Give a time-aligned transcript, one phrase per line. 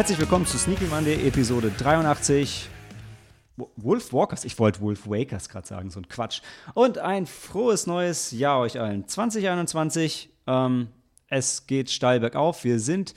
[0.00, 2.70] Herzlich willkommen zu Sneaky Monday, Episode 83.
[3.76, 6.40] Wolf Walkers, ich wollte Wolf Wakers gerade sagen, so ein Quatsch.
[6.72, 9.06] Und ein frohes neues Jahr euch allen.
[9.06, 10.88] 2021, ähm,
[11.28, 12.64] es geht steil bergauf.
[12.64, 13.12] Wir sind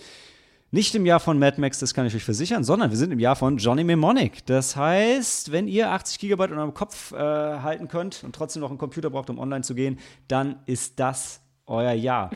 [0.72, 3.20] nicht im Jahr von Mad Max, das kann ich euch versichern, sondern wir sind im
[3.20, 4.46] Jahr von Johnny Mnemonic.
[4.46, 8.72] Das heißt, wenn ihr 80 GB in eurem Kopf äh, halten könnt und trotzdem noch
[8.72, 12.30] einen Computer braucht, um online zu gehen, dann ist das euer Jahr.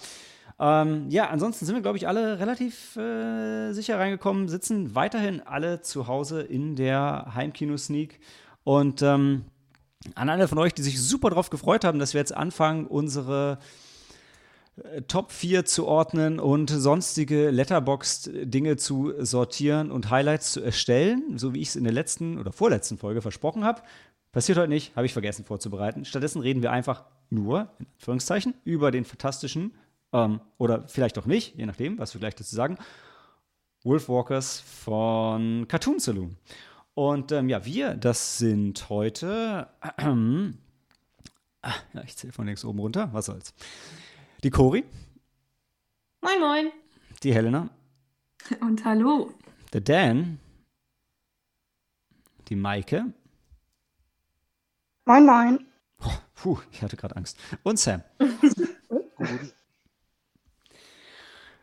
[0.60, 5.82] Ähm, ja, ansonsten sind wir, glaube ich, alle relativ äh, sicher reingekommen, sitzen weiterhin alle
[5.82, 8.20] zu Hause in der Heimkino-Sneak.
[8.64, 9.46] Und ähm,
[10.16, 13.60] an alle von euch, die sich super darauf gefreut haben, dass wir jetzt anfangen, unsere
[14.78, 21.54] äh, Top 4 zu ordnen und sonstige Letterboxd-Dinge zu sortieren und Highlights zu erstellen, so
[21.54, 23.82] wie ich es in der letzten oder vorletzten Folge versprochen habe.
[24.32, 26.04] Passiert heute nicht, habe ich vergessen vorzubereiten.
[26.04, 29.74] Stattdessen reden wir einfach nur, in Anführungszeichen, über den fantastischen,
[30.14, 32.78] ähm, oder vielleicht auch nicht, je nachdem, was wir gleich dazu sagen,
[33.84, 36.38] Wolfwalkers von Cartoon Saloon.
[36.94, 40.04] Und ähm, ja, wir, das sind heute, äh,
[41.62, 43.54] äh, ja, ich zähle von links oben runter, was soll's.
[44.44, 44.84] Die Cori.
[46.22, 46.72] Moin, moin.
[47.24, 47.70] Die Helena.
[48.62, 49.34] Und hallo.
[49.74, 50.40] Der Dan.
[52.48, 53.14] Die Maike.
[55.06, 55.66] Moin, moin.
[56.04, 57.38] Oh, puh, ich hatte gerade Angst.
[57.64, 58.04] Und Sam.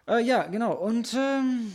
[0.08, 0.72] äh, ja, genau.
[0.74, 1.72] Und ähm,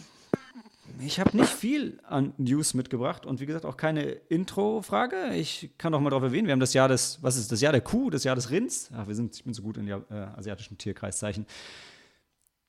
[1.02, 5.34] ich habe nicht viel an News mitgebracht und wie gesagt auch keine Intro-Frage.
[5.36, 7.72] Ich kann noch mal darauf erwähnen, wir haben das Jahr des, was ist das Jahr
[7.72, 8.90] der Kuh, das Jahr des Rinds.
[8.94, 11.46] Ach, wir sind, ich bin so gut in den äh, asiatischen Tierkreiszeichen.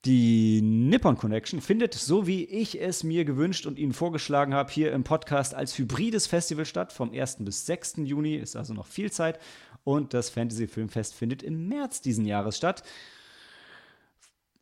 [0.06, 4.92] Die Nippon Connection findet, so wie ich es mir gewünscht und Ihnen vorgeschlagen habe, hier
[4.92, 6.92] im Podcast als hybrides Festival statt.
[6.92, 7.38] Vom 1.
[7.40, 7.96] bis 6.
[8.04, 9.38] Juni ist also noch viel Zeit.
[9.84, 12.82] Und das Fantasy Filmfest findet im März diesen Jahres statt.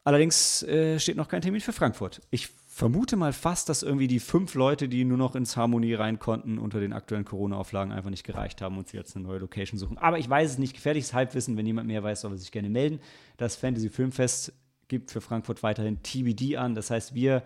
[0.09, 2.23] Allerdings äh, steht noch kein Termin für Frankfurt.
[2.31, 6.19] Ich vermute mal fast, dass irgendwie die fünf Leute, die nur noch ins Harmonie rein
[6.19, 9.79] konnten, unter den aktuellen Corona-Auflagen einfach nicht gereicht haben und sie jetzt eine neue Location
[9.79, 9.99] suchen.
[9.99, 10.73] Aber ich weiß es nicht.
[10.73, 11.59] Gefährliches Halbwissen.
[11.59, 13.01] Wenn jemand mehr weiß, soll er sich gerne melden.
[13.37, 14.55] Das Fantasy Filmfest
[14.89, 16.75] gibt für Frankfurt weiterhin TBD an.
[16.75, 17.43] Das heißt, wir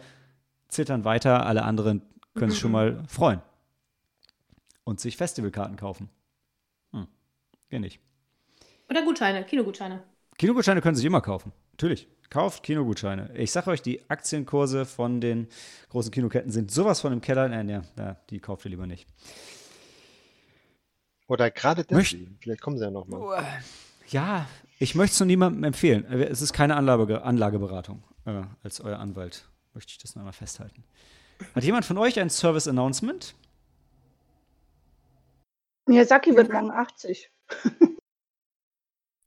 [0.68, 1.44] zittern weiter.
[1.44, 2.02] Alle anderen
[2.36, 3.42] können sich schon mal freuen
[4.84, 6.10] und sich Festivalkarten kaufen.
[6.92, 7.08] Hm.
[7.70, 7.98] Geh nicht.
[8.88, 10.04] Oder Gutscheine, Kinogutscheine.
[10.38, 11.50] Kinogutscheine können sich immer kaufen.
[11.72, 12.06] Natürlich.
[12.32, 13.30] Kauft Kinogutscheine.
[13.34, 15.48] Ich sage euch, die Aktienkurse von den
[15.90, 17.46] großen Kinoketten sind sowas von im Keller.
[17.46, 19.06] Nein, ja, ja die kauft ihr lieber nicht.
[21.28, 22.38] Oder gerade Möcht- deswegen.
[22.40, 23.44] Vielleicht kommen sie ja nochmal.
[24.08, 24.46] Ja,
[24.78, 26.06] ich möchte es nur niemandem empfehlen.
[26.06, 28.02] Es ist keine Anlage, Anlageberatung.
[28.24, 30.84] Äh, als euer Anwalt möchte ich das noch einmal festhalten.
[31.54, 33.34] Hat jemand von euch ein Service Announcement?
[35.84, 37.30] Miyazaki wird morgen 80.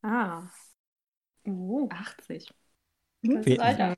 [0.01, 0.49] Ah.
[1.45, 2.51] Uh, 80.
[3.25, 3.41] Hm?
[3.46, 3.97] Wer-.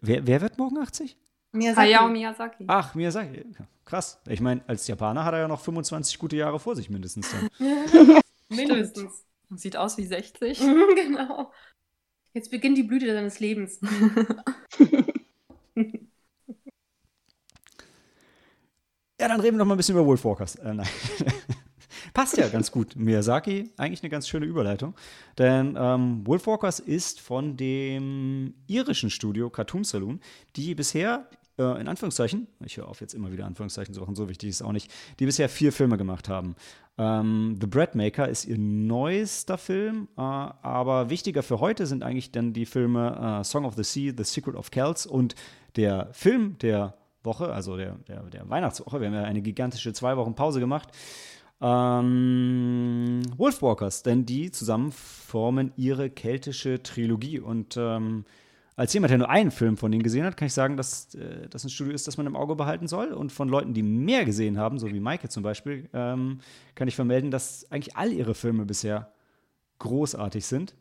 [0.00, 1.16] Wer, wer wird morgen 80?
[1.54, 2.64] Hayao Miyazaki.
[2.66, 3.44] Ach, Miyazaki.
[3.84, 4.20] Krass.
[4.28, 7.30] Ich meine, als Japaner hat er ja noch 25 gute Jahre vor sich mindestens.
[7.30, 7.48] Dann.
[8.50, 9.24] Mindestens.
[9.54, 10.58] Sieht aus wie 60.
[10.94, 11.50] genau.
[12.34, 13.80] Jetzt beginnt die Blüte deines Lebens.
[19.20, 20.54] Ja, dann reden wir noch mal ein bisschen über Wolfwalkers.
[20.56, 20.88] Äh, nein.
[22.14, 22.96] Passt ja ganz gut.
[22.96, 24.94] Miyazaki, eigentlich eine ganz schöne Überleitung.
[25.36, 30.20] Denn ähm, Wolfwalkers ist von dem irischen Studio Cartoon Saloon,
[30.56, 34.28] die bisher, äh, in Anführungszeichen, ich höre auf jetzt immer wieder Anführungszeichen zu machen, so
[34.28, 36.56] wichtig ist es auch nicht, die bisher vier Filme gemacht haben.
[36.98, 42.32] Ähm, The Bread Maker ist ihr neuester Film, äh, aber wichtiger für heute sind eigentlich
[42.32, 45.34] dann die Filme äh, Song of the Sea, The Secret of Kells und
[45.76, 49.00] der Film der Woche, also der, der, der Weihnachtswoche.
[49.00, 50.88] Wir haben ja eine gigantische zwei Wochen Pause gemacht.
[51.60, 57.40] Ähm, Wolfwalkers, denn die zusammen formen ihre keltische Trilogie.
[57.40, 58.24] Und ähm,
[58.76, 61.48] als jemand, der nur einen Film von denen gesehen hat, kann ich sagen, dass äh,
[61.48, 63.08] das ein Studio ist, das man im Auge behalten soll.
[63.08, 66.38] Und von Leuten, die mehr gesehen haben, so wie Maike zum Beispiel, ähm,
[66.76, 69.12] kann ich vermelden, dass eigentlich all ihre Filme bisher
[69.80, 70.76] großartig sind.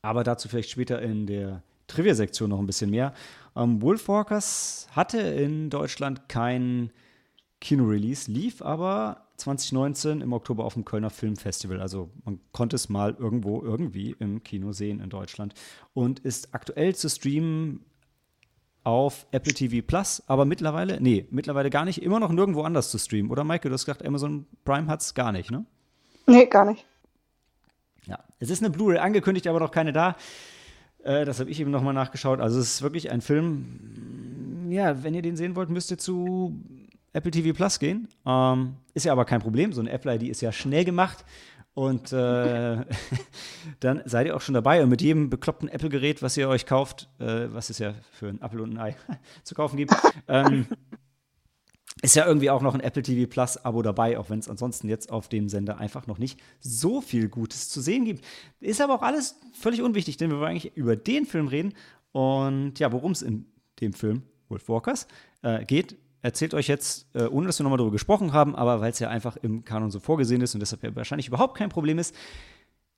[0.00, 3.14] Aber dazu vielleicht später in der Trivia-Sektion noch ein bisschen mehr.
[3.56, 6.92] Ähm, Wolfwalkers hatte in Deutschland kein
[7.60, 11.80] Kino-Release, lief aber 2019 im Oktober auf dem Kölner Filmfestival.
[11.80, 15.54] Also man konnte es mal irgendwo irgendwie im Kino sehen in Deutschland
[15.94, 17.84] und ist aktuell zu streamen
[18.84, 22.98] auf Apple TV Plus, aber mittlerweile, nee, mittlerweile gar nicht, immer noch nirgendwo anders zu
[22.98, 23.30] streamen.
[23.30, 25.64] Oder Maike, du hast gesagt, Amazon Prime hat es gar nicht, ne?
[26.26, 26.84] Nee, gar nicht.
[28.06, 30.16] Ja, es ist eine Blu-ray angekündigt, aber noch keine da.
[31.02, 32.40] Äh, das habe ich eben nochmal nachgeschaut.
[32.40, 36.58] Also es ist wirklich ein Film, ja, wenn ihr den sehen wollt, müsst ihr zu
[37.12, 38.08] Apple TV Plus gehen.
[38.26, 39.72] Ähm, ist ja aber kein Problem.
[39.72, 41.24] So eine Apple-ID ist ja schnell gemacht.
[41.74, 42.84] Und äh,
[43.80, 44.82] dann seid ihr auch schon dabei.
[44.82, 48.40] Und mit jedem bekloppten Apple-Gerät, was ihr euch kauft, äh, was es ja für ein
[48.42, 48.96] Apple und ein Ei
[49.44, 49.94] zu kaufen gibt,
[50.26, 50.66] ähm,
[52.02, 54.88] ist ja irgendwie auch noch ein Apple TV Plus Abo dabei, auch wenn es ansonsten
[54.88, 58.24] jetzt auf dem Sender einfach noch nicht so viel Gutes zu sehen gibt.
[58.60, 61.74] Ist aber auch alles völlig unwichtig, denn wir wollen eigentlich über den Film reden.
[62.12, 63.46] Und ja, worum es in
[63.80, 65.06] dem Film Wolf Walkers
[65.42, 65.96] äh, geht,
[66.28, 69.08] erzählt euch jetzt, äh, ohne dass wir nochmal darüber gesprochen haben, aber weil es ja
[69.08, 72.14] einfach im Kanon so vorgesehen ist und deshalb ja wahrscheinlich überhaupt kein Problem ist,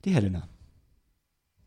[0.04, 0.48] die Helena.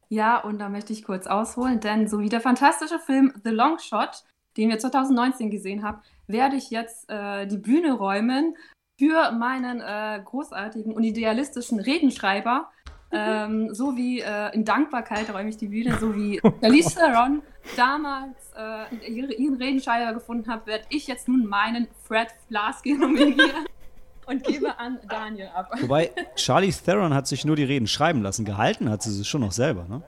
[0.09, 3.79] Ja, und da möchte ich kurz ausholen, denn so wie der fantastische Film The Long
[3.79, 4.23] Shot,
[4.57, 8.55] den wir 2019 gesehen haben, werde ich jetzt äh, die Bühne räumen
[8.99, 12.69] für meinen äh, großartigen und idealistischen Redenschreiber.
[13.13, 17.41] Ähm, so wie äh, in Dankbarkeit räume ich die Bühne, so wie Charlize Theron
[17.75, 23.65] damals äh, ihre, ihren Redenschreiber gefunden hat, werde ich jetzt nun meinen Fred Flasky nominieren
[24.25, 25.71] und gebe an Daniel ab.
[25.79, 28.45] Wobei, Charlie Theron hat sich nur die Reden schreiben lassen.
[28.45, 30.01] Gehalten hat sie sie schon noch selber, ne?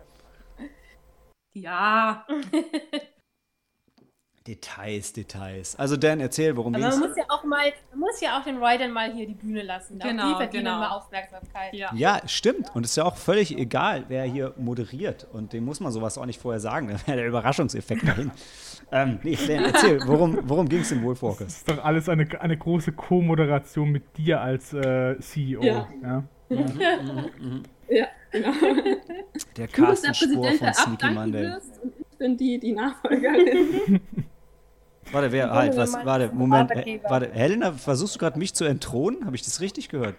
[1.54, 2.26] Ja.
[4.48, 5.76] Details, Details.
[5.76, 8.62] Also Dan, erzähl, worum Aber man muss ja auch mal, man muss ja auch den
[8.62, 9.98] Writern mal hier die Bühne lassen.
[9.98, 10.80] Genau, die verdienen genau.
[10.80, 11.74] mal Aufmerksamkeit.
[11.74, 11.92] ja.
[11.96, 12.76] Ja, stimmt.
[12.76, 15.28] Und es ist ja auch völlig egal, wer hier moderiert.
[15.34, 16.88] Und dem muss man sowas auch nicht vorher sagen.
[16.96, 18.32] Da wäre der Überraschungseffekt dahin.
[18.92, 21.48] ähm, nee, Dan, erzähl, worum, worum ging es in Wolfwalkers?
[21.48, 25.64] Das ist doch alles eine, eine große Co-Moderation mit dir als äh, CEO.
[25.64, 25.88] Ja.
[26.04, 26.24] Ja.
[27.90, 28.52] Ja, genau.
[28.52, 31.46] Der Du bist der Carsten-Spur Präsident, von der Sneaky Monday.
[31.84, 34.02] und ich bin die, die Nachfolgerin.
[35.12, 36.72] Warte, wer, halt, was, warte, Moment.
[36.72, 39.26] Äh, warte, Helena, versuchst du gerade mich zu entthronen?
[39.26, 40.16] Habe ich das richtig gehört?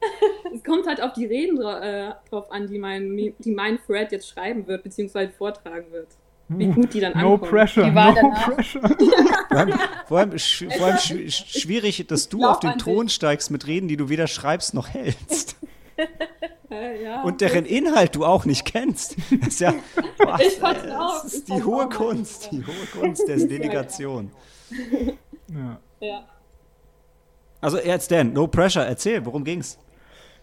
[0.54, 4.28] es kommt halt auf die Reden äh, drauf an, die mein, die mein Fred jetzt
[4.28, 6.08] schreiben wird, beziehungsweise vortragen wird.
[6.48, 7.50] Wie gut die dann No ankommen.
[7.50, 8.54] pressure, no danach?
[8.54, 8.82] pressure.
[9.48, 13.08] Vor allem, vor allem, sch vor allem sch sch schwierig, dass du auf den Thron
[13.08, 15.56] steigst mit Reden, die du weder schreibst noch hältst.
[16.74, 17.22] Äh, ja.
[17.22, 19.16] Und deren Inhalt du auch nicht kennst.
[19.40, 19.74] Das ist ja
[20.18, 24.30] was, Ich vertrau, das ist ich die hohe Kunst, die hohe Kunst der Delegation.
[25.48, 25.80] Ja.
[26.00, 26.24] ja.
[27.60, 29.78] Also jetzt Dan, no pressure, erzähl, worum ging's?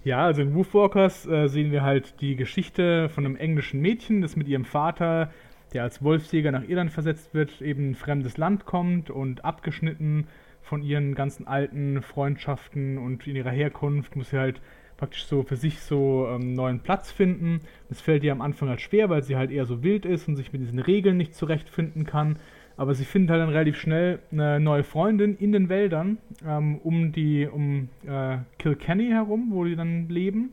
[0.03, 4.35] Ja, also in Wolfwalkers äh, sehen wir halt die Geschichte von einem englischen Mädchen, das
[4.35, 5.31] mit ihrem Vater,
[5.73, 10.27] der als Wolfsjäger nach Irland versetzt wird, eben in ein fremdes Land kommt und abgeschnitten
[10.63, 14.61] von ihren ganzen alten Freundschaften und in ihrer Herkunft muss sie halt
[15.01, 17.61] praktisch so für sich so ähm, neuen Platz finden.
[17.89, 20.35] Das fällt ihr am Anfang halt schwer, weil sie halt eher so wild ist und
[20.35, 22.37] sich mit diesen Regeln nicht zurechtfinden kann.
[22.77, 27.11] Aber sie findet halt dann relativ schnell eine neue Freundin in den Wäldern ähm, um
[27.11, 30.51] die um äh, Kilkenny herum, wo die dann leben.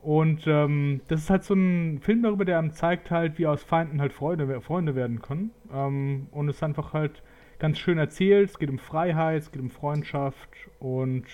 [0.00, 3.64] Und ähm, das ist halt so ein Film darüber, der einem zeigt halt, wie aus
[3.64, 5.50] Feinden halt Freude, Freunde werden können.
[5.74, 7.20] Ähm, und es ist einfach halt
[7.58, 8.50] ganz schön erzählt.
[8.50, 11.24] Es geht um Freiheit, es geht um Freundschaft und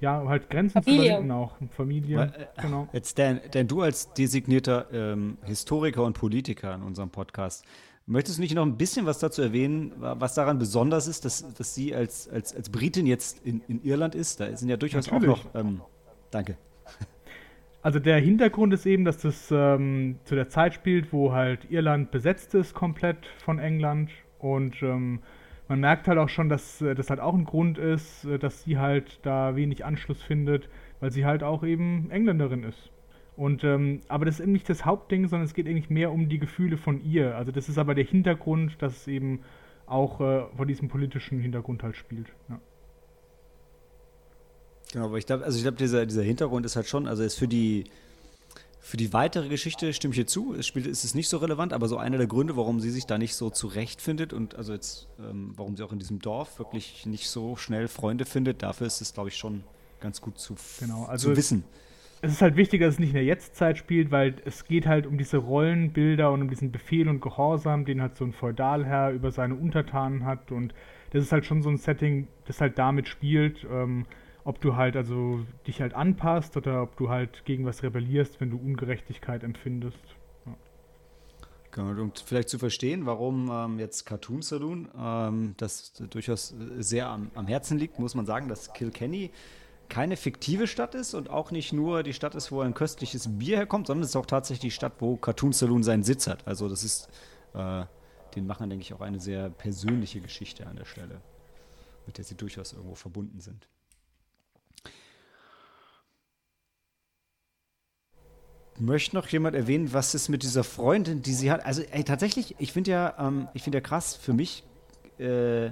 [0.00, 1.00] ja, halt Grenzen Familie.
[1.02, 1.52] zu überwinden auch.
[1.76, 2.88] Familie, Weil, äh, genau.
[2.92, 7.64] Jetzt Dan, Dan, du als designierter ähm, Historiker und Politiker in unserem Podcast,
[8.06, 11.54] möchtest du nicht noch ein bisschen was dazu erwähnen, wa- was daran besonders ist, dass,
[11.54, 14.40] dass sie als, als, als Britin jetzt in, in Irland ist?
[14.40, 15.30] Da sind ja durchaus Natürlich.
[15.38, 15.54] auch noch.
[15.60, 15.80] Ähm,
[16.30, 16.56] danke.
[17.82, 22.10] Also der Hintergrund ist eben, dass das ähm, zu der Zeit spielt, wo halt Irland
[22.10, 25.20] besetzt ist komplett von England und ähm,
[25.70, 28.64] man merkt halt auch schon, dass äh, das halt auch ein Grund ist, äh, dass
[28.64, 32.90] sie halt da wenig Anschluss findet, weil sie halt auch eben Engländerin ist.
[33.36, 36.28] Und ähm, aber das ist eben nicht das Hauptding, sondern es geht eigentlich mehr um
[36.28, 37.36] die Gefühle von ihr.
[37.36, 39.42] Also das ist aber der Hintergrund, dass es eben
[39.86, 42.26] auch äh, vor diesem politischen Hintergrund halt spielt.
[42.48, 42.60] Ja.
[44.92, 47.38] Genau, aber ich glaube, also ich glaube, dieser, dieser Hintergrund ist halt schon, also ist
[47.38, 47.84] für die,
[48.82, 50.54] für die weitere Geschichte stimme ich hier zu.
[50.54, 53.06] Es spielt, ist es nicht so relevant, aber so einer der Gründe, warum sie sich
[53.06, 57.04] da nicht so zurechtfindet und also jetzt, ähm, warum sie auch in diesem Dorf wirklich
[57.06, 59.64] nicht so schnell Freunde findet, dafür ist es, glaube ich, schon
[60.00, 61.64] ganz gut zu, Genau, also zu wissen.
[62.22, 65.06] es ist halt wichtig, dass es nicht in der Jetztzeit spielt, weil es geht halt
[65.06, 69.30] um diese Rollenbilder und um diesen Befehl und Gehorsam, den halt so ein Feudalherr über
[69.30, 70.72] seine Untertanen hat und
[71.12, 74.06] das ist halt schon so ein Setting, das halt damit spielt, ähm,
[74.44, 78.50] ob du halt also dich halt anpasst oder ob du halt gegen was rebellierst, wenn
[78.50, 79.98] du Ungerechtigkeit empfindest.
[81.72, 87.30] Genau, und vielleicht zu verstehen, warum ähm, jetzt Cartoon Saloon ähm, das durchaus sehr am,
[87.34, 89.30] am Herzen liegt, muss man sagen, dass Kilkenny
[89.88, 93.56] keine fiktive Stadt ist und auch nicht nur die Stadt ist, wo ein köstliches Bier
[93.56, 96.46] herkommt, sondern es ist auch tatsächlich die Stadt, wo Cartoon Saloon seinen Sitz hat.
[96.46, 97.08] Also das ist
[97.54, 97.84] äh,
[98.34, 101.20] den Machern, denke ich, auch eine sehr persönliche Geschichte an der Stelle,
[102.06, 103.68] mit der sie durchaus irgendwo verbunden sind.
[108.78, 111.66] Möchte noch jemand erwähnen, was ist mit dieser Freundin, die sie hat?
[111.66, 114.64] Also, ey, tatsächlich, ich finde ja, ähm, ich finde ja krass für mich,
[115.18, 115.70] äh,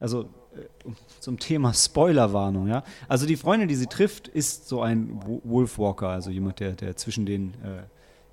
[0.00, 0.22] also
[0.56, 0.88] äh,
[1.20, 2.84] zum Thema Spoilerwarnung, ja.
[3.06, 6.96] Also die Freundin, die sie trifft, ist so ein Wo- Wolfwalker, also jemand, der, der
[6.96, 7.82] zwischen den, äh,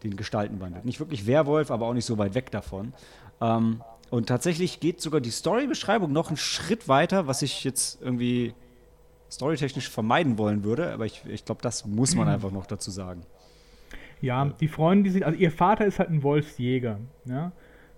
[0.03, 0.85] den Gestalten wandelt.
[0.85, 2.93] Nicht wirklich Werwolf, aber auch nicht so weit weg davon.
[3.41, 8.53] Ähm, und tatsächlich geht sogar die Storybeschreibung noch einen Schritt weiter, was ich jetzt irgendwie
[9.29, 13.21] storytechnisch vermeiden wollen würde, aber ich, ich glaube, das muss man einfach noch dazu sagen.
[14.21, 17.51] Ja, die Freundin, die sie, also ihr Vater ist halt ein Wolfsjäger, ja.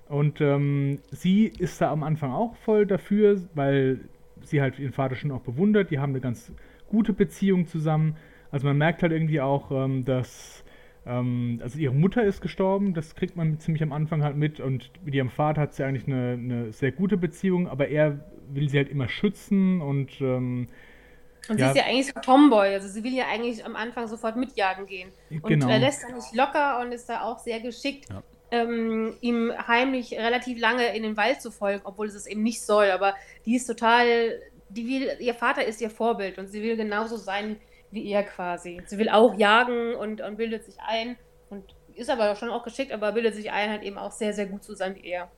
[0.08, 4.02] Und ähm, sie ist da am Anfang auch voll dafür, weil
[4.42, 5.90] sie halt ihren Vater schon auch bewundert.
[5.90, 6.52] Die haben eine ganz
[6.90, 8.18] gute Beziehung zusammen.
[8.52, 10.66] Also man merkt halt irgendwie auch, ähm, dass
[11.06, 14.92] ähm, also ihre Mutter ist gestorben, das kriegt man ziemlich am Anfang halt mit und
[15.04, 18.78] mit ihrem Vater hat sie eigentlich eine, eine sehr gute Beziehung, aber er will sie
[18.78, 20.68] halt immer schützen und ähm,
[21.50, 21.74] Und Ja.
[21.74, 24.36] sie ist ja eigentlich so ein Tomboy, also sie will ja eigentlich am Anfang sofort
[24.36, 25.12] mitjagen gehen.
[25.30, 25.68] Und Genau.
[25.70, 28.22] er lässt da nicht locker und ist da auch sehr geschickt, Ja.
[28.52, 32.62] ähm, ihm heimlich relativ lange in den Wald zu folgen, obwohl es es eben nicht
[32.62, 32.92] soll.
[32.92, 37.18] Aber die ist total, die will, ihr Vater ist ihr Vorbild und sie will genauso
[37.18, 38.82] sein wie er quasi.
[38.86, 41.18] Sie will auch jagen und, und bildet sich ein
[41.50, 44.46] und ist aber schon auch geschickt, aber bildet sich ein, halt eben auch sehr, sehr
[44.46, 45.30] gut zu sein wie er.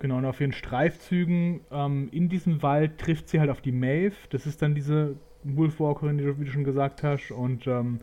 [0.00, 4.14] Genau, und auf ihren Streifzügen ähm, in diesem Wald trifft sie halt auf die Maeve.
[4.30, 7.30] Das ist dann diese Wolfwalkerin, die du, wie du schon gesagt hast.
[7.30, 8.00] Und ähm,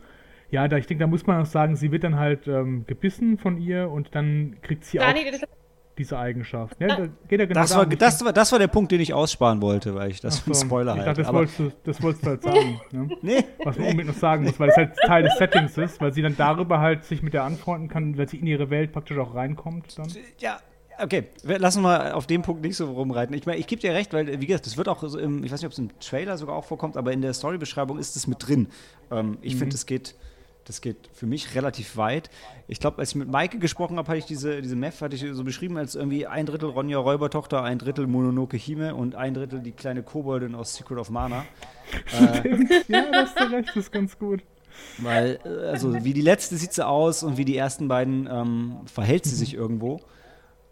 [0.50, 3.38] ja, da, ich denke, da muss man auch sagen, sie wird dann halt ähm, gebissen
[3.38, 5.14] von ihr und dann kriegt sie auch
[5.98, 6.76] diese Eigenschaft.
[6.80, 9.14] Ja, da geht ja genau Das war, das, war, das war der Punkt, den ich
[9.14, 11.72] aussparen wollte, weil ich das für einen so, Spoiler Ich dachte, das, Aber, wolltest du,
[11.84, 12.80] das wolltest du halt sagen.
[12.92, 13.08] Ne?
[13.22, 16.12] nee, Was man unbedingt noch sagen muss, weil es halt Teil des Settings ist, weil
[16.12, 19.18] sie dann darüber halt sich mit der anfreunden kann, weil sie in ihre Welt praktisch
[19.18, 19.98] auch reinkommt.
[19.98, 20.08] Dann.
[20.38, 20.58] ja,
[20.98, 23.34] okay, wir lassen mal auf dem Punkt nicht so rumreiten.
[23.36, 25.52] Ich meine, ich gebe dir recht, weil, wie gesagt, das wird auch so im, ich
[25.52, 28.26] weiß nicht, ob es im Trailer sogar auch vorkommt, aber in der Storybeschreibung ist es
[28.26, 28.68] mit drin.
[29.10, 30.14] Ähm, ich finde, das geht,
[30.64, 32.30] das geht für mich relativ weit.
[32.68, 35.24] Ich glaube, als ich mit Maike gesprochen habe, hatte ich diese, diese Meth, hatte ich
[35.32, 39.60] so beschrieben als irgendwie ein Drittel Ronja Räubertochter, ein Drittel Mononoke Hime und ein Drittel
[39.60, 41.44] die kleine Koboldin aus Secret of Mana.
[42.88, 44.42] Ja, da hast du recht, das ist ganz gut.
[44.98, 48.76] Weil, äh, also wie die letzte sieht sie aus und wie die ersten beiden ähm,
[48.86, 50.00] verhält sie sich irgendwo.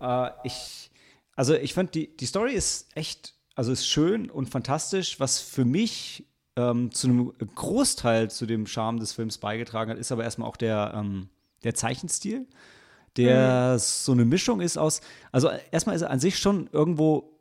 [0.05, 0.91] Äh, ich,
[1.35, 5.19] also ich fand, die, die Story ist echt, also ist schön und fantastisch.
[5.21, 10.13] Was für mich ähm, zu einem Großteil zu dem Charme des Films beigetragen hat, ist
[10.13, 11.29] aber erstmal auch der, ähm,
[11.65, 12.47] der Zeichenstil,
[13.17, 15.01] der so eine Mischung ist aus,
[15.33, 17.39] also erstmal ist er an sich schon irgendwo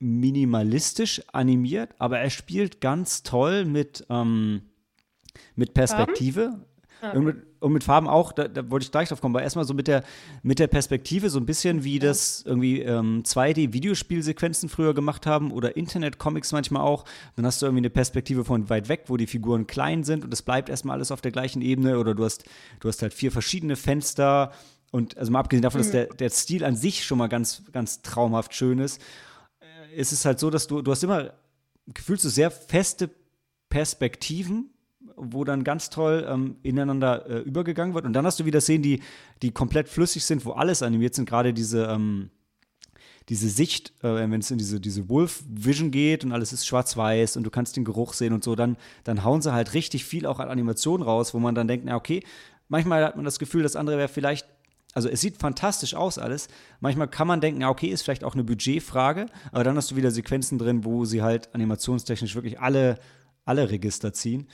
[0.00, 4.62] minimalistisch animiert, aber er spielt ganz toll mit, ähm,
[5.54, 6.64] mit Perspektive.
[7.12, 9.64] Und mit, und mit Farben auch, da, da wollte ich gleich drauf kommen, aber erstmal
[9.64, 10.04] so mit der,
[10.42, 15.74] mit der Perspektive, so ein bisschen wie das irgendwie ähm, 2D-Videospielsequenzen früher gemacht haben oder
[15.74, 17.06] Internet-Comics manchmal auch.
[17.36, 20.32] Dann hast du irgendwie eine Perspektive von weit weg, wo die Figuren klein sind und
[20.34, 22.44] es bleibt erstmal alles auf der gleichen Ebene oder du hast,
[22.80, 24.52] du hast halt vier verschiedene Fenster
[24.90, 28.02] und also mal abgesehen davon, dass der, der Stil an sich schon mal ganz, ganz
[28.02, 29.00] traumhaft schön ist,
[29.60, 31.32] äh, ist es halt so, dass du, du hast immer
[31.86, 33.08] gefühlt so sehr feste
[33.70, 34.73] Perspektiven,
[35.16, 38.04] wo dann ganz toll ähm, ineinander äh, übergegangen wird.
[38.04, 39.02] Und dann hast du wieder Szenen, die,
[39.42, 41.28] die komplett flüssig sind, wo alles animiert sind.
[41.28, 42.30] Gerade diese, ähm,
[43.28, 47.44] diese Sicht, äh, wenn es in diese, diese Wolf-Vision geht und alles ist schwarz-weiß und
[47.44, 50.40] du kannst den Geruch sehen und so, dann, dann hauen sie halt richtig viel auch
[50.40, 52.22] an Animationen raus, wo man dann denkt, na okay,
[52.68, 54.46] manchmal hat man das Gefühl, das andere wäre vielleicht
[54.94, 56.48] also es sieht fantastisch aus alles.
[56.80, 60.10] Manchmal kann man denken, okay, ist vielleicht auch eine Budgetfrage, aber dann hast du wieder
[60.10, 62.98] Sequenzen drin, wo sie halt animationstechnisch wirklich alle,
[63.44, 64.46] alle Register ziehen.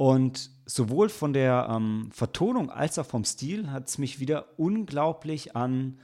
[0.00, 5.54] Und sowohl von der ähm, Vertonung als auch vom Stil hat es mich wieder unglaublich
[5.54, 5.98] an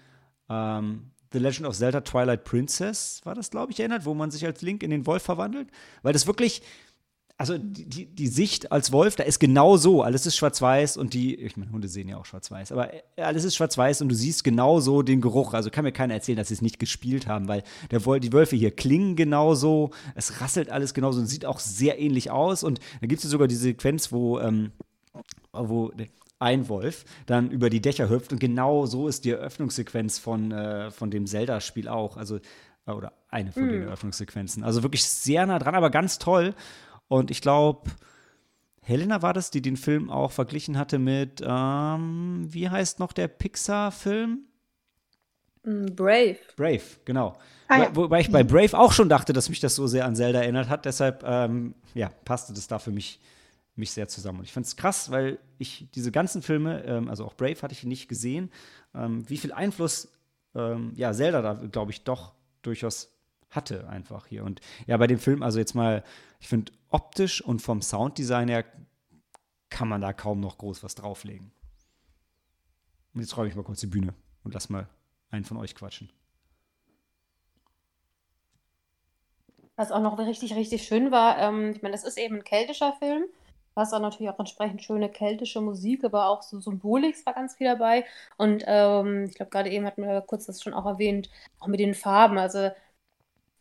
[0.50, 4.44] ähm, The Legend of Zelda Twilight Princess, war das, glaube ich, erinnert, wo man sich
[4.44, 5.70] als Link in den Wolf verwandelt.
[6.02, 6.60] Weil das wirklich,
[7.38, 10.02] also die, die, Sicht als Wolf, da ist genau so.
[10.02, 13.44] Alles ist schwarz-weiß und die, ich meine, Hunde sehen ja auch schwarz-weiß, aber äh, alles
[13.44, 15.52] ist schwarz-weiß und du siehst genau so den Geruch.
[15.52, 18.56] Also kann mir keiner erzählen, dass sie es nicht gespielt haben, weil der, die Wölfe
[18.56, 22.64] hier klingen genauso, es rasselt alles genauso und sieht auch sehr ähnlich aus.
[22.64, 24.72] Und da gibt es sogar die Sequenz, wo, ähm,
[25.52, 25.92] wo
[26.38, 30.90] ein Wolf dann über die Dächer hüpft und genau so ist die Eröffnungssequenz von, äh,
[30.90, 32.16] von dem Zelda-Spiel auch.
[32.16, 32.36] Also,
[32.86, 34.64] äh, oder eine von den Eröffnungssequenzen.
[34.64, 36.54] Also wirklich sehr nah dran, aber ganz toll.
[37.08, 37.90] Und ich glaube,
[38.82, 43.28] Helena war das, die den Film auch verglichen hatte mit, ähm, wie heißt noch der
[43.28, 44.40] Pixar-Film?
[45.64, 46.36] Mm, Brave.
[46.56, 47.36] Brave, genau.
[47.68, 47.90] Ah, ja.
[47.96, 50.40] Wo- Wobei ich bei Brave auch schon dachte, dass mich das so sehr an Zelda
[50.40, 50.84] erinnert hat.
[50.84, 53.20] Deshalb, ähm, ja, passte das da für mich,
[53.74, 54.38] mich sehr zusammen.
[54.40, 57.72] Und ich fand es krass, weil ich diese ganzen Filme, ähm, also auch Brave hatte
[57.74, 58.50] ich nicht gesehen,
[58.94, 60.08] ähm, wie viel Einfluss
[60.54, 62.32] ähm, ja, Zelda da, glaube ich, doch
[62.62, 63.12] durchaus
[63.50, 64.44] hatte einfach hier.
[64.44, 66.02] Und ja, bei dem Film, also jetzt mal,
[66.40, 68.64] ich finde, optisch und vom Sounddesign her
[69.68, 71.52] kann man da kaum noch groß was drauflegen.
[73.12, 74.88] Und jetzt räume ich mal kurz die Bühne und lass mal
[75.28, 76.10] einen von euch quatschen.
[79.76, 82.94] Was auch noch richtig, richtig schön war, ähm, ich meine, das ist eben ein keltischer
[82.94, 83.26] Film.
[83.74, 87.66] Was auch natürlich auch entsprechend schöne keltische Musik, aber auch so Symbolik war ganz viel
[87.66, 88.06] dabei.
[88.38, 91.28] Und ähm, ich glaube, gerade eben hatten wir kurz das schon auch erwähnt,
[91.60, 92.38] auch mit den Farben.
[92.38, 92.70] Also,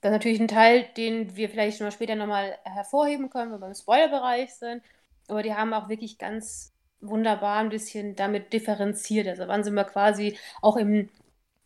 [0.06, 3.70] das ist natürlich ein Teil, den wir vielleicht noch später nochmal hervorheben können, wenn wir
[3.70, 4.84] im Spoilerbereich sind.
[5.28, 9.28] Aber die haben auch wirklich ganz wunderbar ein bisschen damit differenziert.
[9.28, 11.10] Also, wann sind wir quasi auch im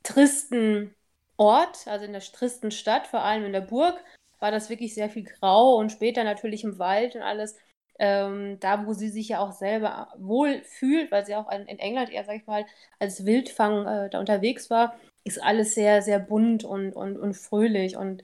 [0.04, 0.96] tristen
[1.36, 4.00] Ort, also in der tristen Stadt, vor allem in der Burg,
[4.40, 7.58] war das wirklich sehr viel grau und später natürlich im Wald und alles.
[8.02, 11.80] Ähm, da, wo sie sich ja auch selber wohl fühlt, weil sie auch in, in
[11.80, 12.66] England eher, sag ich mal,
[13.00, 14.96] als Wildfang äh, da unterwegs war,
[15.30, 17.98] ist alles sehr, sehr bunt und, und, und fröhlich.
[17.98, 18.24] Und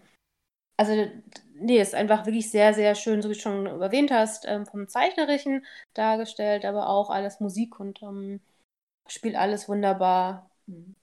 [0.78, 1.08] also,
[1.54, 4.88] nee, ist einfach wirklich sehr, sehr schön, so wie du schon erwähnt hast, ähm, vom
[4.88, 8.42] Zeichnerischen dargestellt, aber auch alles Musik und ähm,
[9.08, 10.50] spielt alles wunderbar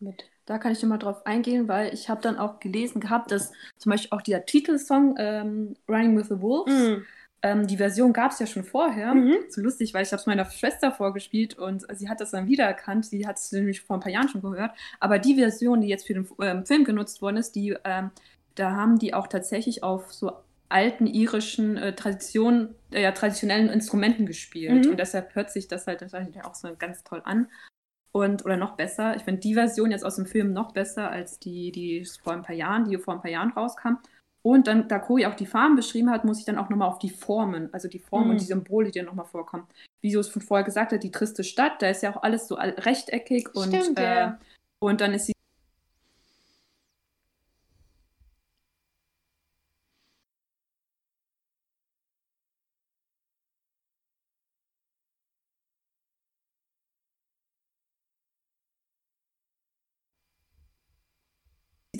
[0.01, 0.25] mit.
[0.45, 3.91] Da kann ich nochmal drauf eingehen, weil ich habe dann auch gelesen gehabt, dass zum
[3.91, 7.05] Beispiel auch dieser Titelsong ähm, Running with the Wolves, Mm.
[7.43, 9.15] Ähm, die Version gab es ja schon vorher.
[9.15, 9.37] Mhm.
[9.49, 13.05] So lustig, weil ich habe es meiner Schwester vorgespielt und sie hat das dann wiedererkannt.
[13.05, 14.73] Sie hat es nämlich vor ein paar Jahren schon gehört.
[15.01, 18.11] Aber die Version, die jetzt für den ähm, Film genutzt worden ist, die, ähm,
[18.55, 20.33] da haben die auch tatsächlich auf so
[20.69, 24.85] alten irischen äh, Traditionen, äh, ja, traditionellen Instrumenten gespielt.
[24.85, 24.93] Mhm.
[24.93, 27.49] Und deshalb hört sich das halt, das halt auch so ganz toll an.
[28.13, 31.39] Und, oder noch besser, ich finde die Version jetzt aus dem Film noch besser als
[31.39, 33.97] die, die vor ein paar Jahren, die vor ein paar Jahren rauskam.
[34.43, 36.99] Und dann, da Koi auch die Farben beschrieben hat, muss ich dann auch nochmal auf
[36.99, 38.31] die Formen, also die Formen Mhm.
[38.33, 39.67] und die Symbole, die dann nochmal vorkommen.
[40.01, 42.49] Wie du es von vorher gesagt hast, die triste Stadt, da ist ja auch alles
[42.49, 44.39] so rechteckig und, Stimmt, äh, ja.
[44.81, 45.33] und dann ist sie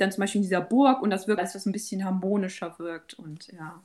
[0.03, 3.15] dann zum Beispiel in dieser Burg und das wirkt, als was ein bisschen harmonischer wirkt
[3.15, 3.83] und ja,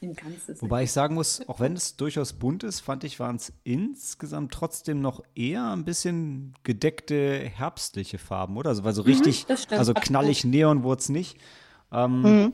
[0.00, 0.62] im Ganzes.
[0.62, 4.52] Wobei ich sagen muss, auch wenn es durchaus bunt ist, fand ich, waren es insgesamt
[4.52, 8.70] trotzdem noch eher ein bisschen gedeckte herbstliche Farben, oder?
[8.70, 9.78] Also, weil so richtig, das stimmt.
[9.78, 11.38] also knallig Neon wurde es nicht.
[11.92, 12.52] Ähm, Mhm.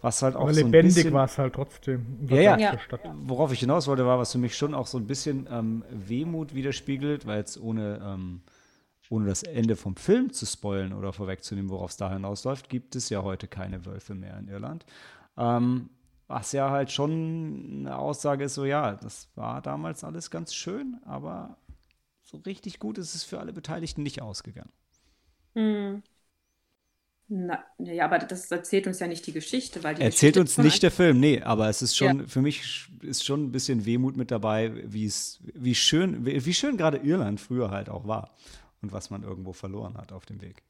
[0.00, 2.04] Was halt auch Aber so lebendig war es halt trotzdem.
[2.28, 2.76] Ja, ja.
[3.22, 6.54] Worauf ich hinaus wollte, war, was für mich schon auch so ein bisschen ähm, Wehmut
[6.54, 8.42] widerspiegelt, weil jetzt ohne, ähm,
[9.10, 13.08] ohne das Ende vom Film zu spoilen oder vorwegzunehmen, worauf es da hinausläuft, gibt es
[13.10, 14.84] ja heute keine Wölfe mehr in Irland.
[15.36, 15.90] Ähm,
[16.26, 20.96] was ja halt schon eine Aussage ist, so ja, das war damals alles ganz schön,
[21.04, 21.58] aber
[22.22, 24.72] so richtig gut ist es für alle Beteiligten nicht ausgegangen.
[25.54, 26.02] Mm.
[27.26, 30.58] Na, ja, aber das erzählt uns ja nicht die Geschichte, weil die Erzählt Geschichte uns
[30.58, 34.16] nicht der Film, nee, aber es ist schon, für mich ist schon ein bisschen Wehmut
[34.16, 38.34] mit dabei, wie es, wie schön, wie schön gerade Irland früher halt auch war
[38.84, 40.62] und was man irgendwo verloren hat auf dem Weg.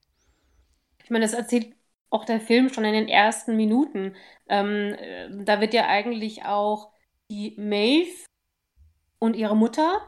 [1.03, 1.75] Ich meine, das erzählt
[2.11, 4.15] auch der Film schon in den ersten Minuten.
[4.49, 6.93] Ähm, äh, da wird ja eigentlich auch
[7.29, 8.25] die Maeve
[9.19, 10.01] und ihre Mutter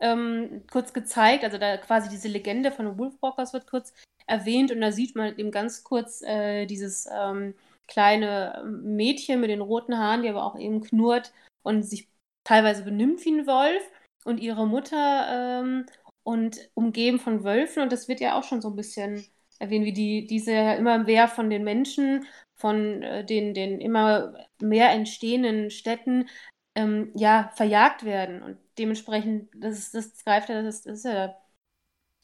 [0.00, 1.44] ähm, kurz gezeigt.
[1.44, 3.94] Also da quasi diese Legende von Wolfwalkers wird kurz
[4.26, 7.54] erwähnt und da sieht man eben ganz kurz äh, dieses ähm,
[7.88, 12.08] kleine Mädchen mit den roten Haaren, die aber auch eben knurrt und sich
[12.44, 13.82] teilweise benimmt wie ein Wolf
[14.24, 15.86] und ihre Mutter ähm,
[16.30, 19.24] und umgeben von Wölfen und das wird ja auch schon so ein bisschen
[19.58, 24.90] erwähnen, wie die, diese immer mehr von den Menschen, von äh, den, den immer mehr
[24.90, 26.28] entstehenden Städten,
[26.74, 28.42] ähm, ja, verjagt werden.
[28.42, 31.34] Und dementsprechend, das, das greift ja, das, das ist ja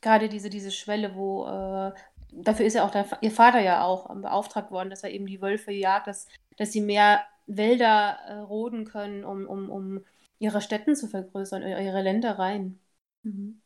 [0.00, 1.92] gerade diese, diese Schwelle, wo, äh,
[2.32, 5.26] dafür ist ja auch der, ihr Vater ja auch ähm, beauftragt worden, dass er eben
[5.26, 10.04] die Wölfe jagt, dass, dass sie mehr Wälder äh, roden können, um, um, um
[10.38, 12.80] ihre Städten zu vergrößern, ihre Ländereien.
[13.22, 13.62] Mhm.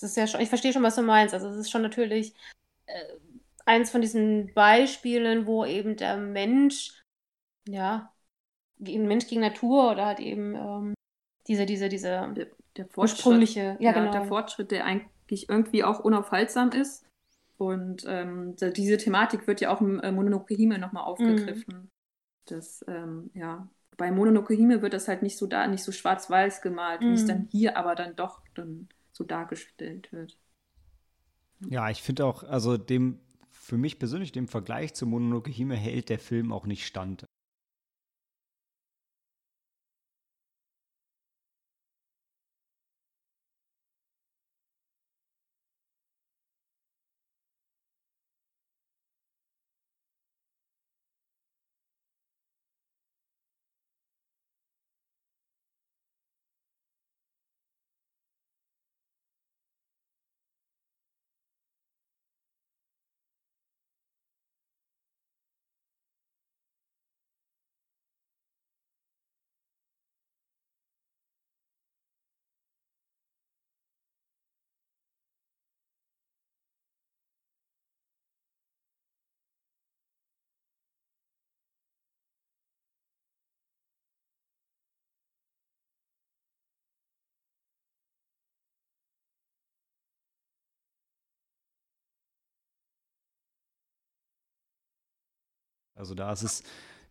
[0.00, 1.34] Das ist ja schon, ich verstehe schon, was du meinst.
[1.34, 2.34] Also es ist schon natürlich
[2.86, 3.02] äh,
[3.66, 7.02] eins von diesen Beispielen, wo eben der Mensch,
[7.68, 8.12] ja,
[8.78, 10.94] gegen Mensch gegen Natur oder halt eben ähm,
[11.48, 14.12] diese, diese, diese Der, der ursprüngliche, ja, ja, genau.
[14.12, 17.04] der Fortschritt, der eigentlich irgendwie auch unaufhaltsam ist.
[17.58, 21.90] Und ähm, diese Thematik wird ja auch im äh, Mononoke Hime nochmal aufgegriffen.
[22.46, 26.62] Das, ähm, ja, bei Mononoke Hime wird das halt nicht so da, nicht so schwarz-weiß
[26.62, 27.26] gemalt, wie es Mhm.
[27.26, 30.38] dann hier aber dann doch dann so dargestellt wird.
[31.68, 36.08] Ja, ich finde auch, also dem, für mich persönlich, dem Vergleich zu Mononoke Hime hält
[36.08, 37.26] der Film auch nicht stand.
[95.98, 96.62] Also da ist es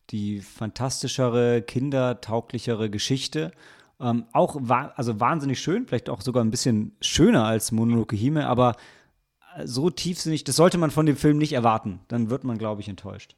[0.10, 3.52] die fantastischere, kindertauglichere Geschichte.
[4.00, 8.48] Ähm, auch wa also wahnsinnig schön, vielleicht auch sogar ein bisschen schöner als Mononoke Hime,
[8.48, 8.76] aber
[9.56, 12.00] äh, so tiefsinnig, das sollte man von dem Film nicht erwarten.
[12.08, 13.36] Dann wird man, glaube ich, enttäuscht.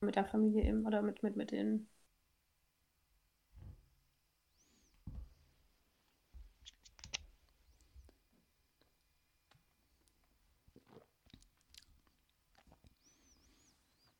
[0.00, 1.88] Mit der Familie eben oder mit, mit, mit den.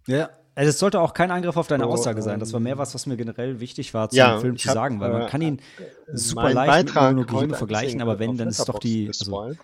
[0.06, 0.30] Ja.
[0.54, 2.40] Also es sollte auch kein Angriff auf deine So, Aussage sein.
[2.40, 4.74] Das war mehr ähm, was, was mir generell wichtig war, zum Ja, Film zu hab,
[4.74, 8.18] sagen, weil man äh, kann ihn äh, super leicht mit Beitrag Hime ein vergleichen, aber
[8.18, 9.58] wenn, dann ist doch die, also, gespoilt.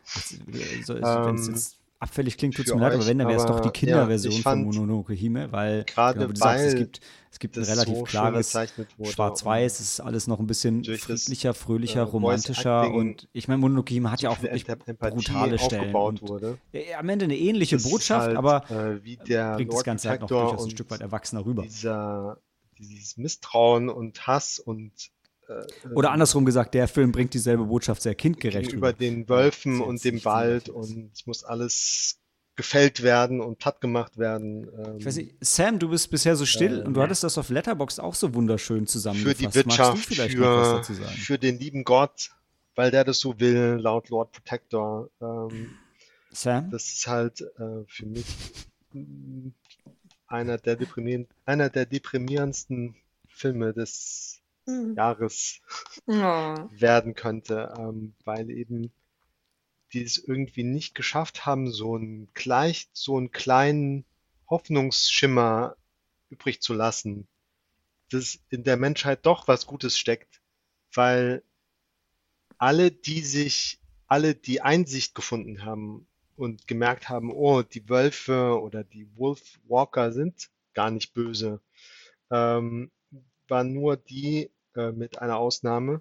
[0.84, 3.38] so, wenn es Ähm, jetzt abfällig klingt, tut es mir leid, aber wenn, dann wäre
[3.38, 6.72] es doch die ja, Kinderversion ich von Mononoke Hime, weil, gerade genau du sagst, es
[6.72, 8.58] weil gibt, es gibt ein relativ so klares
[9.02, 13.94] Schwarz-Weiß, es ist alles noch ein bisschen friedlicher, fröhlicher, äh, romantischer und ich meine, Mononoke
[13.94, 16.58] Hime hat ja auch wirklich brutale Stellen wurde.
[16.72, 20.22] ja, am Ende eine ähnliche Das Botschaft, halt, aber äh, der bringt das Ganze halt
[20.22, 21.62] noch durchaus ein Stück weit erwachsener rüber.
[21.62, 22.38] dieser,
[22.78, 25.11] dieses Misstrauen und Hass und
[25.60, 28.92] äh, Oder ähm, andersrum gesagt, der Film bringt dieselbe Botschaft sehr kindgerecht rüber.
[28.92, 32.18] den Wölfen und dem Wald und es muss alles
[32.54, 34.68] gefällt werden und platt gemacht werden.
[34.98, 37.48] Ich weiß Ähm, nicht, Sam, du bist bisher so still und du hattest das auf
[37.48, 39.40] Letterboxd auch so wunderschön für zusammengefasst.
[39.40, 41.08] die Magst du Wirtschaft, für, dazu sagen?
[41.08, 42.30] für den lieben Gott,
[42.74, 45.08] weil der das so will, laut Lord Protector.
[45.20, 45.70] Ähm,
[46.30, 46.70] Sam?
[46.70, 48.24] das ist halt äh, für mich
[50.26, 50.78] einer der
[51.46, 52.96] einer der deprimierendsten
[53.28, 54.94] Filme des Mhm.
[54.96, 55.60] Jahres
[56.06, 56.54] Oh.
[56.70, 58.92] werden könnte, ähm, weil eben
[59.92, 64.04] die es irgendwie nicht geschafft haben, so einen gleich, so einen kleinen
[64.48, 65.76] Hoffnungsschimmer
[66.30, 67.28] übrig zu lassen,
[68.10, 70.40] dass in der Menschheit doch was Gutes steckt,
[70.94, 71.42] weil
[72.58, 78.84] alle, die sich, alle, die Einsicht gefunden haben und gemerkt haben, oh, die Wölfe oder
[78.84, 81.60] die Wolfwalker sind gar nicht böse,
[82.30, 82.90] ähm,
[83.52, 86.00] waren nur die äh, mit einer Ausnahme,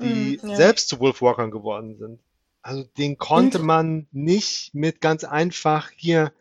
[0.00, 0.56] die Mhm, ja.
[0.56, 2.18] selbst zu Wolfwalkern geworden sind.
[2.62, 6.32] Also den konnte Und- man nicht mit ganz einfach hier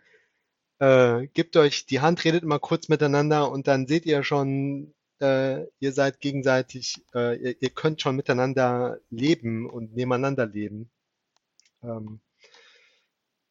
[0.80, 5.66] äh, gebt euch die Hand, redet mal kurz miteinander und dann seht ihr schon, äh,
[5.80, 10.90] ihr seid gegenseitig, äh, ihr, ihr könnt schon miteinander leben und nebeneinander leben.
[11.84, 12.20] Ähm,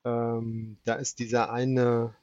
[0.04, 2.14] ähm, da ist dieser eine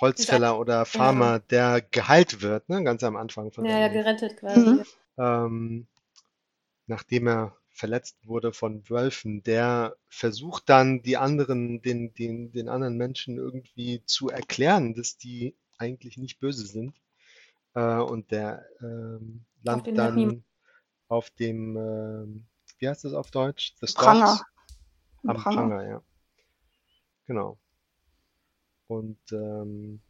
[0.00, 4.60] Holzfäller oder Farmer, der geheilt wird, ne, ganz am Anfang von Ja, ja, gerettet quasi.
[4.60, 4.84] Mhm.
[5.18, 5.86] ähm,
[6.86, 12.96] nachdem er verletzt wurde von Wölfen, der versucht dann die anderen, den, den, den anderen
[12.96, 16.94] Menschen irgendwie zu erklären, dass die eigentlich nicht böse sind.
[17.74, 20.44] Äh, und der ähm, landet dann niemand.
[21.08, 22.46] auf dem, ähm,
[22.78, 23.74] wie heißt das auf Deutsch?
[23.80, 24.40] The Pranger.
[25.26, 25.56] Am Pranger.
[25.56, 26.02] Pranger, ja.
[27.26, 27.58] Genau.
[28.88, 30.00] Und ähm,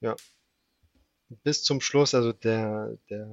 [0.00, 0.16] ja,
[1.44, 3.28] bis zum Schluss, also der, der,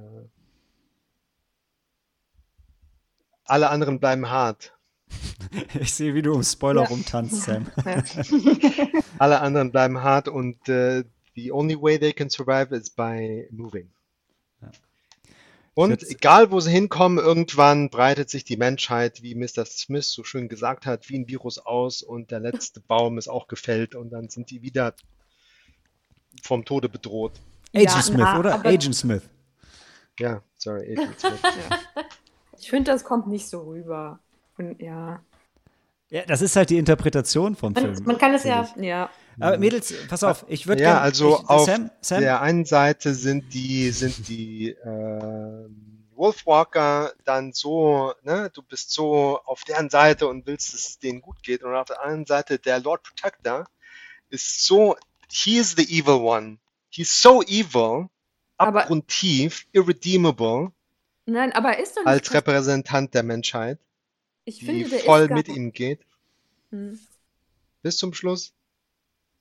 [3.44, 4.74] alle anderen bleiben hart.
[5.80, 6.88] Ich sehe, wie du um Spoiler Ja.
[6.88, 7.66] rumtanzt, Sam.
[9.18, 13.90] Alle anderen bleiben hart und äh, the only way they can survive is by moving.
[15.78, 15.84] Ja.
[15.84, 19.64] Und Jetzt- egal, wo sie hinkommen, irgendwann breitet sich die Menschheit, wie Mr.
[19.64, 23.46] Smith so schön gesagt hat, wie ein Virus aus und der letzte Baum ist auch
[23.48, 24.94] gefällt und dann sind die wieder
[26.42, 27.32] vom Tode bedroht.
[27.74, 28.64] Agent Ja, Smith, na, oder?
[28.64, 29.22] Agent Smith.
[30.18, 31.40] Ja, sorry, Agent Smith.
[32.60, 34.18] Ich finde, das kommt nicht so rüber.
[34.56, 35.22] Und ja.
[36.10, 38.04] Ja, das ist halt die Interpretation vom Man, Film.
[38.06, 38.68] man kann es ja.
[38.76, 39.10] Ja.
[39.40, 42.64] Aber Mädels, pass auf, ich würde Ja, gern, also ich, auf Sam, Sam, der einen
[42.64, 49.90] Seite sind die, sind die ähm, Wolfwalker dann so, ne, du bist so auf deren
[49.90, 51.62] Seite und willst, dass es denen gut geht.
[51.62, 53.66] Und auf der anderen Seite der Lord Protector
[54.30, 54.96] ist so,
[55.30, 56.58] he is the evil one.
[56.90, 58.08] He's so evil,
[58.56, 60.72] abgrundtief, irredeemable,
[61.26, 62.08] Nein, aber er ist doch nicht.
[62.08, 63.78] als Repräsentant der Menschheit,
[64.48, 66.00] ich die finde, voll mit ihm geht,
[66.70, 66.98] Hm.
[67.82, 68.54] bis zum Schluss.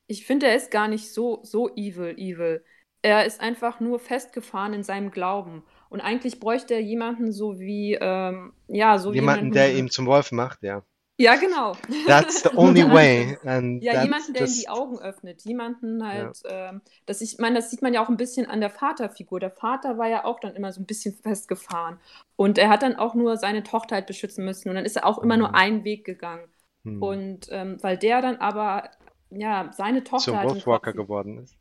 [0.08, 2.64] Ich finde, er ist gar nicht so, so evil, evil.
[3.02, 5.64] Er ist einfach nur festgefahren in seinem Glauben.
[5.90, 10.32] Und eigentlich bräuchte er jemanden so wie, ähm, ja, so Jemanden, der ihn zum Wolf
[10.32, 10.84] macht, ja.
[11.20, 11.76] Ja, genau.
[12.06, 13.38] That's the only way.
[13.44, 15.42] And Ja, jemanden, der ihm just- die Augen öffnet.
[15.44, 18.70] Jemanden halt, ähm, dass ich meine, das sieht man ja auch ein bisschen an der
[18.70, 19.40] Vaterfigur.
[19.40, 22.00] Der Vater war ja auch dann immer so ein bisschen festgefahren.
[22.36, 24.70] Und er hat dann auch nur seine Tochter halt beschützen müssen.
[24.70, 25.56] Und dann ist er auch immer nur Mhm.
[25.56, 26.48] einen Weg gegangen.
[26.84, 27.02] Hm.
[27.02, 28.92] Und ähm, weil der dann aber,
[29.32, 31.56] ja, seine Tochter zum halt Wolfwalker Kopf- geworden ist.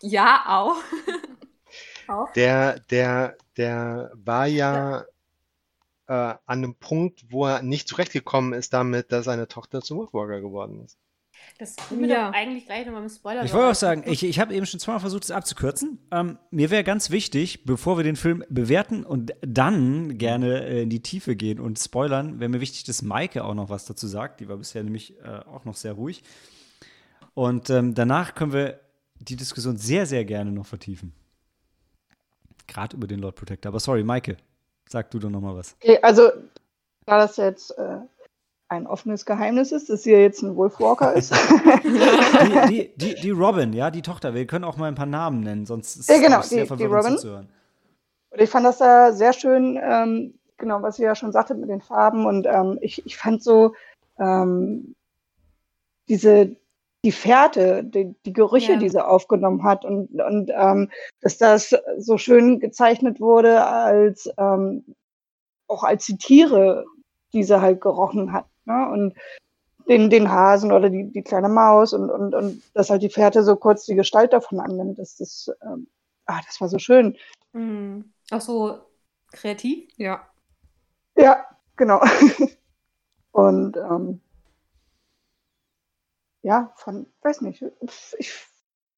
[0.00, 0.76] Ja, auch.
[2.08, 2.32] auch.
[2.34, 5.04] Der, der, der war ja
[6.08, 10.40] äh, an einem Punkt, wo er nicht zurechtgekommen ist damit, dass seine Tochter zum Wolfwalker
[10.40, 10.98] geworden ist.
[11.58, 12.28] Das können wir Ja.
[12.28, 14.80] doch eigentlich gleich nochmal im Spoiler Ich wollte auch sagen, ich, ich habe eben schon
[14.80, 15.98] zweimal versucht, es abzukürzen.
[16.10, 20.90] Ähm, mir wäre ganz wichtig, bevor wir den Film bewerten und dann gerne äh, in
[20.90, 24.40] die Tiefe gehen und spoilern, wäre mir wichtig, dass Maike auch noch was dazu sagt.
[24.40, 26.22] Die war bisher nämlich äh, auch noch sehr ruhig.
[27.34, 28.80] Und ähm, danach können wir
[29.18, 31.12] die Diskussion sehr, sehr gerne noch vertiefen.
[32.66, 33.70] Gerade über den Lord Protector.
[33.70, 34.36] Aber sorry, Maike,
[34.88, 35.74] sag du doch noch mal was.
[35.82, 36.30] Okay, also,
[37.06, 37.98] da das jetzt äh,
[38.68, 41.32] ein offenes Geheimnis ist, dass sie ja jetzt ein Wolfwalker ist.
[41.84, 44.34] Die, die, die, die Robin, ja, die Tochter.
[44.34, 46.62] Wir können auch mal ein paar Namen nennen, sonst ist Ja, genau, es sehr die-
[46.64, 47.16] die verwirrend Robin.
[47.18, 47.48] zuzuhören.
[48.30, 51.70] Und ich fand das da sehr schön, ähm, genau, was ihr ja schon sagtet mit
[51.70, 52.26] den Farben.
[52.26, 53.74] Und ähm, ich, ich fand so
[54.18, 54.94] ähm,
[56.08, 56.56] diese,
[57.06, 58.78] die Fährte, die, die Gerüche, Ja.
[58.78, 60.90] die sie aufgenommen hat und, und ähm,
[61.20, 64.84] dass das so schön gezeichnet wurde, als ähm,
[65.68, 66.84] auch als die Tiere,
[67.32, 68.46] die sie halt gerochen hat.
[68.64, 68.88] Ne?
[68.90, 69.14] Und
[69.88, 73.44] den, den Hasen oder die, die kleine Maus und, und, und dass halt die Fährte
[73.44, 74.98] so kurz die Gestalt davon annimmt.
[74.98, 75.86] Das, das, ähm,
[76.26, 77.16] ah, das war so schön.
[77.52, 78.12] Mhm.
[78.32, 78.80] Auch so
[79.30, 79.88] kreativ.
[79.96, 80.26] Ja.
[81.16, 82.02] Ja, genau.
[83.30, 84.20] Und ähm,
[86.46, 87.64] ja, von, weiß nicht,
[88.18, 88.34] ich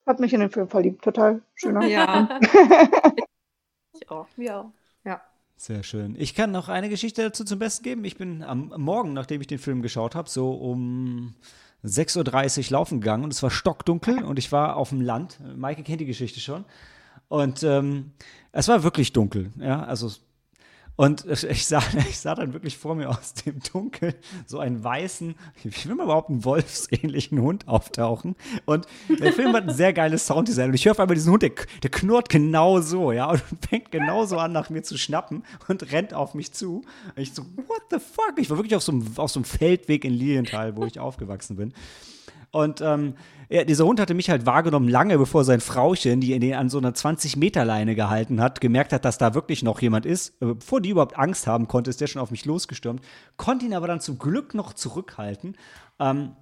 [0.07, 1.87] habe mich in den Film verliebt, total schöner.
[1.87, 2.39] Ja.
[4.01, 4.29] Ich auch.
[4.37, 4.71] Ja.
[5.57, 6.15] Sehr schön.
[6.17, 8.05] Ich kann noch eine Geschichte dazu zum Besten geben.
[8.05, 11.35] Ich bin am Morgen, nachdem ich den Film geschaut habe, so um
[11.85, 15.41] 6.30 Uhr laufen gegangen und es war stockdunkel und ich war auf dem Land.
[15.57, 16.65] Maike kennt die Geschichte schon.
[17.27, 18.13] Und ähm,
[18.53, 20.09] es war wirklich dunkel, ja, also
[20.99, 21.81] und ich sah,
[22.11, 26.03] ich sah dann wirklich vor mir aus dem Dunkel so einen weißen, ich will mal
[26.03, 28.35] überhaupt einen wolfsähnlichen Hund auftauchen.
[28.65, 30.71] Und der Film hat ein sehr geiles Sounddesign.
[30.71, 31.53] Und ich höre auf einmal diesen Hund, der,
[31.85, 36.15] der knurrt genau so, ja, und fängt genauso an, nach mir zu schnappen und rennt
[36.15, 36.83] auf mich zu.
[37.15, 38.35] Und ich so, what the fuck?
[38.37, 41.55] Ich war wirklich auf so einem, auf so einem Feldweg in Lilienthal, wo ich aufgewachsen
[41.55, 41.75] bin.
[42.51, 43.15] Und ähm,
[43.51, 46.79] ja, dieser Hund hatte mich halt wahrgenommen, lange bevor sein Frauchen, die ihn an so
[46.79, 50.41] einer 20-Meter-Leine gehalten hat, gemerkt hat, dass da wirklich noch jemand ist.
[50.43, 53.03] Äh, Bevor die überhaupt Angst haben konnte, ist der schon auf mich losgestürmt.
[53.37, 55.57] Konnte ihn aber dann zum Glück noch zurückhalten.
[55.99, 56.37] Ähm,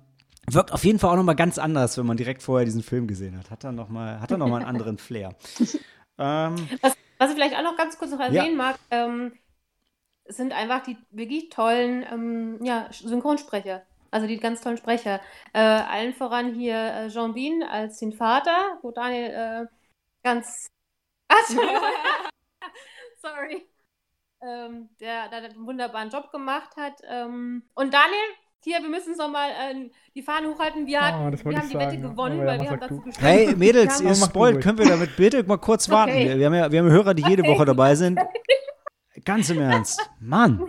[0.49, 3.07] wirkt auf jeden Fall auch noch mal ganz anders, wenn man direkt vorher diesen Film
[3.07, 3.51] gesehen hat.
[3.51, 5.35] Hat er noch mal, hat er noch mal einen anderen Flair.
[6.19, 6.55] ähm,
[7.19, 9.33] Was ich vielleicht auch noch ganz kurz noch erwähnen mag, ähm,
[10.29, 13.83] sind einfach die wirklich tollen ähm, ja, Synchronsprecher.
[14.11, 15.21] Also die ganz tollen Sprecher.
[15.53, 19.67] Äh, allen voran hier äh, Jean Bean als den Vater, wo Daniel äh,
[20.23, 20.69] ganz.
[21.29, 21.35] Ah.
[23.21, 23.67] Sorry.
[24.41, 26.95] Ähm, der, der einen wunderbaren Job gemacht hat.
[27.09, 28.21] Ähm, und Daniel,
[28.63, 30.87] hier, wir müssen es nochmal äh, die Fahne hochhalten.
[30.87, 33.27] Wir, Oh, hatten, das wir haben die Wette gewonnen, ja, weil wir haben dazu gestimmt.
[33.27, 34.63] hey, Mädels, ihr spoilt.
[34.63, 36.13] Können wir damit bitte mal kurz warten?
[36.13, 36.29] Okay.
[36.29, 37.53] Wir, wir, haben ja, wir haben Hörer, die jede Okay.
[37.53, 38.21] Woche dabei sind.
[39.25, 40.09] Ganz im Ernst.
[40.21, 40.61] Mann.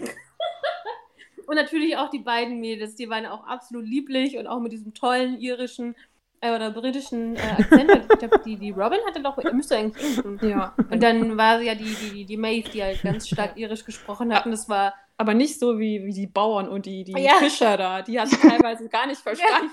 [1.47, 4.93] Und natürlich auch die beiden Mädels, die waren auch absolut lieblich und auch mit diesem
[4.93, 5.95] tollen irischen
[6.41, 7.89] äh, oder britischen äh, Akzent.
[8.11, 10.43] ich glaub, die, die Robin hatte doch, müsste eigentlich Englisch.
[10.43, 10.75] Ja.
[10.91, 14.33] Und dann war sie ja die, die, die, Maeve, die halt ganz stark irisch gesprochen
[14.35, 14.45] hat.
[14.45, 14.93] Und das war.
[15.15, 17.35] Aber nicht so wie, wie die Bauern und die, die Ja.
[17.35, 18.01] Fischer da.
[18.01, 19.71] Die hat teilweise gar nicht verstanden.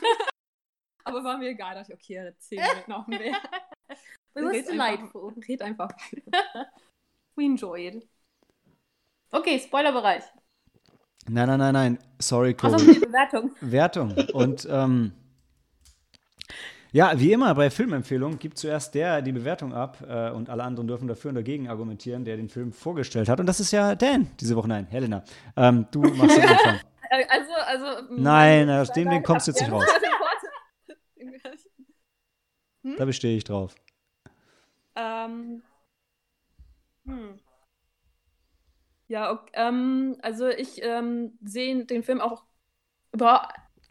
[1.03, 1.75] Aber war mir egal.
[1.75, 3.37] Da dachte ich, okay, erzähl mir noch mehr.
[4.37, 5.29] It was Red delightful.
[5.29, 5.91] Einfach, red einfach.
[7.35, 8.09] We enjoyed.
[9.33, 10.23] Okay, Spoilerbereich.
[11.29, 11.99] Nein, nein, nein, nein.
[12.19, 12.95] Sorry, Also Cody.
[12.95, 13.51] die Bewertung.
[13.61, 14.13] Wertung.
[14.33, 15.13] Und ähm,
[16.93, 20.87] ja, wie immer bei Filmempfehlungen gibt zuerst der die Bewertung ab äh, und alle anderen
[20.87, 23.41] dürfen dafür und dagegen argumentieren, der den Film vorgestellt hat.
[23.41, 24.69] Und das ist ja Dan diese Woche.
[24.69, 25.25] Nein, Helena.
[25.57, 26.81] Ähm, du machst den Anfang.
[27.11, 27.53] Äh, Also,
[27.85, 28.15] also.
[28.17, 29.85] Nein, aus dem Ding kommst du jetzt nicht raus.
[32.99, 33.75] Da bestehe ich drauf.
[34.95, 35.63] Ähm,
[37.07, 37.39] hm.
[39.09, 42.45] Ja, ok- ähm, also ich ähm, sehe den Film auch
[43.13, 43.49] über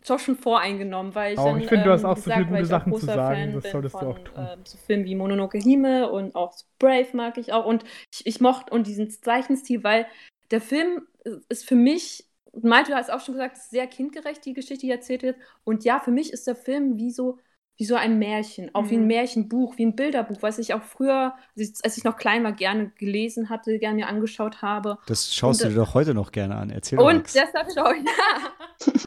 [0.07, 2.45] doch schon voreingenommen, weil ich dann, ich finde, du hast ähm, auch wie so viele
[2.45, 4.51] gute Sachen zu sagen, Fan das solltest du von, auch tun.
[4.53, 8.41] ähm, so Filmen wie Mononoke Hime und auch Brave mag ich auch und ich, ich
[8.41, 10.07] mochte und diesen Zeichenstil, weil
[10.51, 11.07] der Film
[11.49, 12.27] ist für mich,
[12.61, 15.99] Malte, du hast auch schon gesagt, sehr kindgerecht, die Geschichte, die erzählt wird und ja,
[15.99, 17.39] für mich ist der Film wie so
[17.77, 19.07] wie so ein Märchen, auch wie ein Mhm.
[19.07, 23.49] Märchenbuch, wie ein Bilderbuch, was ich auch früher, als ich, noch klein war, gerne gelesen
[23.49, 24.99] hatte, gerne mir angeschaut habe.
[25.07, 26.69] Das schaust Und, du dir doch heute noch gerne an.
[26.69, 27.33] Erzähl doch Und nix.
[27.33, 28.53] deshalb schaue ich, ja,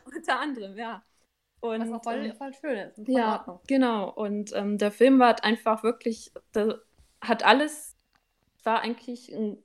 [0.04, 1.02] unter anderem, ja.
[1.60, 2.96] Und, Was auch voll, ähm, voll schön ist.
[2.96, 3.60] voll in ja, Ordnung.
[3.66, 4.10] genau.
[4.10, 6.80] Und ähm, der Film war einfach wirklich, der
[7.20, 7.96] hat alles,
[8.64, 9.58] war eigentlich, ein,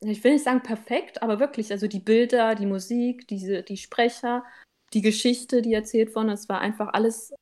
[0.00, 4.44] ich will nicht sagen perfekt, aber wirklich, also die Bilder, die Musik, diese, die Sprecher,
[4.92, 7.32] die Geschichte, die erzählt worden ist, war einfach alles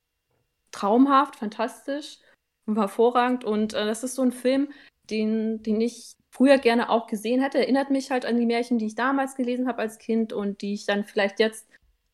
[0.71, 2.19] traumhaft, fantastisch
[2.67, 3.43] hervorragend.
[3.43, 4.71] Und äh, das ist so ein Film,
[5.09, 7.59] den, den ich früher gerne auch gesehen hätte.
[7.59, 10.73] Erinnert mich halt an die Märchen, die ich damals gelesen habe als Kind und die
[10.73, 11.67] ich dann vielleicht jetzt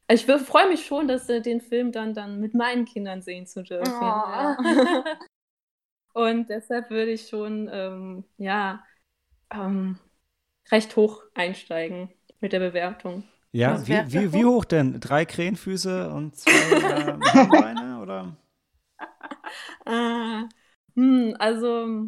[0.09, 3.63] Ich freue mich schon, dass äh, den Film dann, dann mit meinen Kindern sehen zu
[3.63, 3.93] dürfen.
[3.93, 4.01] Oh.
[4.01, 4.57] Ja.
[6.17, 8.83] Und deshalb würde ich schon, ähm, ja,
[9.53, 9.99] ähm,
[10.71, 13.23] recht hoch einsteigen mit der Bewertung.
[13.51, 14.99] Ja, wie, wie, wie hoch denn?
[14.99, 18.35] Drei Krähenfüße und zwei äh, Beine oder?
[19.85, 20.47] Ah,
[20.95, 22.07] hm, also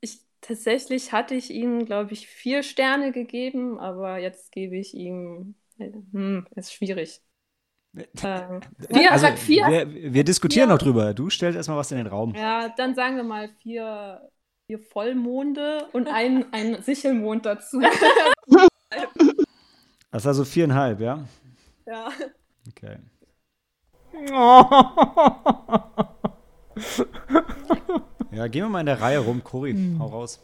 [0.00, 5.54] ich tatsächlich hatte ich ihm, glaube ich, vier Sterne gegeben, aber jetzt gebe ich ihm,
[5.78, 7.22] äh, hm, ist schwierig.
[8.24, 9.66] Ähm, vier, Also, vier.
[9.66, 10.74] wir, wir diskutieren Vier.
[10.74, 11.12] noch drüber.
[11.12, 12.34] Du stellst erstmal was in den Raum.
[12.34, 14.30] Ja, dann sagen wir mal vier,
[14.66, 17.80] vier Vollmonde und ein, ein Sichelmond dazu.
[20.10, 21.24] Das ist also viereinhalb, ja?
[21.86, 22.12] ja.
[22.68, 22.96] Okay.
[28.32, 29.44] Ja, gehen wir mal in der Reihe rum.
[29.44, 29.98] Cory, Hm.
[30.00, 30.40] hau raus.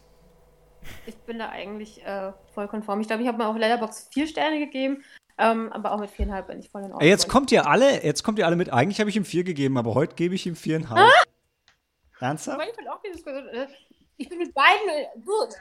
[1.06, 3.00] Ich bin da eigentlich äh, voll konform.
[3.00, 5.02] Ich glaube, ich habe mir auf Letterbox vier Sterne gegeben,
[5.38, 7.08] ähm, aber auch mit viereinhalb bin ich voll in Ordnung.
[7.08, 8.72] Jetzt kommt ihr alle, jetzt kommt ihr alle mit.
[8.72, 11.10] Eigentlich habe ich ihm vier gegeben, aber heute gebe ich ihm viereinhalb.
[12.20, 12.60] Ernsthaft?
[12.60, 13.66] Aber ich bin auch äh,
[14.16, 15.54] ich bin mit beiden äh, gut.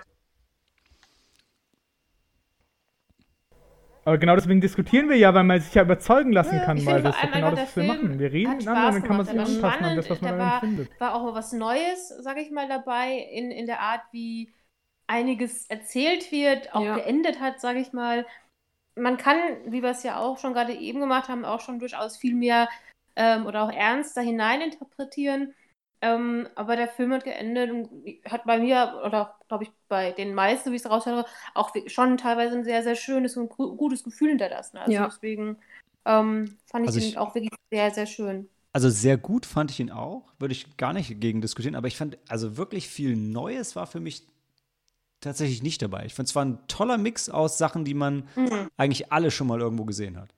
[4.08, 7.04] Aber genau deswegen diskutieren wir ja, weil man sich ja überzeugen lassen kann, Ich finde
[7.04, 8.20] Das ist genau einfach, das, was wir machen.
[8.20, 10.40] Wir reden miteinander, dann Spaß kann man sich war anpassen an das, was man spannend,
[10.40, 11.02] daran der findet.
[11.02, 14.54] War auch mal was Neues, sage ich mal, dabei, in, in der Art, wie
[15.08, 16.96] einiges erzählt wird, auch Ja.
[16.96, 18.26] geendet hat, sage ich mal.
[18.96, 22.16] Man kann, wie wir es ja auch schon gerade eben gemacht haben, auch schon durchaus
[22.16, 22.70] viel mehr
[23.18, 25.54] ähm, oder auch ernster hineininterpretieren.
[26.02, 27.90] Ähm, aber der Film hat geendet und
[28.30, 32.18] hat bei mir, oder glaube ich bei den meisten, wie ich es raushöre, auch schon
[32.18, 34.78] teilweise ein sehr, sehr schönes und gu- gutes Gefühl hinterlassen.
[34.78, 35.08] Also Ja.
[35.08, 35.58] deswegen
[36.06, 38.50] ähm, fand ich Also ich- auch wirklich sehr, sehr schön.
[38.74, 40.32] Also sehr gut fand ich ihn auch.
[40.40, 41.76] Würde ich gar nicht gegen diskutieren.
[41.76, 44.28] Aber ich fand, also wirklich viel Neues war für mich
[45.22, 46.06] tatsächlich nicht dabei.
[46.06, 48.70] Ich fand es war ein toller Mix aus Sachen, die man Mhm.
[48.78, 50.34] eigentlich alle schon mal irgendwo gesehen hat.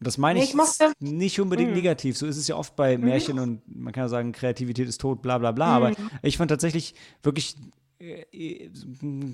[0.00, 0.54] Das meine ich, ich
[0.98, 1.74] nicht unbedingt Mhm.
[1.74, 2.16] negativ.
[2.16, 5.22] So ist es ja oft bei Märchen und man kann ja sagen, Kreativität ist tot,
[5.22, 5.66] bla bla bla.
[5.76, 6.10] Aber Mhm.
[6.22, 7.56] ich fand tatsächlich wirklich
[7.98, 8.70] äh,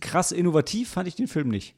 [0.01, 1.77] krass innovativ fand ich den Film nicht.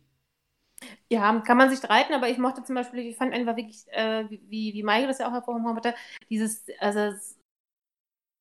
[1.10, 4.28] Ja, kann man sich streiten, aber ich mochte zum Beispiel, ich fand einfach wirklich, äh,
[4.30, 5.94] wie, wie Michael das ja auch hervorgehoben hatte,
[6.30, 7.12] dieses, also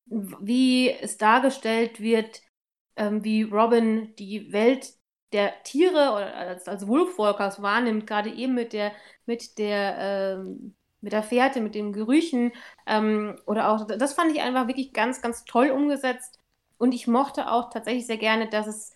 [0.05, 2.41] wie es dargestellt wird,
[2.95, 4.93] ähm, wie Robin die Welt
[5.33, 8.91] der Tiere oder als, als Wolfwalkers wahrnimmt, gerade eben mit der,
[9.25, 9.97] mit der,
[10.39, 12.51] ähm, mit der Fährte, mit den Gerüchen,
[12.85, 16.39] ähm, oder auch, das fand ich einfach wirklich ganz, ganz toll umgesetzt.
[16.77, 18.93] Und ich mochte auch tatsächlich sehr gerne, dass es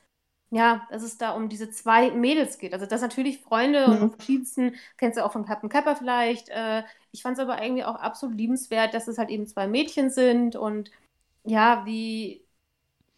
[0.54, 2.74] ja, dass es da um diese zwei Mädels geht.
[2.74, 4.02] Also das natürlich Freunde Mhm.
[4.02, 6.50] und verschiedensten, kennst du auch von Captain Pepper vielleicht.
[6.50, 10.10] Äh, ich fand es aber irgendwie auch absolut liebenswert, dass es halt eben zwei Mädchen
[10.10, 10.92] sind und
[11.46, 12.46] ja, wie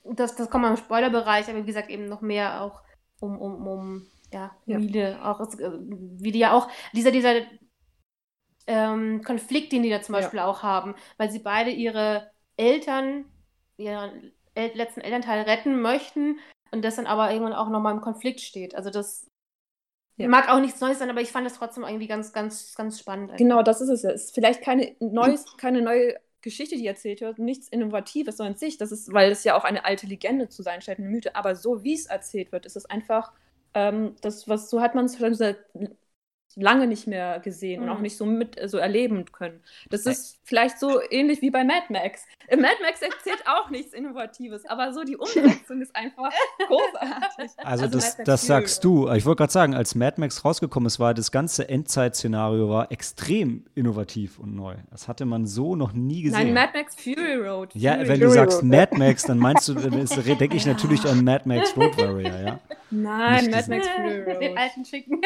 [0.03, 2.81] das, das kommt mal im Spoilerbereich, aber wie gesagt, eben noch mehr auch
[3.23, 4.75] um, um, um ja, Ja.
[4.77, 7.41] Familie, auch äh, wie die ja auch, dieser, dieser
[8.67, 10.21] ähm, Konflikt, den die da zum Ja.
[10.21, 13.25] Beispiel auch haben, weil sie beide ihre Eltern,
[13.77, 16.39] ihren el letzten Elternteil retten möchten
[16.71, 18.75] und das dann aber irgendwann auch nochmal im Konflikt steht.
[18.75, 19.27] Also das
[20.17, 20.27] Ja.
[20.27, 23.33] mag auch nichts Neues sein, aber ich fand das trotzdem irgendwie ganz, ganz, ganz spannend.
[23.37, 24.11] Genau, das ist es ja.
[24.11, 28.77] Es ist vielleicht keine, neues, keine neue Geschichte, die erzählt wird, nichts Innovatives, sondern sich.
[28.77, 31.35] Das ist, weil es ja auch eine alte Legende zu sein scheint, eine Mythe.
[31.35, 33.31] Aber so wie es erzählt wird, ist es einfach
[33.73, 35.57] ähm, das, was so hat man es schon seit
[36.55, 37.91] lange nicht mehr gesehen und Mhm.
[37.93, 39.59] auch nicht so mit so erleben können.
[39.89, 42.25] Das ist vielleicht so ähnlich wie bei Mad Max.
[42.47, 46.31] Äh, Mad Max erzählt auch nichts Innovatives, aber so die Umsetzung ist einfach
[46.67, 47.51] großartig.
[47.57, 49.09] Also, Also das, das sagst du.
[49.11, 53.65] Ich wollte gerade sagen, als Mad Max rausgekommen ist, war das ganze Endzeit-Szenario war extrem
[53.75, 54.75] innovativ und neu.
[54.91, 56.39] Das hatte man so noch nie gesehen.
[56.47, 57.69] Nein, Mad Max Fury Road.
[57.73, 58.65] ja, Fury wenn du Fury sagst Road.
[58.69, 59.91] Mad Max, dann meinst du, dann
[60.37, 62.59] denke ich natürlich an Mad Max Road Warrior, ja.
[62.91, 64.57] Nein, Nicht Mad diesen- Max Fury Den Road.
[64.57, 65.21] alten Schicken.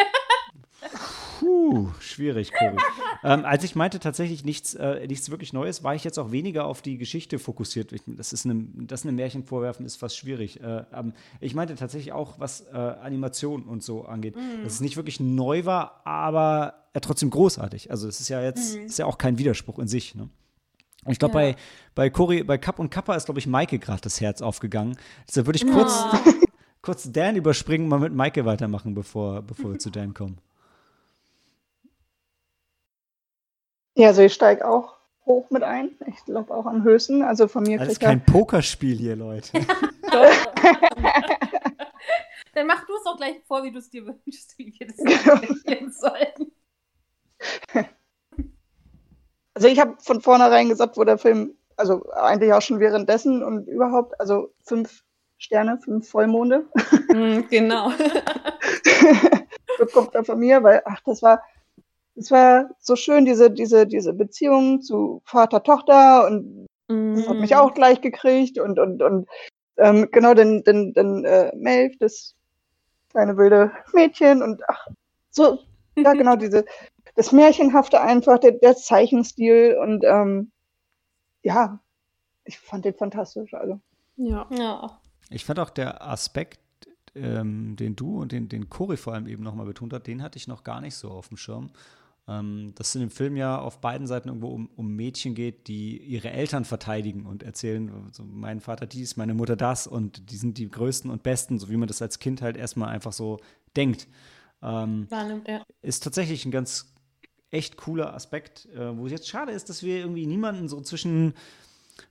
[1.47, 2.75] Puh, schwierig, Cory.
[3.23, 6.65] ähm, als ich meinte tatsächlich nichts, äh, nichts wirklich Neues, war ich jetzt auch weniger
[6.65, 7.93] auf die Geschichte fokussiert.
[7.93, 10.59] Ich, das ist eine, das einem Märchen vorwerfen ist fast schwierig.
[10.61, 14.97] Äh, ähm, ich meinte tatsächlich auch, was äh, Animation und so angeht, dass es nicht
[14.97, 17.91] wirklich neu war, aber äh, trotzdem großartig.
[17.91, 20.15] Also es ist ja jetzt ist ja auch kein Widerspruch in sich.
[20.15, 20.29] Ne?
[21.07, 21.51] Ich glaube, Ja.
[21.51, 21.55] bei,
[21.95, 24.97] bei Cory, bei Kapp und Kappa ist, glaube ich, Maike gerade das Herz aufgegangen.
[25.27, 26.17] Deshalb würde ich kurz, Oh.
[26.81, 30.39] kurz Dan überspringen und mal mit Maike weitermachen, bevor, bevor wir zu Dan kommen.
[33.97, 34.95] Ja, also ich steige auch
[35.25, 35.97] hoch mit ein.
[36.05, 37.23] Ich glaube auch am höchsten.
[37.23, 39.51] Also von mir Das ist kein Pokerspiel hier, Leute.
[42.53, 44.97] Dann mach du es doch gleich vor, wie du es dir wünschst, wie wir das
[45.65, 45.91] Genau.
[45.91, 46.51] sollen.
[49.55, 53.67] Also ich habe von vornherein gesagt, wo der Film, also eigentlich auch schon währenddessen und
[53.67, 55.03] überhaupt, also fünf
[55.39, 56.67] Sterne, fünf Vollmonde
[57.11, 57.91] Mhm, genau.
[59.79, 61.41] bekommt er von mir, weil, ach, das war
[62.17, 67.73] es war so schön, diese, diese, diese Beziehung zu Vater-Tochter und das hat mich auch
[67.73, 69.27] gleich gekriegt und, und, und
[69.77, 72.33] ähm, genau, den, den, den äh, Melf, das
[73.09, 74.87] kleine wilde Mädchen und ach,
[75.29, 75.59] so,
[75.95, 76.65] ja genau, diese,
[77.15, 80.51] das Märchenhafte einfach, der, der Zeichenstil und ähm,
[81.43, 81.79] ja,
[82.45, 83.53] ich fand den fantastisch.
[83.53, 83.79] Also.
[84.15, 84.47] Ja.
[84.51, 84.99] Ja.
[85.29, 86.59] Ich fand auch der Aspekt,
[87.15, 90.37] ähm, den du und den, den Cory vor allem eben nochmal betont hat, den hatte
[90.37, 91.71] ich noch gar nicht so auf dem Schirm.
[92.29, 95.67] Ähm, dass es in dem Film ja auf beiden Seiten irgendwo um, um Mädchen geht,
[95.69, 100.35] die ihre Eltern verteidigen und erzählen, so, mein Vater dies, meine Mutter das und die
[100.35, 103.39] sind die Größten und Besten, so wie man das als Kind halt erstmal einfach so
[103.77, 104.07] denkt.
[104.61, 105.07] Ähm,
[105.47, 105.63] ja.
[105.81, 106.93] ist tatsächlich ein ganz
[107.49, 111.33] echt cooler Aspekt, äh, wo es jetzt schade ist, dass wir irgendwie niemanden so zwischen,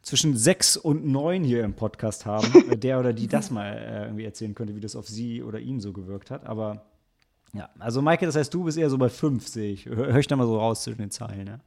[0.00, 4.04] zwischen sechs und neun hier im Podcast haben, äh, der oder die das mal äh,
[4.04, 6.46] irgendwie erzählen könnte, wie das auf sie oder ihn so gewirkt hat.
[6.46, 6.86] Aber
[7.52, 9.86] ja, also Maike, das heißt, du bist eher so bei fünf, sehe ich.
[9.86, 11.60] Hör, hör ich da mal so raus zwischen den Zeilen, ja?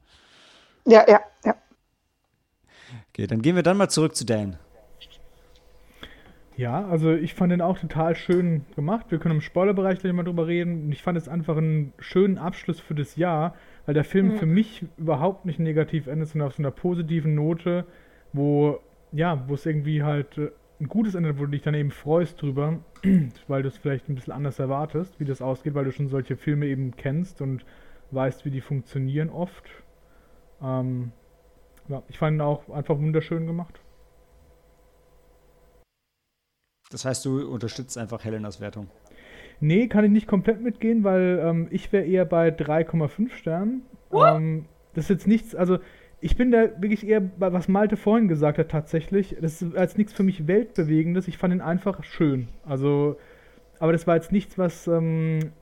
[0.86, 1.54] Ja, ja, ja.
[3.10, 4.56] Okay, dann gehen wir dann mal zurück zu Dan.
[6.56, 9.06] Ja, also ich fand den auch total schön gemacht.
[9.08, 10.84] Wir können im Spoilerbereich gleich mal drüber reden.
[10.84, 13.54] Und ich fand es einfach einen schönen Abschluss für das Jahr,
[13.86, 17.86] weil der Film für mich überhaupt nicht negativ endet, sondern auf so einer positiven Note,
[18.34, 18.78] wo,
[19.10, 20.50] ja, wo es irgendwie halt äh,
[20.80, 22.78] ein gutes Ende, wo du dich dann eben freust drüber,
[23.48, 26.36] weil du es vielleicht ein bisschen anders erwartest, wie das ausgeht, weil du schon solche
[26.36, 27.64] Filme eben kennst und
[28.10, 29.68] weißt, wie die funktionieren oft.
[30.62, 31.12] Ähm,
[31.88, 33.80] ja, ich fand ihn auch einfach wunderschön gemacht.
[36.90, 38.88] Das heißt, du unterstützt einfach Helenas Wertung.
[39.60, 43.82] Nee, kann ich nicht komplett mitgehen, weil ähm, ich wäre eher bei 3,5 Sternen.
[44.12, 44.64] Ähm,
[44.94, 45.78] das ist jetzt nichts, also
[46.20, 49.36] ich bin da wirklich eher bei was Malte vorhin gesagt hat tatsächlich.
[49.40, 51.28] Das ist als nichts für mich Weltbewegendes.
[51.28, 52.48] Ich fand ihn einfach schön.
[52.64, 53.16] Also,
[53.78, 55.52] aber das war jetzt nichts, was ähm,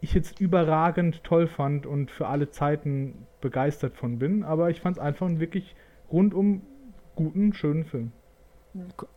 [0.00, 4.42] ich jetzt überragend toll fand und für alle Zeiten begeistert von bin.
[4.42, 5.76] Aber ich fand es einfach einen wirklich
[6.10, 6.62] rundum
[7.14, 8.12] guten, schönen Film.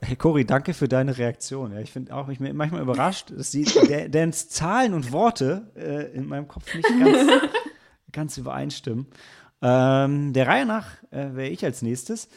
[0.02, 1.74] Hey Cory, danke für deine Reaktion.
[1.74, 3.66] Ja, ich finde auch, ich bin manchmal überrascht, dass die
[4.10, 7.30] Dans Zahlen und Worte äh, in meinem Kopf nicht ganz,
[8.12, 9.08] ganz übereinstimmen.
[9.62, 12.30] Ähm, der Reihe nach äh, wäre ich als nächstes.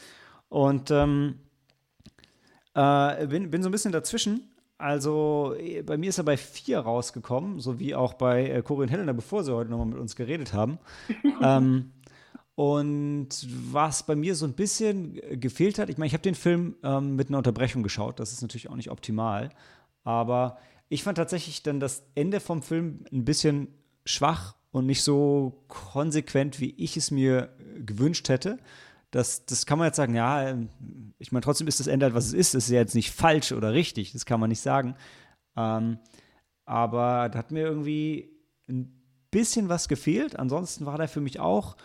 [0.49, 1.41] Und ähm,
[2.75, 4.51] äh, bin, bin so ein bisschen dazwischen.
[4.77, 8.83] Also eh, bei mir ist er bei vier rausgekommen, so wie auch bei äh, Cory
[8.83, 10.79] und Helena, bevor sie heute nochmal mit uns geredet haben.
[11.43, 11.93] ähm,
[12.57, 13.29] und
[13.73, 16.77] was bei mir so ein bisschen äh, gefehlt hat, ich meine, ich habe den Film
[16.83, 19.51] ähm, mit einer Unterbrechung geschaut, das ist natürlich auch nicht optimal,
[20.05, 20.59] aber
[20.89, 23.69] ich fand tatsächlich dann das Ende vom Film ein bisschen
[24.05, 27.49] schwach und nicht so konsequent, wie ich es mir
[27.79, 28.59] gewünscht hätte.
[29.13, 30.69] Das, das kann man jetzt sagen, ja, ähm,
[31.21, 32.55] ich meine, trotzdem ist das Ende halt, was es ist.
[32.55, 34.97] Das ist ja jetzt nicht falsch oder richtig, das kann man nicht sagen.
[35.57, 35.99] Ähm,
[36.65, 38.37] aber da hat mir irgendwie
[38.69, 39.01] ein
[39.31, 40.37] bisschen was gefehlt.
[40.37, 41.77] Ansonsten war der für mich auch,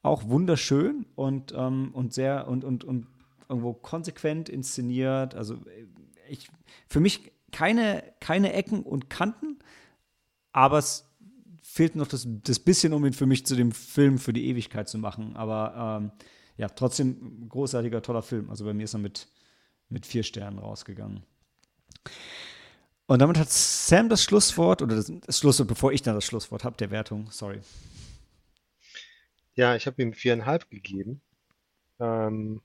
[0.00, 3.06] auch wunderschön und, ähm, und sehr und, und, und
[3.50, 5.34] irgendwo konsequent inszeniert.
[5.34, 5.86] Also äh,
[6.30, 6.48] ich,
[6.88, 9.58] für mich keine, keine Ecken und Kanten,
[10.52, 11.09] aber es
[11.80, 14.86] fehlt noch das, das bisschen, um ihn für mich zu dem Film für die Ewigkeit
[14.86, 15.34] zu machen.
[15.34, 16.10] Aber ähm,
[16.58, 18.50] ja, trotzdem großartiger, toller Film.
[18.50, 19.28] Also bei mir ist er mit,
[19.88, 21.22] mit vier Sternen rausgegangen.
[23.06, 26.64] Und damit hat Sam das Schlusswort, oder das, das Schlusswort, bevor ich dann das Schlusswort
[26.64, 27.60] habe, der Wertung, sorry.
[29.54, 31.22] Ja, ich habe ihm viereinhalb gegeben.
[31.98, 32.60] Ähm,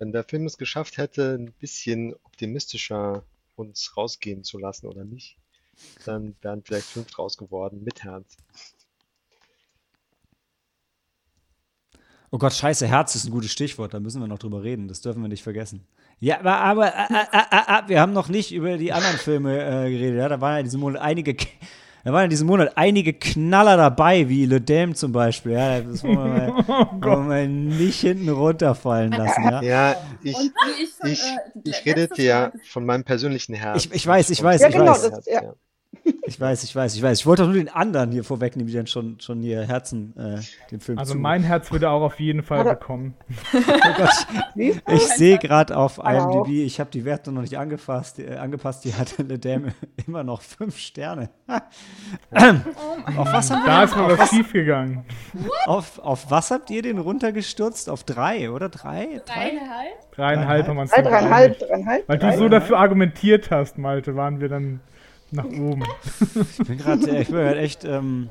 [0.00, 3.22] wenn der Film es geschafft hätte, ein bisschen optimistischer
[3.54, 5.38] uns rausgehen zu lassen oder nicht,
[6.04, 8.36] dann wären vielleicht fünf draus geworden mit Herz.
[12.32, 15.00] Oh Gott, scheiße, Herz ist ein gutes Stichwort, da müssen wir noch drüber reden, das
[15.00, 15.84] dürfen wir nicht vergessen.
[16.20, 19.58] Ja, aber, aber äh, äh, äh, äh, wir haben noch nicht über die anderen Filme
[19.58, 20.18] äh, geredet.
[20.18, 20.28] Ja?
[20.28, 21.34] Da waren ja diesen Monat einige,
[22.04, 25.52] da waren ja diesen Monat einige Knaller dabei, wie Le Dame zum Beispiel.
[25.52, 25.80] Ja?
[25.80, 26.64] Das wollen wir, mal,
[27.00, 29.42] wollen wir mal nicht hinten runterfallen lassen.
[29.44, 29.62] Ja?
[29.62, 33.84] Ja, ich, schon, ich, äh, ich redete ja von meinem persönlichen Herz.
[33.84, 35.10] Ich- ich weiß, ich weiß, Ja, ich genau, weiß.
[35.10, 35.54] das, ja.
[36.24, 37.18] Ich weiß, ich weiß, ich weiß.
[37.20, 40.38] Ich wollte doch nur den anderen hier vorwegnehmen, die dann schon, schon ihr Herzen äh,
[40.70, 41.18] dem Film Also zu.
[41.18, 43.14] mein Herz würde auch auf jeden Fall bekommen.
[43.52, 44.94] Oh Gott, du?
[44.94, 45.98] Ich sehe gerade auf.
[45.98, 49.74] IMDb, ich habe die Werte noch nicht angefasst, äh, angepasst, die hat Le Dame
[50.06, 51.30] immer noch fünf Sterne.
[51.48, 55.04] auf, was haben Da wir ist mal was schiefgegangen.
[55.66, 57.88] auf, auf was habt ihr den runtergestürzt?
[57.90, 58.68] Auf drei, oder?
[58.68, 59.20] Drei?
[59.26, 60.12] Dreieinhalb?
[60.12, 62.08] Dreieinhalb haben wir uns dreieinhalb, dreieinhalb.
[62.08, 64.80] Weil du so dafür argumentiert hast, Malte, waren wir dann
[65.32, 65.84] nach oben.
[66.58, 68.30] Ich bin gerade ich bin grad echt, ähm,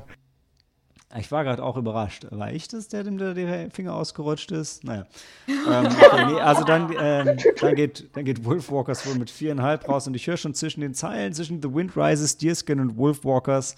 [1.18, 2.26] ich war gerade auch überrascht.
[2.30, 4.84] War ich das, der dem der, der Finger ausgerutscht ist?
[4.84, 5.06] Naja.
[5.48, 10.06] ähm, okay, nee, also dann, ähm, dann, geht, dann geht Wolfwalkers wohl mit viereinhalb raus
[10.06, 13.74] und ich höre schon zwischen den Zeilen, zwischen The Wind Rises, Deerskin und Wolfwalkers,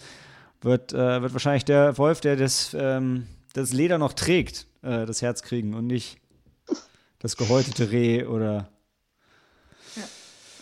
[0.61, 5.23] wird, äh, wird wahrscheinlich der Wolf, der das, ähm, das Leder noch trägt, äh, das
[5.23, 6.19] Herz kriegen und nicht
[7.19, 8.69] das gehäutete Reh oder.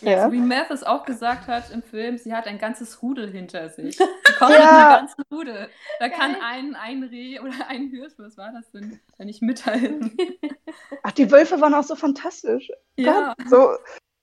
[0.01, 0.25] Ja.
[0.25, 3.97] So wie Mathis auch gesagt hat im Film, sie hat ein ganzes Rudel hinter sich.
[3.97, 4.57] Sie kommt Ja.
[4.57, 5.69] mit einem ganzen Rudel.
[5.99, 10.17] Da kann ein, ein Reh oder ein Hirsch, was war das denn, da nicht mithalten.
[11.03, 12.71] Ach, die Wölfe waren auch so fantastisch.
[12.95, 13.35] Ja.
[13.37, 13.69] Gott, so,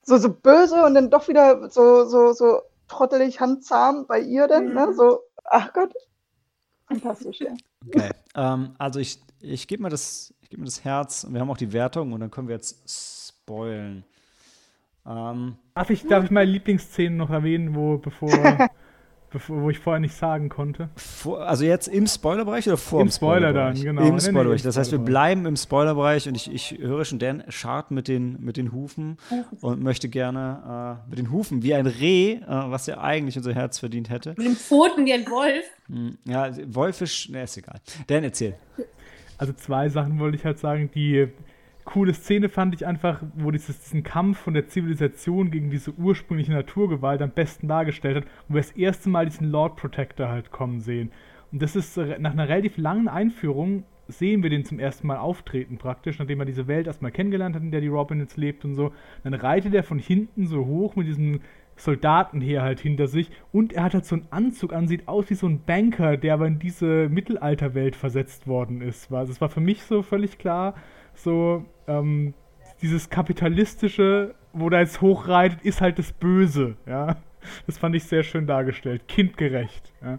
[0.02, 4.72] so, so böse und dann doch wieder so, so, so trottelig, handzahm bei ihr dann,
[4.74, 4.86] ne?
[4.88, 4.92] Mhm.
[4.94, 5.92] So, ach Gott.
[6.86, 7.52] Fantastisch, ja.
[7.86, 8.10] Okay.
[8.34, 11.50] ähm, also ich, ich gebe mir, das- ich geb mir das Herz und wir haben
[11.50, 14.04] auch die Wertung und dann können wir jetzt spoilen.
[15.08, 18.30] Ähm, Darf ich, darf ich meine Lieblingsszenen noch erwähnen, wo, bevor,
[19.30, 20.88] bevor, wo ich vorher nicht sagen konnte?
[20.96, 23.76] vor, also jetzt im Spoilerbereich oder vor Im dem Spoiler Spoilerbereich?
[23.78, 24.02] dann, genau.
[24.02, 24.60] Im nee, Spoilerbereich.
[24.62, 28.08] im Das heißt, wir bleiben im Spoilerbereich und ich, ich höre schon Dan scharrt mit
[28.08, 29.18] den, mit den Hufen
[29.60, 33.54] und möchte gerne äh, mit den Hufen wie ein Reh, äh, was ja eigentlich unser
[33.54, 34.34] Herz verdient hätte.
[34.36, 35.64] Mit den Pfoten wie ein Wolf.
[35.88, 37.80] Hm, Ja, Wolfisch, ne, ist egal.
[38.08, 38.54] Dan, erzähl.
[39.38, 40.90] Also zwei Sachen wollte ich halt sagen.
[40.94, 41.28] Die
[41.88, 46.52] coole Szene fand ich einfach, wo dieses, diesen Kampf von der Zivilisation gegen diese ursprüngliche
[46.52, 50.80] Naturgewalt am besten dargestellt hat, wo wir das erste Mal diesen Lord Protector halt kommen
[50.80, 51.10] sehen.
[51.50, 55.16] Und das ist äh, nach einer relativ langen Einführung sehen wir den zum ersten Mal
[55.16, 58.66] auftreten praktisch, nachdem er diese Welt erstmal kennengelernt hat, in der die Robin jetzt lebt
[58.66, 58.92] und so.
[59.24, 61.40] Dann reitet er von hinten so hoch mit diesem
[61.76, 65.34] Soldatenheer halt hinter sich und er hat halt so einen Anzug an, sieht aus wie
[65.34, 69.10] so ein Banker, der aber in diese Mittelalterwelt versetzt worden ist.
[69.10, 70.74] Also es war für mich so völlig klar,
[71.18, 72.34] so ähm,
[72.80, 77.16] dieses kapitalistische, wo da jetzt hochreitet, ist halt das Böse, ja.
[77.66, 79.92] Das fand ich sehr schön dargestellt, kindgerecht.
[80.02, 80.18] Ja.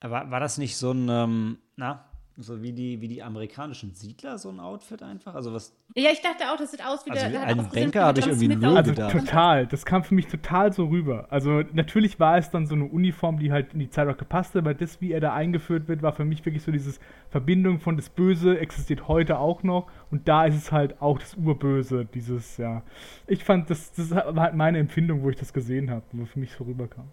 [0.00, 4.38] War, war das nicht so ein, ähm, na, so wie die, wie die amerikanischen Siedler,
[4.38, 5.36] so ein Outfit einfach?
[5.36, 7.42] Also was, Ja, ich dachte auch, das sieht aus wie Also der.
[7.46, 9.12] ein Banker habe ich irgendwie Smith null Also gedacht.
[9.12, 11.28] total, das kam für mich total so rüber.
[11.30, 14.54] Also natürlich war es dann so eine Uniform, die halt in die Zeit auch gepasst
[14.54, 16.98] hat, aber das, wie er da eingeführt wird, war für mich wirklich so dieses
[17.30, 21.34] Verbindung von das Böse existiert heute auch noch und da ist es halt auch das
[21.36, 22.82] Urböse, dieses, ja.
[23.28, 26.40] Ich fand, das, das war halt meine Empfindung, wo ich das gesehen habe, wo für
[26.40, 27.08] mich so rüberkam.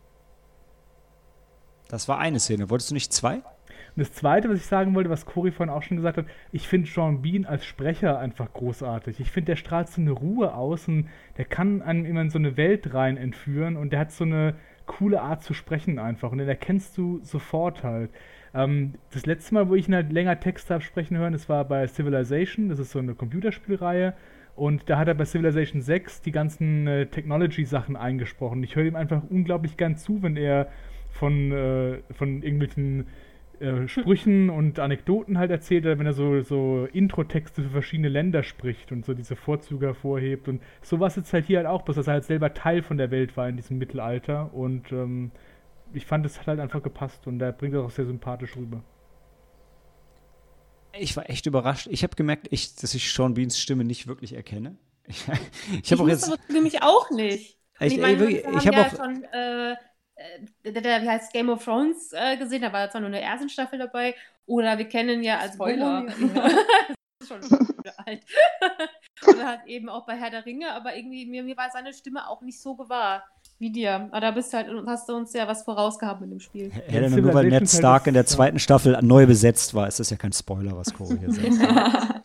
[1.90, 2.70] das war eine Szene.
[2.70, 3.42] Wolltest du nicht zwei?
[3.96, 6.68] Und das Zweite, was ich sagen wollte, was Cory vorhin auch schon gesagt hat, ich
[6.68, 9.20] finde Sean Bean als Sprecher einfach großartig.
[9.20, 12.40] Ich finde, der strahlt so eine Ruhe aus und der kann einem immer in so
[12.40, 16.38] eine Welt rein entführen und der hat so eine coole Art zu sprechen einfach und
[16.38, 18.12] den erkennst du sofort halt.
[18.54, 21.66] Ähm, das letzte Mal, wo ich ihn halt länger Text habe sprechen hören, das war
[21.66, 24.14] bei Civilization, das ist so eine Computerspielreihe
[24.56, 28.64] und da hat er bei Civilization 6 die ganzen äh, Technology-Sachen eingesprochen.
[28.64, 30.68] Ich höre ihm einfach unglaublich gern zu, wenn er
[31.10, 33.08] von, äh, von irgendwelchen
[33.62, 38.92] äh, Sprüchen und Anekdoten halt erzählt, wenn er so, so Intro-Texte für verschiedene Länder spricht
[38.92, 40.48] und so diese Vorzüge hervorhebt.
[40.48, 43.12] Und sowas jetzt halt hier halt auch, bloß dass er halt selber Teil von der
[43.12, 44.54] Welt war in diesem Mittelalter.
[44.54, 45.32] Und ähm,
[45.94, 48.84] ich fand, es hat halt einfach gepasst und er bringt das auch sehr sympathisch rüber.
[50.98, 51.88] Ich war echt überrascht.
[51.90, 54.78] Ich habe gemerkt, ich, dass ich Sean Beans Stimme nicht wirklich erkenne.
[55.08, 55.26] Ich,
[55.84, 56.32] ich habe auch jetzt.
[56.50, 57.58] nämlich auch nicht.
[57.80, 58.96] Ich, ich meine, ich, habe ja auch.
[58.96, 59.76] schon äh,
[60.64, 63.14] äh, der, der, wie heißt Game of Thrones äh, gesehen, da war zwar nur in
[63.14, 64.16] der ersten Staffel dabei.
[64.46, 66.06] Oder wir kennen ja als Spoiler.
[67.22, 68.26] Das ist schon wieder alt.
[69.28, 72.28] Oder halt eben auch bei Herr der Ringe, aber irgendwie mir, mir war seine Stimme
[72.28, 73.24] auch nicht so gewahr
[73.60, 74.10] wie dir.
[74.12, 76.72] Aber da bist du halt, hast du uns ja was vorausgehabt mit dem Spiel.
[76.72, 78.28] Helena, nur weil Ned Civilization Stark in der ja.
[78.28, 82.24] zweiten Staffel neu besetzt war, ist das ja kein Spoiler, was Corey hier sagt.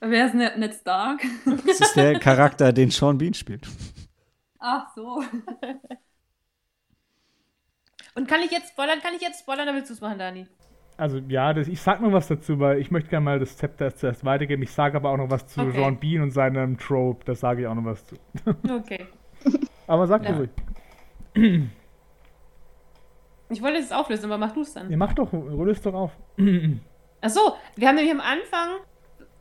[0.00, 1.22] Wer ist Ned, Ned Stark?
[1.66, 3.66] Das ist der Charakter, den Sean Bean spielt.
[4.58, 5.22] Ach so.
[8.18, 8.98] Und kann ich jetzt spoilern?
[9.00, 10.48] Kann ich jetzt spoilern, dann willst du es machen, Dani?
[10.96, 13.94] Also ja, das, ich sag noch was dazu, weil ich möchte gerne mal das Zepter
[13.94, 14.60] zuerst weitergeben.
[14.64, 15.70] Ich sage aber auch noch was zu Okay.
[15.70, 17.24] Sean Bean und seinem Trope.
[17.24, 18.16] Da sage ich auch noch was zu.
[18.68, 19.06] Okay.
[19.86, 20.30] Aber sag Ja.
[20.30, 20.36] ja.
[20.36, 20.50] ruhig.
[23.50, 24.90] Ich wollte es auflösen, aber mach du es dann.
[24.90, 26.12] Ihr macht doch, es doch auf.
[27.22, 28.68] Achso, wir haben nämlich am Anfang,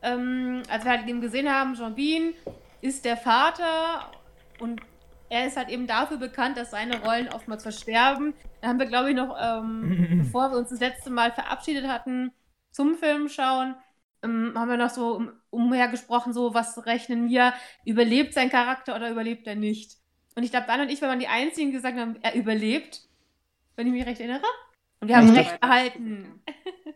[0.01, 2.33] ähm, als wir halt eben gesehen haben, Jean Bean
[2.79, 4.11] ist der Vater
[4.59, 4.81] und
[5.29, 8.33] er ist halt eben dafür bekannt, dass seine Rollen oftmals versterben.
[8.61, 12.31] Da haben wir, glaube ich, noch, ähm, bevor wir uns das letzte Mal verabschiedet hatten
[12.71, 13.75] zum Film schauen,
[14.23, 17.53] ähm, haben wir noch so um, umher gesprochen, so was rechnen wir,
[17.85, 19.97] überlebt sein Charakter oder überlebt er nicht?
[20.35, 23.01] Und ich glaube, Dan und ich waren die Einzigen, die gesagt haben, er überlebt,
[23.75, 24.43] wenn ich mich recht erinnere.
[24.99, 26.41] Und wir haben recht behalten.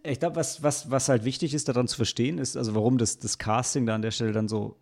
[0.03, 3.19] Ich glaube, was, was, was halt wichtig ist, daran zu verstehen, ist, also warum das,
[3.19, 4.77] das Casting da an der Stelle dann so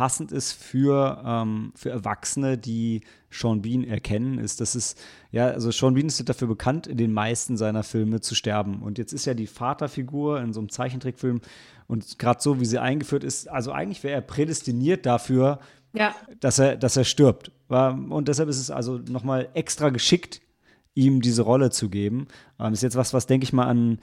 [0.00, 4.96] passend ist für, ähm, für Erwachsene, die Sean Bean erkennen, ist, dass es,
[5.30, 8.80] ja, also Sean Bean ist dafür bekannt, in den meisten seiner Filme zu sterben.
[8.80, 11.42] Und jetzt ist ja die Vaterfigur in so einem Zeichentrickfilm
[11.86, 15.58] und gerade so, wie sie eingeführt ist, also eigentlich wäre er prädestiniert dafür,
[15.92, 16.14] Ja.
[16.40, 17.52] dass er, dass er stirbt.
[17.68, 20.40] Und deshalb ist es also nochmal extra geschickt,
[20.94, 22.26] ihm diese Rolle zu geben.
[22.58, 23.98] Ähm, ist jetzt was, was denke ich mal an,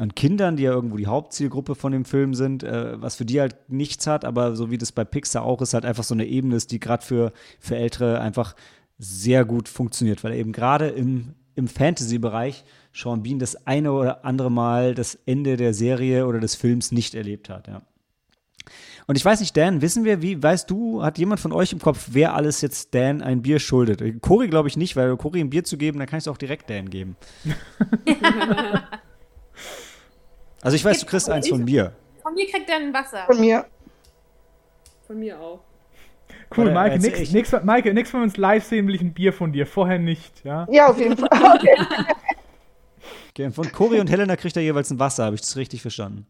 [0.00, 3.38] an Kindern, die ja irgendwo die Hauptzielgruppe von dem Film sind, äh, was für die
[3.38, 6.24] halt nichts hat, aber so wie das bei Pixar auch ist, halt einfach so eine
[6.24, 8.56] Ebene ist, die gerade für, für Ältere einfach
[8.98, 14.50] sehr gut funktioniert, weil eben gerade im, im Fantasy-Bereich Sean Bean das eine oder andere
[14.50, 17.82] Mal das Ende der Serie oder des Films nicht erlebt hat, ja.
[19.06, 21.80] Und ich weiß nicht, Dan, wissen wir, wie, weißt du, hat jemand von euch im
[21.80, 24.22] Kopf, wer alles jetzt Dan ein Bier schuldet?
[24.22, 26.38] Cory glaube ich nicht, weil Cory ein Bier zu geben, dann kann ich es auch
[26.38, 27.16] direkt Dan geben.
[30.62, 31.92] also ich weiß, du kriegst eins von mir.
[32.22, 33.24] Von mir kriegt er ein Wasser.
[33.26, 33.64] Von mir.
[35.06, 35.60] Von mir auch.
[36.56, 39.14] Cool, Oder Maike, erzähl nix, Maike, nix, wenn wir uns live sehen, will ich ein
[39.14, 39.66] Bier von dir.
[39.66, 40.66] Vorher nicht, ja?
[40.70, 41.28] Ja, auf jeden Fall.
[41.54, 41.76] Okay.
[43.30, 46.26] Okay, von Cory und Helena kriegt er jeweils ein Wasser, habe ich das richtig verstanden?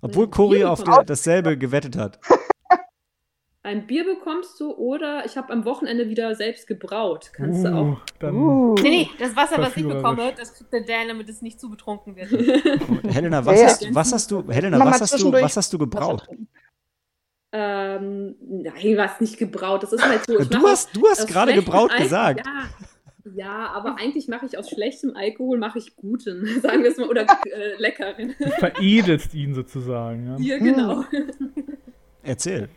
[0.00, 2.20] Obwohl Cory auf der, dasselbe gewettet hat.
[3.66, 7.30] Ein Bier bekommst du oder ich habe am Wochenende wieder selbst gebraut.
[7.32, 7.98] Kannst du Uh, auch.
[8.20, 8.74] dann, Uh.
[8.80, 11.68] Nee, nee, das Wasser, was ich bekomme, das kriegt der Dan, damit es nicht zu
[11.68, 12.30] betrunken wird.
[13.12, 13.66] Helena, was, Ja, ja.
[13.68, 16.28] hast, was hast du, Helena, Mama, was hast du, was hast du gebraut?
[17.52, 19.82] Ähm, nein, was nicht gebraut.
[19.82, 20.38] Das ist halt so.
[20.38, 22.46] Ich Du mach hast, du hast gerade gebraut Alkohol- gesagt.
[22.46, 22.68] Ja,
[23.34, 27.08] ja, aber eigentlich mache ich aus schlechtem Alkohol mache ich guten, sagen wir es mal,
[27.08, 28.34] oder äh, leckeren.
[28.38, 30.36] du veredelst ihn sozusagen, ja?
[30.36, 31.04] Hier genau.
[32.22, 32.68] Erzähl.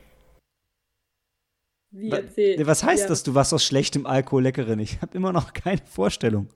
[1.92, 2.66] Wie erzählt.
[2.66, 3.08] Was heißt ja.
[3.08, 4.80] das, du warst aus schlechtem Alkohol leckeren?
[4.80, 6.50] Ich habe immer noch keine Vorstellung.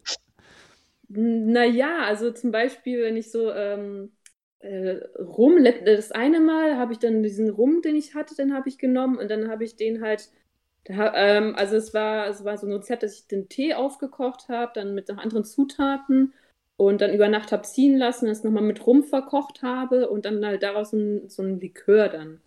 [1.10, 4.12] Naja, also zum Beispiel, wenn ich so ähm,
[4.60, 8.70] äh, Rum, das eine Mal habe ich dann diesen Rum, den ich hatte, den habe
[8.70, 10.30] ich genommen und dann habe ich den halt,
[10.86, 14.50] da, ähm, also es war, es war so ein Rezept, dass ich den Tee aufgekocht
[14.50, 16.34] habe, dann mit noch anderen Zutaten
[16.78, 20.46] und dann über Nacht habe ziehen lassen, das nochmal mit Rum verkocht habe und dann
[20.46, 22.42] halt daraus ein, so ein Likör dann.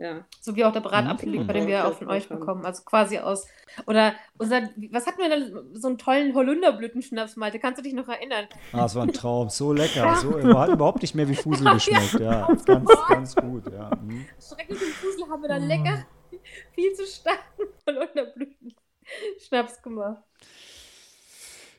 [0.00, 0.24] Ja.
[0.40, 2.64] So wie auch der Bratapfellikör, den wir auch von euch bekommen.
[2.64, 3.46] Also quasi aus.
[3.86, 5.36] Oder unser, was hatten wir da?
[5.78, 7.58] So einen tollen Holunderblütenschnaps, Malte.
[7.58, 8.46] Kannst du dich noch erinnern?
[8.72, 10.16] Ah, es war ein Traum, so lecker.
[10.16, 12.18] So, hat überhaupt nicht mehr wie Fusel geschmeckt.
[12.18, 13.70] Ja, ganz, ganz gut.
[13.70, 13.90] Ja.
[14.02, 14.24] Mhm.
[14.40, 16.06] Schrecklichen Fusel haben wir dann lecker,
[16.74, 20.22] viel zu starken Holunderblütenschnaps gemacht.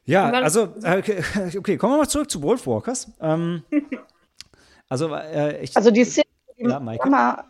[0.05, 1.23] Ja, also, äh, okay,
[1.57, 3.09] okay, kommen wir mal zurück zu Wolfwalkers.
[3.19, 3.63] Ähm,
[4.87, 6.25] also, äh, ich, Also die Szene,
[6.59, 6.79] die Ja.
[6.79, 7.45] Mama,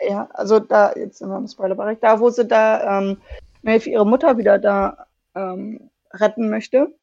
[0.00, 3.20] ja, also da, jetzt sind wir im Spoilerbereich, da wo sie da ähm,
[3.62, 6.94] Maeve ihre Mutter wieder da ähm, retten möchte.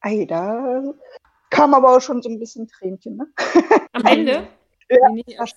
[0.00, 0.82] Ei, da
[1.50, 3.26] kam aber auch schon so ein bisschen Tränchen, ne?
[3.92, 4.32] Am Ende?
[4.32, 5.54] Ja, Nee, nee, das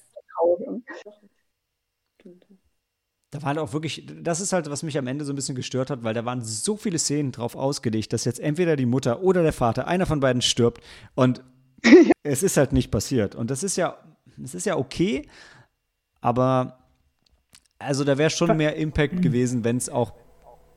[3.32, 5.90] da waren auch wirklich, das ist halt, was mich am Ende so ein bisschen gestört
[5.90, 9.42] hat, weil da waren so viele Szenen drauf ausgelegt, dass jetzt entweder die Mutter oder
[9.42, 10.84] der Vater, einer von beiden stirbt
[11.16, 11.44] und
[12.24, 13.34] es ist halt nicht passiert.
[13.34, 13.98] Und das ist ja,
[14.38, 15.28] das ist ja okay,
[16.24, 16.78] aber
[17.78, 20.14] also da wäre schon mehr Impact gewesen, wenn es auch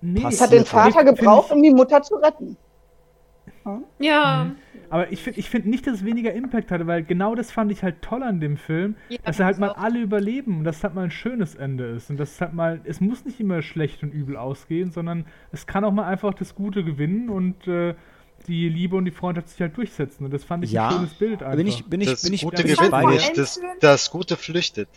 [0.03, 2.57] Nee, Es hat den Vater gebraucht, um die Mutter zu retten.
[3.99, 4.53] Ja.
[4.91, 7.73] Aber ich finde ich find nicht, dass es weniger Impact hatte, weil genau das fand
[7.73, 9.79] ich halt toll an dem Film, Ja, dass er halt mal auch.
[9.79, 12.11] alle überleben und dass es halt mal ein schönes Ende ist.
[12.11, 15.67] Und das ist halt mal, es muss nicht immer schlecht und übel ausgehen, sondern es
[15.67, 17.95] kann auch mal einfach das Gute gewinnen und äh,
[18.47, 20.25] die Liebe und die Freundschaft sich halt durchsetzen.
[20.27, 21.57] Und das fand ich Ja, ein schönes Bild einfach.
[21.57, 24.37] bin ich, bin ich, Das bin ich, Gute bin ich gewinnt nicht, das, das Gute
[24.37, 24.89] flüchtet.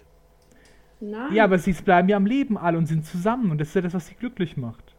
[1.01, 1.33] Nein.
[1.33, 3.81] ja, aber sie bleiben ja am Leben alle und sind zusammen und das ist ja
[3.81, 4.95] das, was sie glücklich macht.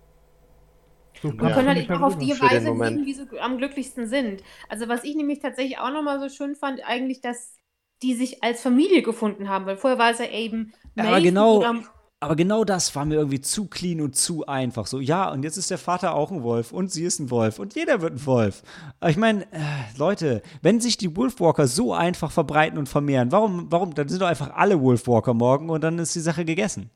[1.21, 1.55] So Man Ja.
[1.55, 4.43] können halt mich auch auf die Weise leben, wie sie am glücklichsten sind.
[4.69, 7.57] Also was ich nämlich tatsächlich auch nochmal so schön fand, eigentlich, dass
[8.03, 11.23] die sich als Familie gefunden haben, weil vorher war es ja eben Ja, aber Maeve
[11.25, 11.85] genau- ihrem-
[12.23, 14.87] Aber genau das war mir irgendwie zu clean und zu einfach.
[14.87, 17.59] So, ja, und jetzt ist der Vater auch ein Wolf und sie ist ein Wolf
[17.59, 18.63] und jeder wird ein Wolf.
[19.01, 23.73] Aber ich meine, äh, Leute, wenn sich die Wolfwalker so einfach verbreiten und vermehren, warum,
[23.73, 26.91] warum, dann sind doch einfach alle Wolfwalker morgen und dann ist die Sache gegessen.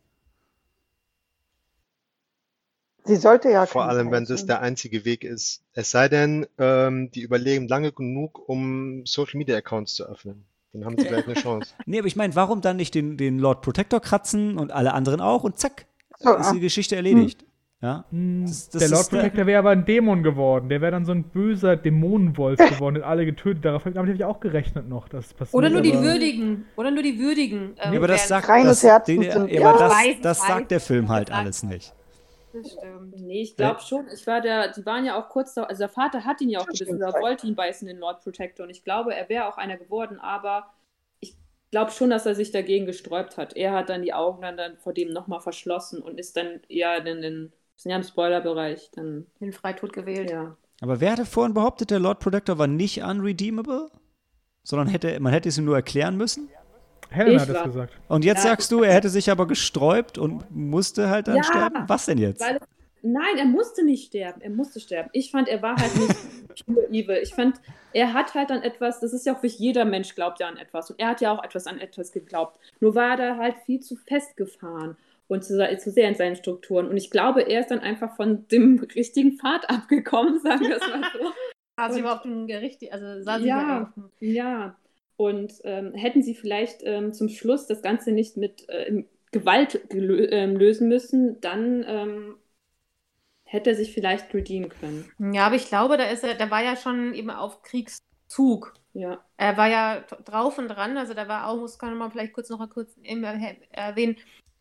[3.06, 5.62] Sie sollte ja Vor allem, wenn das der einzige Weg ist.
[5.72, 10.44] Es sei denn, ähm, die überleben lange genug, um Social Media Accounts zu öffnen.
[10.74, 11.72] Dann haben sie vielleicht eine Chance.
[11.86, 15.20] Nee, aber ich meine, warum dann nicht den, den Lord Protector kratzen und alle anderen
[15.20, 15.86] auch und zack,
[16.18, 16.52] So, ist ah.
[16.52, 17.44] die Geschichte erledigt.
[17.80, 18.04] Ja?
[18.10, 20.68] Hm, Das- das der Lord der- Protector wäre aber ein Dämon geworden.
[20.70, 23.64] Der wäre dann so ein böser Dämonenwolf geworden, der alle getötet.
[23.64, 25.54] Darauf damit habe ich auch gerechnet noch, dass es passiert.
[25.54, 26.64] Oder nur die Würdigen.
[26.76, 27.74] Oder nur die Würdigen.
[27.78, 28.42] ähm, Nee, aber das werden.
[28.42, 29.22] sagt, das, sind-
[29.52, 31.94] ja, aber das, das sagt der Film halt Das alles nicht.
[32.54, 33.20] Das stimmt.
[33.20, 34.06] Nee, ich glaube schon.
[34.14, 36.60] Ich war der, die waren ja auch kurz da, also der Vater hat ihn ja
[36.60, 38.64] auch Das gebissen, oder wollte ihn beißen, den Lord Protector.
[38.64, 40.72] Und ich glaube, er wäre auch einer geworden, aber
[41.18, 41.36] ich
[41.72, 43.56] glaube schon, dass er sich dagegen gesträubt hat.
[43.56, 47.04] Er hat dann die Augen dann, dann vor dem nochmal verschlossen und ist dann eher
[47.04, 50.30] in den, wir sind ja im Spoilerbereich, dann, Den Freitod gewählt.
[50.30, 50.56] ja.
[50.80, 53.90] Aber wer hatte vorhin behauptet, der Lord Protector war nicht unredeemable?
[54.62, 56.48] Sondern hätte, man hätte es ihm nur erklären müssen?
[57.10, 57.92] Helena Ich hat das war- gesagt.
[58.08, 58.50] Und jetzt Ja.
[58.50, 61.84] sagst du, er hätte sich aber gesträubt und musste halt dann Ja, sterben?
[61.86, 62.40] Was denn jetzt?
[62.40, 62.58] Weil,
[63.02, 64.40] nein, er musste nicht sterben.
[64.40, 65.10] Er musste sterben.
[65.12, 66.16] Ich fand, er war halt nicht
[66.66, 67.18] pure evil.
[67.22, 67.56] Ich fand,
[67.92, 70.56] er hat halt an etwas, das ist ja auch für jeder Mensch glaubt ja an
[70.56, 70.90] etwas.
[70.90, 72.58] Und er hat ja auch etwas an etwas geglaubt.
[72.80, 74.96] Nur war er da halt viel zu festgefahren
[75.28, 76.86] und zu, zu sehr in seinen Strukturen.
[76.88, 80.82] Und ich glaube, er ist dann einfach von dem richtigen Pfad abgekommen, sagen wir es
[80.88, 81.32] mal so.
[81.76, 83.92] Saß Und- auf dem Gericht, also saß sie Ja.
[84.20, 84.76] Ja,
[85.16, 90.56] und ähm, hätten sie vielleicht ähm, zum Schluss das Ganze nicht mit äh, Gewalt ähm,
[90.56, 92.36] lösen müssen, dann ähm,
[93.44, 95.10] hätte er sich vielleicht redeemen können.
[95.32, 98.74] Ja, aber ich glaube, da ist er, da war ja schon eben auf Kriegszug.
[98.92, 102.32] Ja, Er war ja drauf und dran, also da war auch, muss kann man vielleicht
[102.32, 104.16] kurz noch mal kurz erwähnen,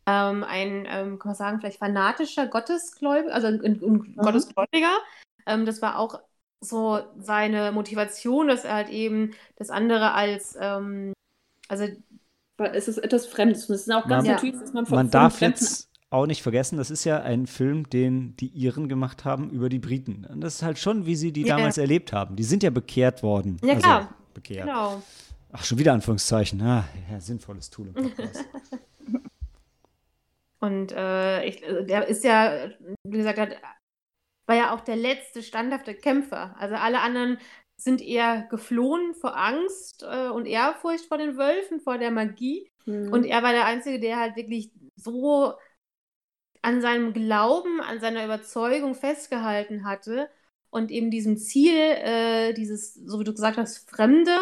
[0.05, 4.91] ähm, ein, ähm, kann man sagen, vielleicht fanatischer Gottesgläubiger, also ein, ein, ein Gottesgläubiger.
[5.45, 6.19] Ähm, das war auch
[6.63, 11.13] so seine Motivation, dass er halt eben das andere als, ähm,
[11.67, 11.85] also
[12.57, 14.95] weil es ist etwas Fremdes und es ist auch ganz Man- natürlich, dass man von
[14.95, 18.87] Man darf Fremden- jetzt auch nicht vergessen, das ist ja ein Film, den die Iren
[18.87, 20.25] gemacht haben über die Briten.
[20.29, 21.57] Und das ist halt schon, wie sie die Ja.
[21.57, 22.35] damals erlebt haben.
[22.35, 23.57] Die sind ja bekehrt worden.
[23.63, 24.13] Ja, Also, klar.
[24.35, 24.67] bekehrt.
[24.67, 25.01] genau.
[25.51, 26.61] Ach, schon wieder Anführungszeichen.
[26.61, 28.45] Ah, ja, sinnvolles Tool im Podcast.
[30.59, 32.69] Und äh, ich, der ist ja,
[33.03, 33.49] wie gesagt, hat,
[34.53, 36.55] war ja auch der letzte standhafte Kämpfer.
[36.59, 37.39] Also alle anderen
[37.75, 42.69] sind eher geflohen vor Angst äh, und Ehrfurcht vor den Wölfen, vor der Magie.
[42.85, 43.11] Mhm.
[43.11, 45.53] Und er war der Einzige, der halt wirklich so
[46.61, 50.29] an seinem Glauben, an seiner Überzeugung festgehalten hatte
[50.69, 54.37] und eben diesem Ziel, äh, dieses, so wie du gesagt hast, Fremde,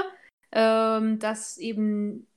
[0.51, 2.27] ähm, das eben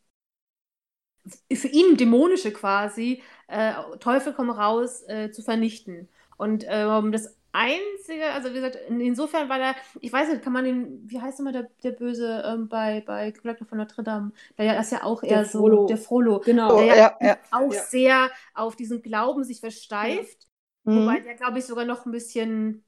[1.52, 6.08] für ihn dämonische quasi, äh, Teufel komm raus, äh, zu vernichten.
[6.36, 10.52] Und ähm, das Einzige, also wie gesagt, in, insofern war da, ich weiß nicht, kann
[10.52, 14.32] man den, wie heißt immer der, der Böse ähm, bei, bei Glöckner von Notre Dame,
[14.58, 15.82] der das ja auch eher Der so, Frollo.
[15.88, 16.76] der Frollo, genau.
[16.76, 17.36] Oh, der ja, ja.
[17.50, 17.82] auch Ja.
[17.90, 20.48] sehr auf diesen Glauben sich versteift,
[20.92, 21.20] wobei Mhm.
[21.20, 22.84] der, glaube ich, sogar noch ein bisschen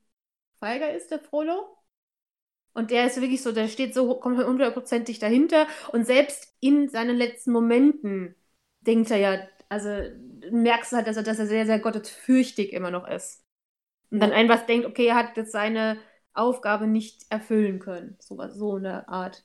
[0.60, 1.76] feiger ist, der Frollo.
[2.74, 5.66] Und der ist wirklich so, der steht so kommt hundertprozentig dahinter.
[5.92, 8.34] Und selbst in seinen letzten Momenten
[8.80, 9.88] denkt er ja, also
[10.50, 13.42] merkst du halt, dass er, dass er sehr, sehr gottesfürchtig immer noch ist.
[14.10, 15.98] Und dann einfach denkt, okay, er hat jetzt seine
[16.34, 18.16] Aufgabe nicht erfüllen können.
[18.20, 19.44] So, so eine Art.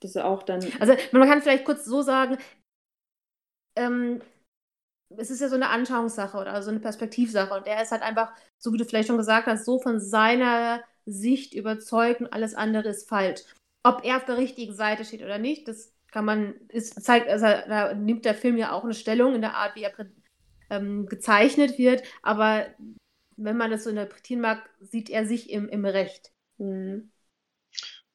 [0.00, 0.66] Das ist auch dann.
[0.80, 2.38] Also man kann vielleicht kurz so sagen,
[3.76, 4.20] ähm,
[5.16, 8.32] es ist ja so eine Anschauungssache oder so eine Perspektivsache und er ist halt einfach,
[8.58, 12.88] so wie du vielleicht schon gesagt hast, so von seiner Sicht überzeugt und alles andere
[12.88, 13.42] ist falsch.
[13.84, 17.46] Ob er auf der richtigen Seite steht oder nicht, das kann man, ist, zeigt, also
[17.46, 19.92] da nimmt der Film ja auch eine Stellung in der Art, wie er
[20.70, 22.66] ähm, gezeichnet wird, aber
[23.44, 26.32] wenn man das so interpretieren mag, sieht er sich im, im Recht.
[26.58, 27.10] Mhm.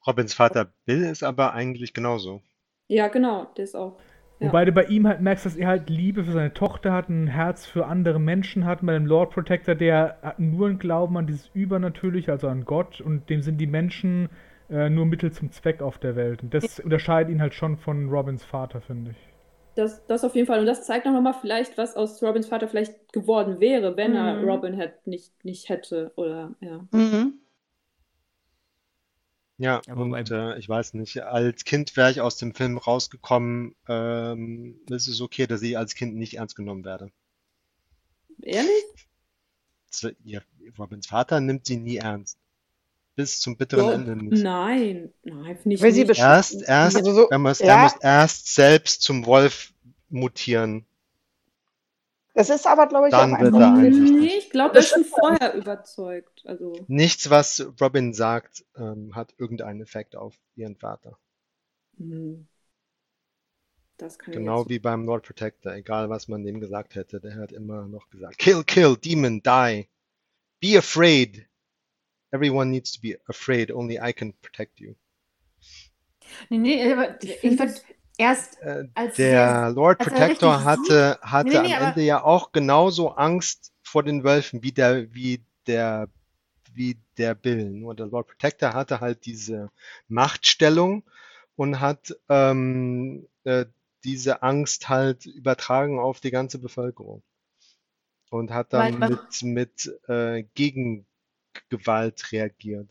[0.06, 2.42] Robins Vater Bill ist aber eigentlich genauso.
[2.86, 3.98] Ja, genau, der ist auch.
[4.40, 4.48] Ja.
[4.48, 7.26] Wobei du bei ihm halt merkst, dass er halt Liebe für seine Tochter hat, ein
[7.26, 8.86] Herz für andere Menschen hat.
[8.86, 13.00] Bei dem Lord Protector, der hat nur einen Glauben an dieses Übernatürliche, also an Gott,
[13.00, 14.28] und dem sind die Menschen
[14.70, 16.42] äh, nur Mittel zum Zweck auf der Welt.
[16.42, 19.37] Und das unterscheidet ihn halt schon von Robins Vater, finde ich.
[19.78, 20.58] Das, das auf jeden Fall.
[20.58, 24.42] Und das zeigt auch nochmal vielleicht, was aus Robins Vater vielleicht geworden wäre, wenn er
[24.42, 24.48] Mhm.
[24.48, 26.10] Robin hätt, nicht, nicht hätte.
[26.16, 26.84] Oder ja.
[26.90, 27.34] Mhm.
[29.56, 34.80] Ja, und äh, ich weiß nicht, als Kind wäre ich aus dem Film rausgekommen, ähm,
[34.90, 37.12] es ist okay, dass ich als Kind nicht ernst genommen werde.
[38.42, 38.84] Ehrlich?
[40.24, 40.42] Ihr,
[40.76, 42.36] Robins Vater nimmt sie nie ernst.
[43.18, 43.92] Bis zum bitteren Doch.
[43.94, 44.44] Ende nicht.
[44.44, 46.20] Nein, nein, finde ich Weil sie nicht.
[46.20, 47.66] Erst, erst, Also so- er muss, ja.
[47.74, 49.72] er muss erst selbst zum Wolf
[50.08, 50.86] mutieren.
[52.34, 53.72] Das ist aber, glaube ich, Dann auch wird er.
[53.72, 56.42] Nee, ich glaube, er ist schon vorher überzeugt.
[56.44, 61.18] Also, Nichts, was Robin sagt, ähm, hat irgendeinen Effekt auf ihren Vater.
[61.96, 62.46] hm.
[63.96, 67.18] das kann ich Genau jetzt wie beim Lord Protector, egal was man dem gesagt hätte,
[67.18, 69.88] der hat immer noch gesagt, kill, kill, demon, die.
[70.60, 71.47] Be afraid.
[72.30, 74.94] Everyone needs to be afraid, only I can protect you.
[76.50, 77.60] Nee, nee, aber Ich ich,
[78.18, 82.52] erst Äh, als Der Lord als Protector hatte, hatte Nee, nee, am Ende ja auch
[82.52, 86.08] genauso Angst vor den Wölfen wie der, wie der,
[86.74, 87.70] wie der Bill.
[87.70, 89.70] Nur der Lord Protector hatte halt diese
[90.08, 91.04] Machtstellung
[91.56, 93.64] und hat ähm, äh,
[94.04, 97.22] diese Angst halt übertragen auf die ganze Bevölkerung.
[98.30, 100.42] Und hat dann Weil- mit, mit äh,
[101.68, 102.88] Gegengewalt reagiert.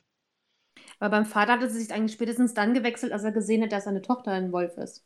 [0.99, 3.85] Aber beim Vater hatte sie sich eigentlich spätestens dann gewechselt, als er gesehen hat, dass
[3.85, 5.05] seine Tochter ein Wolf ist.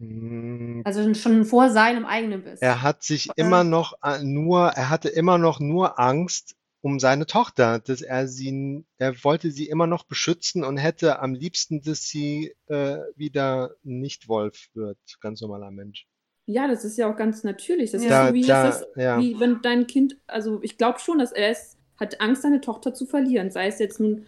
[0.00, 2.60] Mm, Also schon vor seinem eigenen Biss.
[2.60, 3.42] Er hat sich Äh.
[3.42, 8.28] immer noch äh, nur, er hatte immer noch nur Angst, um seine Tochter, dass er
[8.28, 13.74] sie, er wollte sie immer noch beschützen und hätte am liebsten, dass sie äh, wieder
[13.82, 16.06] nicht Wolf wird, ganz normaler Mensch.
[16.46, 17.90] Ja, das ist ja auch ganz natürlich.
[17.90, 19.18] Das Da- ist so wie, da- das ist, ja.
[19.18, 22.94] wie wenn dein Kind, also ich glaube schon, dass er es hat Angst, seine Tochter
[22.94, 23.50] zu verlieren.
[23.50, 24.26] Sei es jetzt nun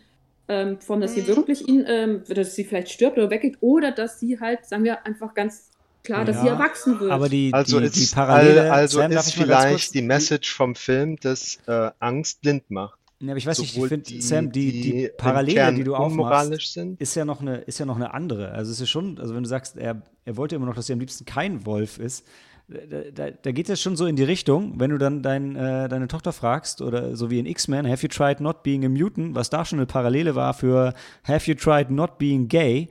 [0.49, 1.27] ähm, von, dass sie Mhm.
[1.27, 5.05] wirklich ihn, ähm, dass sie vielleicht stirbt oder weggeht, oder dass sie halt, sagen wir
[5.07, 5.71] einfach ganz
[6.05, 7.13] klar, dass sie Ja, erwachsen wird.
[7.13, 10.75] Aber die, Also die, die ist, Parallele, also Sam, ist vielleicht kurz, die Message vom
[10.75, 12.99] Film, dass äh, Angst blind macht.
[13.21, 15.95] Ja, aber ich weiß nicht, ich Sowohl finde, Sam, die, die, die Parallele, die du
[15.97, 17.01] aufmachst, sind.
[17.01, 18.53] ist ja noch eine, ist ja noch eine andere.
[18.53, 20.95] Also es ist schon, also wenn du sagst, er, er wollte immer noch, dass er
[20.95, 22.25] am liebsten kein Wolf ist,
[22.69, 25.89] da, da, da geht es schon so in die Richtung, wenn du dann dein, äh,
[25.89, 29.35] deine Tochter fragst, oder so wie in X-Men, have you tried not being a mutant,
[29.35, 30.95] was da schon eine Parallele war für
[31.25, 32.91] have you tried not being gay,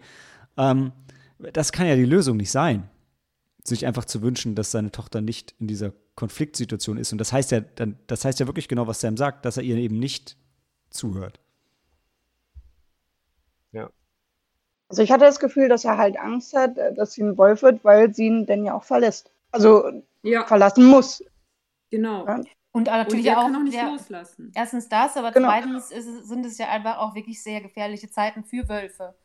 [0.57, 0.91] ähm,
[1.53, 2.89] das kann ja die Lösung nicht sein.
[3.63, 7.11] Sich einfach zu wünschen, dass seine Tochter nicht in dieser Konfliktsituation ist.
[7.11, 9.63] Und das heißt ja, dann, das heißt ja wirklich genau, was Sam sagt, dass er
[9.63, 10.37] ihr eben nicht
[10.89, 11.39] zuhört.
[14.89, 17.61] Also ich hatte das Gefühl, dass er halt Angst hat, äh, dass sie ein Wolf
[17.61, 19.31] wird, weil sie ihn denn ja auch verlässt.
[19.51, 21.23] Also ja, verlassen muss.
[21.89, 22.25] genau.
[22.25, 22.35] Ja.
[22.35, 24.51] Und Und natürlich er auch, kann auch nicht der, loslassen.
[24.53, 25.47] erstens das, aber Genau.
[25.47, 29.15] zweitens ist, es- sind es ja einfach auch wirklich sehr gefährliche Zeiten für Wölfe.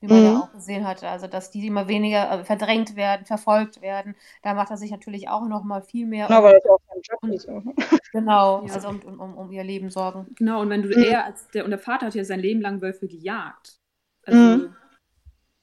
[0.00, 0.24] Wie man Mhm.
[0.24, 1.08] ja auch gesehen hatte.
[1.08, 4.14] Also, dass die immer weniger äh, verdrängt werden, verfolgt werden.
[4.42, 6.80] Da macht er sich natürlich auch noch mal viel mehr Ja, um, weil das auch
[6.88, 7.48] sein Job Und- ist.
[8.12, 8.74] Genau, Ja.
[8.74, 10.26] also um, um, um, um ihr Leben sorgen.
[10.36, 11.02] Genau, und wenn du Mhm.
[11.04, 13.78] er als der und der Vater hat ja sein Leben lang Wölfe gejagt.
[14.24, 14.76] Also Mhm.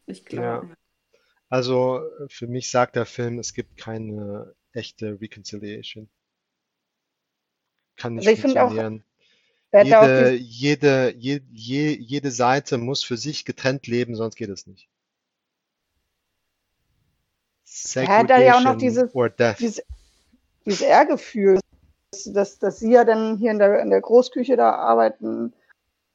[0.08, 0.76] ich glaube.
[1.54, 6.10] Also äh, für mich sagt der Film, es gibt keine echte Reconciliation.
[7.95, 9.04] Kann nicht Also ich finde auch, funktionieren.
[9.70, 14.49] Er auch Jede, jede, je, je, jede Seite muss für sich getrennt leben, sonst geht
[14.49, 14.89] es nicht.
[17.97, 19.12] Er hat da ja auch noch dieses-
[19.60, 19.84] dieses,
[20.66, 21.60] dieses Ehrgefühl,
[22.10, 25.54] dass, dass, dass sie ja dann hier in der, in der Großküche da arbeiten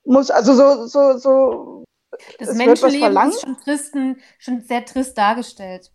[0.04, 0.32] muss.
[0.32, 1.84] Also so, so, so,
[2.38, 5.90] Das Menschenleben ist schon, tristen, schon sehr trist dargestellt.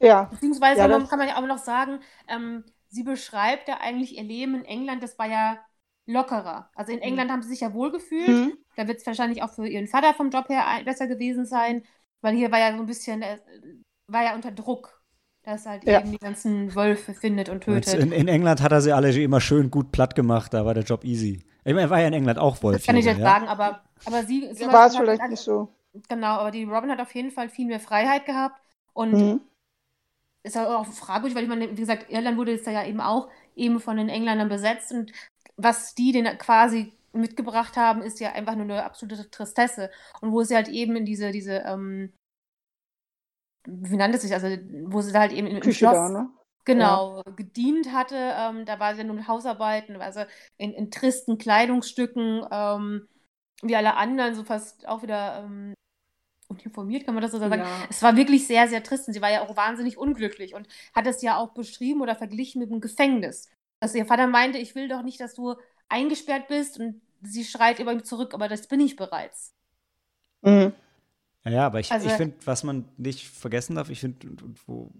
[0.00, 0.24] ja.
[0.24, 4.54] Beziehungsweise Ja, kann man ja auch noch sagen, ähm, sie beschreibt ja eigentlich ihr Leben
[4.54, 5.58] in England, das war ja
[6.06, 6.70] lockerer.
[6.74, 8.28] Also in England haben sie sich ja wohlgefühlt.
[8.28, 8.58] Mhm.
[8.76, 11.84] Da wird es wahrscheinlich auch für ihren Vater vom Job her besser gewesen sein,
[12.20, 13.38] weil hier war ja so ein bisschen, äh,
[14.08, 15.00] war ja unter Druck,
[15.42, 16.00] dass halt Ja.
[16.00, 17.94] eben die ganzen Wölfe findet und tötet.
[17.94, 20.84] In, in England hat er sie alle immer schön gut platt gemacht, da war der
[20.84, 21.44] Job easy.
[21.64, 22.78] Ich meine, er war ja in England auch Wolf.
[22.78, 23.24] Das kann ich jetzt ja?
[23.24, 25.68] sagen, aber, aber sie zum War es vielleicht hat- nicht so.
[26.08, 28.60] Genau, aber die Robin hat auf jeden Fall viel mehr Freiheit gehabt
[28.94, 29.40] und Mhm.
[30.42, 33.78] ist auch fragwürdig, weil ich meine, wie gesagt, Irland wurde jetzt ja eben auch eben
[33.78, 35.12] von den Engländern besetzt und
[35.56, 39.90] was die denn quasi mitgebracht haben, ist ja einfach nur eine absolute Tristesse.
[40.22, 42.12] Und wo sie halt eben in diese, diese, ähm,
[43.68, 44.46] wie nannte es sich, also
[44.86, 46.30] wo sie da halt eben im, im Küche Schloss da, ne?
[46.64, 50.20] Genau gedient hatte, ähm, da war sie ja nur mit Hausarbeiten, also
[50.58, 53.08] in, in tristen Kleidungsstücken, ähm,
[53.62, 55.74] wie alle anderen, so fast auch wieder ähm,
[56.48, 57.62] uniformiert, kann man das so sagen.
[57.62, 57.86] Ja.
[57.88, 61.06] Es war wirklich sehr, sehr trist und sie war ja auch wahnsinnig unglücklich und hat
[61.06, 63.48] es ja auch beschrieben oder verglichen mit dem Gefängnis.
[63.80, 65.54] Dass ihr Vater meinte, ich will doch nicht, dass du
[65.88, 69.54] eingesperrt bist und sie schreit über ihm zurück, aber das bin ich bereits.
[70.42, 70.72] Mhm.
[71.44, 74.26] Ja, ja, aber ich, Also- ich finde, was man nicht vergessen darf, ich finde,
[74.66, 74.90] wo,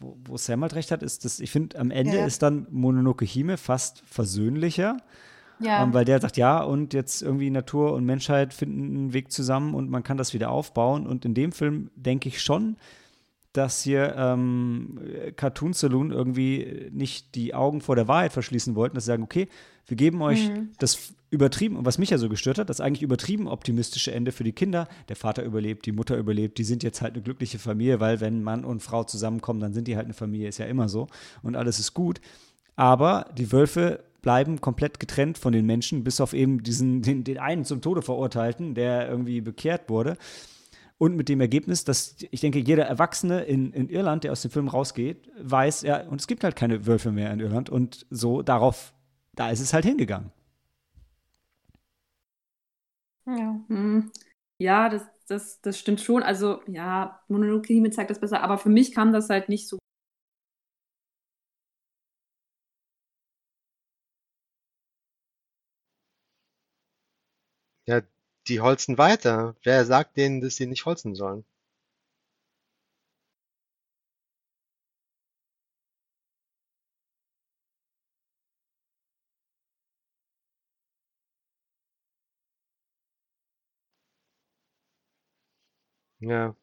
[0.00, 2.26] wo, wo Sam halt recht hat, ist, dass ich finde, am Ende Ja.
[2.26, 4.98] ist dann Mononoke Hime fast versöhnlicher,
[5.60, 9.32] Ja, ähm, weil der sagt, ja, und jetzt irgendwie Natur und Menschheit finden einen Weg
[9.32, 11.06] zusammen und man kann das wieder aufbauen.
[11.06, 12.76] Und in dem Film denke ich schon,
[13.52, 15.00] dass hier ähm,
[15.36, 19.48] Cartoon Saloon irgendwie nicht die Augen vor der Wahrheit verschließen wollten, dass sie sagen, okay,
[19.86, 20.68] wir geben euch Mhm.
[20.78, 24.44] das übertrieben, und was mich ja so gestört hat, das eigentlich übertrieben optimistische Ende für
[24.44, 24.86] die Kinder.
[25.08, 28.42] Der Vater überlebt, die Mutter überlebt, die sind jetzt halt eine glückliche Familie, weil wenn
[28.42, 31.06] Mann und Frau zusammenkommen, dann sind die halt eine Familie, ist ja immer so
[31.42, 32.20] und alles ist gut.
[32.76, 37.38] Aber die Wölfe bleiben komplett getrennt von den Menschen, bis auf eben diesen, den, den
[37.38, 40.16] einen zum Tode verurteilten, der irgendwie bekehrt wurde.
[40.98, 44.50] Und mit dem Ergebnis, dass ich denke, jeder Erwachsene in, in Irland, der aus dem
[44.50, 47.70] Film rausgeht, weiß, ja, und es gibt halt keine Wölfe mehr in Irland.
[47.70, 48.94] Und so darauf,
[49.34, 50.32] da ist es halt hingegangen.
[53.26, 53.60] ja.
[53.68, 54.10] Hm.
[54.58, 56.22] Ja, das, das, das stimmt schon.
[56.22, 59.78] Also, ja, Mononoke Hime zeigt das besser, aber für mich kam das halt nicht so.
[67.86, 68.02] Ja,
[68.48, 69.54] die holzen weiter.
[69.62, 71.44] Wer sagt denen, dass sie nicht holzen sollen?
[86.20, 86.54] Ja.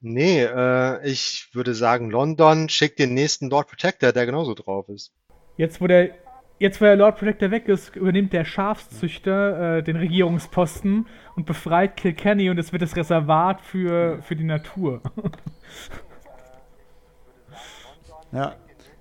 [0.00, 5.12] Nee, äh, ich würde sagen, London schickt den nächsten Lord Protector, der genauso drauf ist.
[5.56, 6.14] Jetzt, wo der
[6.62, 11.06] jetzt, wo der Lord Protector weg ist, übernimmt der Schafszüchter äh, den Regierungsposten
[11.36, 15.02] und befreit Kilkenny und es wird das Reservat für, für die Natur.
[18.34, 18.54] Ja.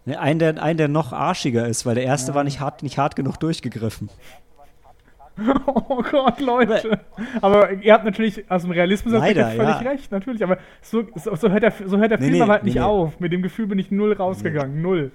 [0.03, 2.97] Ne, ein, der, ein, der noch arschiger ist, weil der erste war nicht hart, nicht
[2.97, 4.09] hart genug durchgegriffen.
[5.65, 6.99] oh Gott, Leute.
[7.39, 9.89] Aber ihr habt natürlich aus dem Realismus Leider, völlig ja.
[9.89, 10.43] recht, natürlich.
[10.43, 12.71] Aber so, so, so hört der, so hört der Nee, Film nee, aber halt nee,
[12.71, 12.81] nicht nee.
[12.81, 13.19] auf.
[13.21, 14.81] Mit dem Gefühl bin ich null rausgegangen.
[14.81, 15.11] Null.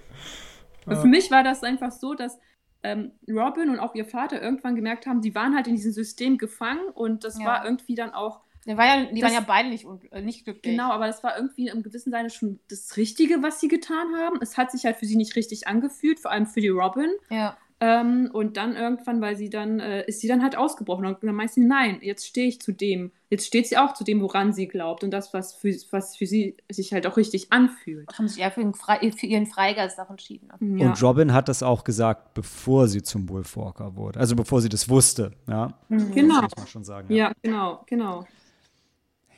[0.87, 2.39] Und für mich war das einfach so, dass
[2.83, 6.39] ähm, Robin und auch ihr Vater irgendwann gemerkt haben, die waren halt in diesem System
[6.39, 7.47] gefangen und das Ja.
[7.47, 10.45] war irgendwie dann auch, Die, war ja, die Das- waren ja beide nicht, äh, nicht
[10.45, 10.77] glücklich.
[10.77, 14.39] genau, aber das war irgendwie im gewissen Sinne schon das Richtige, was sie getan haben.
[14.41, 17.11] Es hat sich halt für sie nicht richtig angefühlt, vor allem für die Robin.
[17.31, 17.57] Ja.
[17.79, 21.05] Ähm, und dann irgendwann, weil sie dann, äh, ist sie dann halt ausgebrochen.
[21.05, 23.13] Und dann meint sie, nein, jetzt stehe ich zu dem.
[23.29, 25.05] Jetzt steht sie auch zu dem, woran sie glaubt.
[25.05, 28.09] Und das, was für, was für sie sich halt auch richtig anfühlt.
[28.17, 30.49] Haben sich ja für, Fre für ihren Freigeist auch entschieden.
[30.79, 30.87] Ja.
[30.87, 34.21] Und Robin hat das auch gesagt, bevor sie zum Wolfwalker wurde.
[34.21, 35.75] Also bevor sie das wusste, ja.
[35.89, 36.41] Genau.
[36.41, 37.13] Das muss man schon sagen.
[37.13, 38.25] Ja, genau, genau.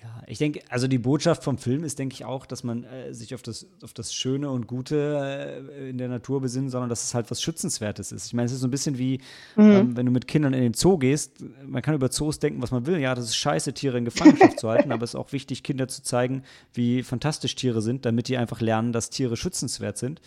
[0.09, 3.13] Ja, ich denke, also die Botschaft vom Film ist, denke ich, auch, dass man äh,
[3.13, 7.05] sich auf das, auf das Schöne und Gute äh, in der Natur besinnt, sondern dass
[7.05, 8.27] es halt was Schützenswertes ist.
[8.27, 9.21] Ich meine, es ist so ein bisschen wie,
[9.57, 11.45] ähm, wenn du mit Kindern in den Zoo gehst.
[11.67, 12.99] Man kann über Zoos denken, was man will.
[12.99, 15.89] Ja, das ist scheiße, Tiere in Gefangenschaft zu halten, aber es ist auch wichtig, Kinder
[15.89, 16.43] zu zeigen,
[16.73, 20.21] wie fantastisch Tiere sind, damit die einfach lernen, dass Tiere schützenswert sind.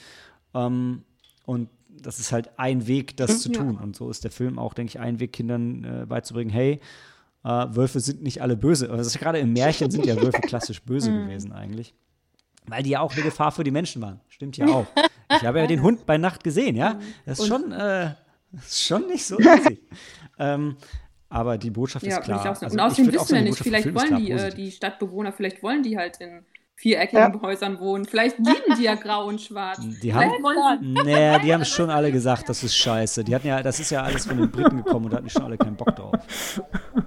[0.53, 1.03] Ähm,
[1.45, 3.59] und das ist halt ein Weg, das zu Ja.
[3.59, 3.77] tun.
[3.77, 6.79] Und so ist der Film auch, denke ich, ein Weg, Kindern äh, beizubringen, hey,
[7.43, 8.89] äh, Wölfe sind nicht alle böse.
[8.89, 11.93] Also gerade im Märchen sind ja Wölfe klassisch böse gewesen eigentlich.
[12.67, 14.21] Weil die ja auch eine Gefahr für die Menschen waren.
[14.27, 14.87] Stimmt ja auch.
[15.31, 16.99] Ich habe ja den Hund bei Nacht gesehen, ja.
[17.25, 18.13] Das ist schon, äh,
[18.51, 19.81] das ist schon nicht so easy.
[20.37, 20.77] ähm,
[21.29, 22.45] aber die Botschaft Ja, ist klar.
[22.45, 25.63] Also und ich außerdem auch wissen wir nicht, vielleicht wollen die, äh, die Stadtbewohner, vielleicht
[25.63, 26.45] wollen die halt in
[26.81, 28.05] viereckigen Häusern wohnen.
[28.05, 29.79] Vielleicht lieben die ja grau und schwarz.
[30.01, 30.31] Die haben,
[31.05, 33.23] nee, die haben schon alle gesagt, das ist scheiße.
[33.23, 35.43] Die hatten ja, das ist ja alles von den Briten gekommen und da hatten schon
[35.43, 36.15] alle keinen Bock drauf.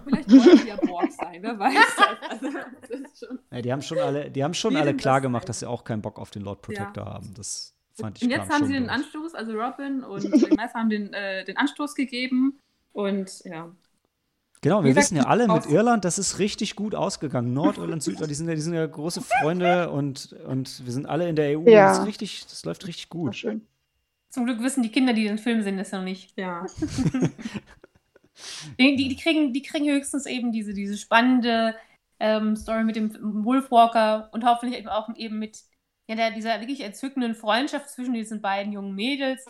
[0.04, 2.04] Vielleicht wollen die ja Borg sein, wer weiß das.
[2.30, 2.48] Also,
[2.88, 5.60] das schon Ja, die haben schon alle, die haben schon alle das klar gemacht, dass
[5.60, 7.34] sie auch keinen Bock auf den Lord Protector haben.
[7.34, 8.94] Das fand ich und jetzt haben sie den durch.
[8.94, 10.24] Anstoß, also Robin und
[10.56, 12.58] Mess haben den, äh, den Anstoß gegeben.
[12.92, 13.72] Und ja.
[14.64, 17.52] Genau, wir wissen ja alle mit Irland, das ist richtig gut ausgegangen.
[17.52, 21.28] Nordirland, Südirland, die sind ja, die sind ja große Freunde und, und wir sind alle
[21.28, 21.68] in der EU.
[21.68, 21.88] Ja.
[21.88, 23.36] Das, ist richtig, das läuft richtig War gut.
[23.36, 23.66] schön.
[24.30, 26.32] Zum Glück wissen die Kinder, die den Film sehen, das noch nicht.
[26.38, 26.64] Ja.
[28.80, 31.76] Die, die, die, kriegen, die kriegen höchstens eben diese, diese spannende
[32.18, 35.62] ähm, Story mit dem Wolfwalker und hoffentlich eben auch eben mit
[36.08, 39.44] ja, der, dieser wirklich entzückenden Freundschaft zwischen diesen beiden jungen Mädels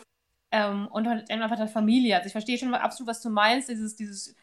[0.52, 2.16] ähm, und halt einfach der Familie.
[2.16, 4.36] Also ich verstehe schon mal absolut, was du meinst, dieses, dieses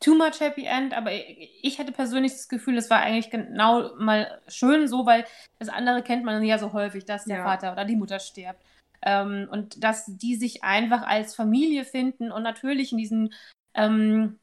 [0.00, 4.40] too much happy end, aber ich, hatte persönlich das Gefühl, es war eigentlich genau mal
[4.48, 5.24] schön so, weil
[5.58, 7.44] das andere kennt man ja so häufig, dass der Ja.
[7.44, 8.60] Vater oder die Mutter stirbt.
[9.02, 13.34] Ähm, und dass die sich einfach als Familie finden und natürlich in diesen
[13.74, 14.38] ähm,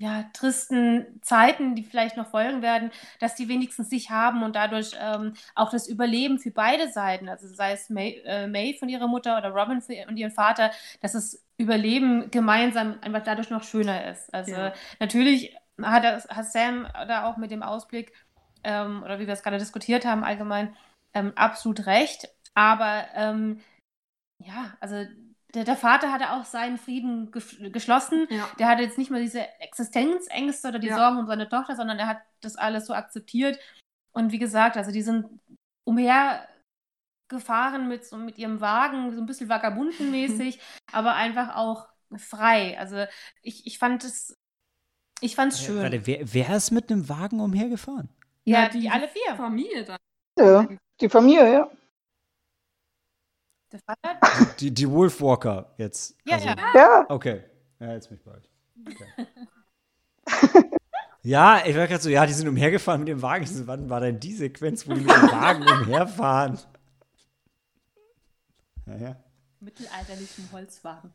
[0.00, 4.92] ja, tristen Zeiten, die vielleicht noch folgen werden, dass die wenigstens sich haben und dadurch
[5.00, 9.08] ähm, auch das Überleben für beide Seiten, also sei es May, äh, May von ihrer
[9.08, 10.70] Mutter oder Robin für, und ihren Vater,
[11.00, 14.32] dass das Überleben gemeinsam einfach dadurch noch schöner ist.
[14.32, 14.72] Also Ja.
[15.00, 18.12] natürlich hat, das, hat Sam da auch mit dem Ausblick,
[18.64, 20.76] ähm, oder wie wir es gerade diskutiert haben allgemein,
[21.14, 22.28] ähm, absolut recht.
[22.54, 23.60] Aber ähm,
[24.38, 25.04] ja, also
[25.54, 28.26] der, der Vater hatte auch seinen Frieden ge geschlossen.
[28.30, 28.48] Ja.
[28.58, 30.96] Der hatte jetzt nicht mehr diese Existenzängste oder die Ja.
[30.96, 33.58] Sorgen um seine Tochter, sondern er hat das alles so akzeptiert.
[34.12, 35.26] Und wie gesagt, also die sind
[35.84, 40.60] umhergefahren mit, so mit ihrem Wagen, so ein bisschen vagabundenmäßig,
[40.92, 42.78] aber einfach auch frei.
[42.78, 43.04] Also
[43.42, 44.36] ich, ich fand es,
[45.20, 45.82] ich fand es schön.
[45.82, 48.08] Warte, wer, wer ist mit einem Wagen umhergefahren?
[48.44, 49.36] ja, Ja, die, die- alle vier.
[49.36, 49.96] Familie dann.
[50.38, 50.68] Ja,
[51.00, 51.70] die Familie, ja.
[53.72, 56.16] Der Vater, Die, die Wolfwalker jetzt.
[56.24, 56.56] Ja, also, ja.
[56.74, 57.42] Ja, Okay.
[57.80, 58.50] Ja, jetzt bin ich euch.
[58.88, 59.06] Okay.
[61.22, 63.46] ja, ich war gerade so, ja, die sind umhergefahren mit dem Wagen.
[63.46, 66.58] So, wann war denn die Sequenz, wo die mit dem Wagen umherfahren?
[68.86, 69.16] Ja, ja.
[69.60, 71.12] mittelalterlichen Holzwagen.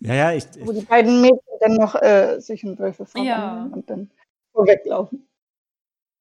[0.00, 3.36] Ja, ja, ich, wo ich, die beiden Mädchen dann noch äh, sich in Wölfe Ja.
[3.36, 4.10] verwandeln und dann
[4.52, 5.26] vorweglaufen.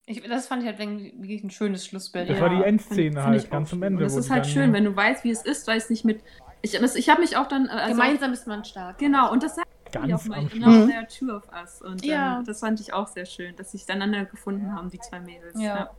[0.06, 2.30] Ich, das fand ich halt wirklich ein schönes Schlussbild.
[2.30, 3.84] Das Ja, war die Endszene find- find halt, ich ganz am.
[3.84, 4.04] Ende.
[4.04, 6.04] Und wo ist halt dann- schön, wenn du weißt, wie es ist, weil es nicht
[6.04, 6.22] mit.
[6.62, 7.68] Ich, das, ich habe mich auch dann.
[7.68, 8.98] Also Gemeinsam ist man stark.
[8.98, 10.40] Genau, und das sagt Ganz die auch mal.
[10.40, 11.82] am Genau, there are two of us.
[11.82, 12.40] Und Ja.
[12.40, 15.20] ähm, das fand ich auch sehr schön, dass sie sich einander gefunden haben, die zwei
[15.22, 15.60] Mädels.
[15.62, 15.90] Ja.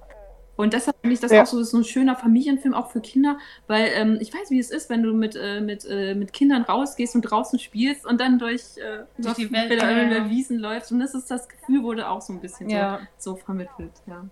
[0.56, 1.42] Und deshalb finde ich das Ja.
[1.42, 4.70] auch so, so ein schöner Familienfilm, auch für Kinder, weil ähm, ich weiß, wie es
[4.70, 8.38] ist, wenn du mit, äh, mit, äh, mit Kindern rausgehst und draußen spielst und dann
[8.38, 10.30] durch, äh, Durch die Welt, ja, über.
[10.30, 10.92] Wiesen läufst.
[10.92, 13.00] Und das ist das Gefühl, wurde auch so ein bisschen Ja.
[13.18, 13.92] so, so vermittelt.
[14.06, 14.24] Ja.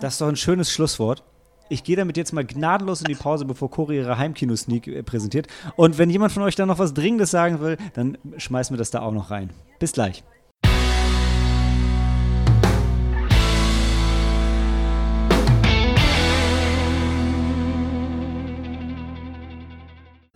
[0.00, 1.22] das ist doch ein schönes Schlusswort.
[1.68, 5.48] ich gehe damit jetzt mal gnadenlos in die Pause, bevor Cory ihre Heimkino-Sneak äh, präsentiert.
[5.74, 8.92] Und wenn jemand von euch da noch was Dringendes sagen will, dann schmeißen wir das
[8.92, 9.50] da auch noch rein.
[9.80, 10.22] Bis gleich.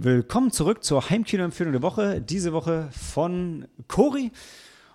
[0.02, 2.22] Willkommen zurück zur Heimkino-Empfehlung der Woche.
[2.22, 4.32] Diese Woche von Cory.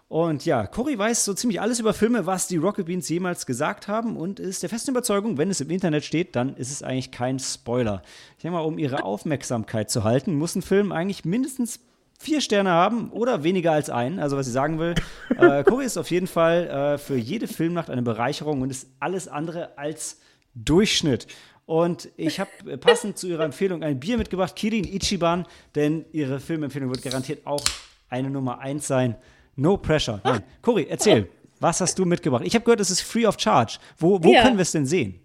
[0.08, 3.88] Und ja, Cory weiß so ziemlich alles über Filme, was die Rocket Beans jemals gesagt
[3.88, 7.12] haben und ist der festen Überzeugung, wenn es im Internet steht, dann ist es eigentlich
[7.12, 8.02] kein Spoiler.
[8.38, 11.82] Ich denke mal, um ihre Aufmerksamkeit zu halten, muss ein Film eigentlich mindestens
[12.18, 14.18] vier Sterne haben oder weniger als einen.
[14.18, 14.96] Also was sie sagen will,
[15.38, 19.28] äh, Cory ist auf jeden Fall äh, für jede Filmnacht eine Bereicherung und ist alles
[19.28, 20.18] andere als
[20.56, 21.28] Durchschnitt.
[21.66, 26.90] Und ich habe passend zu ihrer Empfehlung ein Bier mitgebracht, Kirin Ichiban, denn ihre Filmempfehlung
[26.90, 27.64] wird garantiert auch
[28.10, 29.16] eine Nummer eins sein.
[29.56, 30.22] No pressure.
[30.24, 30.44] Nein.
[30.62, 32.44] Cory, erzähl, was hast du mitgebracht?
[32.46, 33.80] Ich habe gehört, es ist free of charge.
[33.98, 34.44] Wo, wo Ja.
[34.44, 35.20] können wir es denn sehen?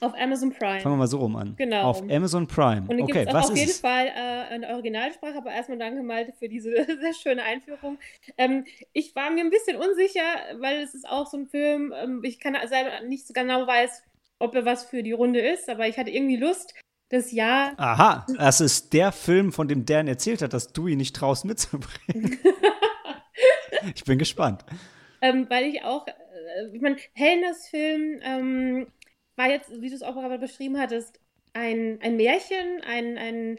[0.00, 0.80] Auf Amazon Prime.
[0.80, 1.54] Fangen wir mal so rum an.
[1.56, 1.82] Genau.
[1.84, 2.82] Auf Amazon Prime.
[2.88, 3.80] Und dann okay, es was auf jeden es?
[3.80, 6.70] Fall äh, eine Originalsprache, aber erstmal danke Malte für diese
[7.00, 7.98] sehr schöne Einführung.
[8.36, 10.22] Ähm, ich war mir ein bisschen unsicher,
[10.58, 14.02] weil es ist auch so ein Film, ähm, ich kann selber nicht so genau weiß,
[14.42, 16.74] ob er was für die Runde ist, aber ich hatte irgendwie Lust,
[17.12, 17.74] das Jahr.
[17.76, 21.44] Aha, das ist der Film, von dem Dan erzählt hat, dass du ihn nicht traust
[21.44, 22.38] mitzubringen.
[23.94, 24.64] ich bin gespannt.
[25.20, 26.12] Ähm, weil ich auch, äh,
[26.72, 28.92] ich meine, Hellners Film ähm,
[29.36, 31.20] war jetzt, wie du es auch gerade beschrieben hattest,
[31.52, 33.58] ein, ein Märchen, ein, ein,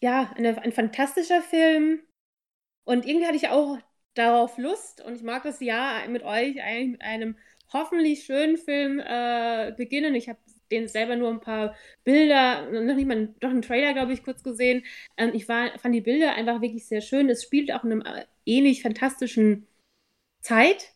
[0.00, 2.00] ja, eine, ein fantastischer Film.
[2.84, 3.78] Und irgendwie hatte ich auch
[4.14, 7.36] darauf Lust und ich mag das Jahr mit euch eigentlich mit einem
[7.72, 10.14] hoffentlich schönen Film äh, beginnen.
[10.14, 10.38] Ich habe
[10.70, 14.42] den selber nur ein paar Bilder, noch nicht mal, doch einen Trailer, glaube ich, kurz
[14.42, 14.84] gesehen.
[15.16, 17.28] Ähm, ich war, fand die Bilder einfach wirklich sehr schön.
[17.28, 19.66] Es spielt auch in einem äh, ähnlich fantastischen
[20.40, 20.94] Zeit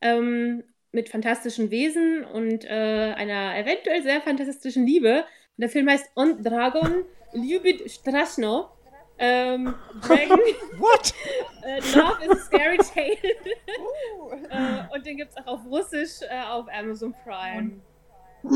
[0.00, 5.20] ähm, mit fantastischen Wesen und äh, einer eventuell sehr fantastischen Liebe.
[5.20, 8.70] Und der Film heißt On Dragon Ljubit Strasno.
[9.18, 10.38] Ähm, Dragon
[10.78, 11.12] What?
[11.64, 13.16] äh, Love is a Scary Tale.
[14.50, 17.80] äh, und den gibt es auch auf Russisch äh, auf Amazon Prime.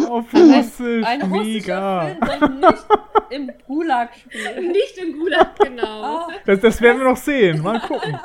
[0.09, 2.39] Auf Russisch, Ein russischer mega.
[2.39, 2.87] Film nicht
[3.31, 4.69] im Gulag spielen.
[4.69, 6.27] Nicht im Gulag, genau.
[6.29, 7.61] Oh, Das, das werden wir noch sehen.
[7.61, 8.17] Mal gucken.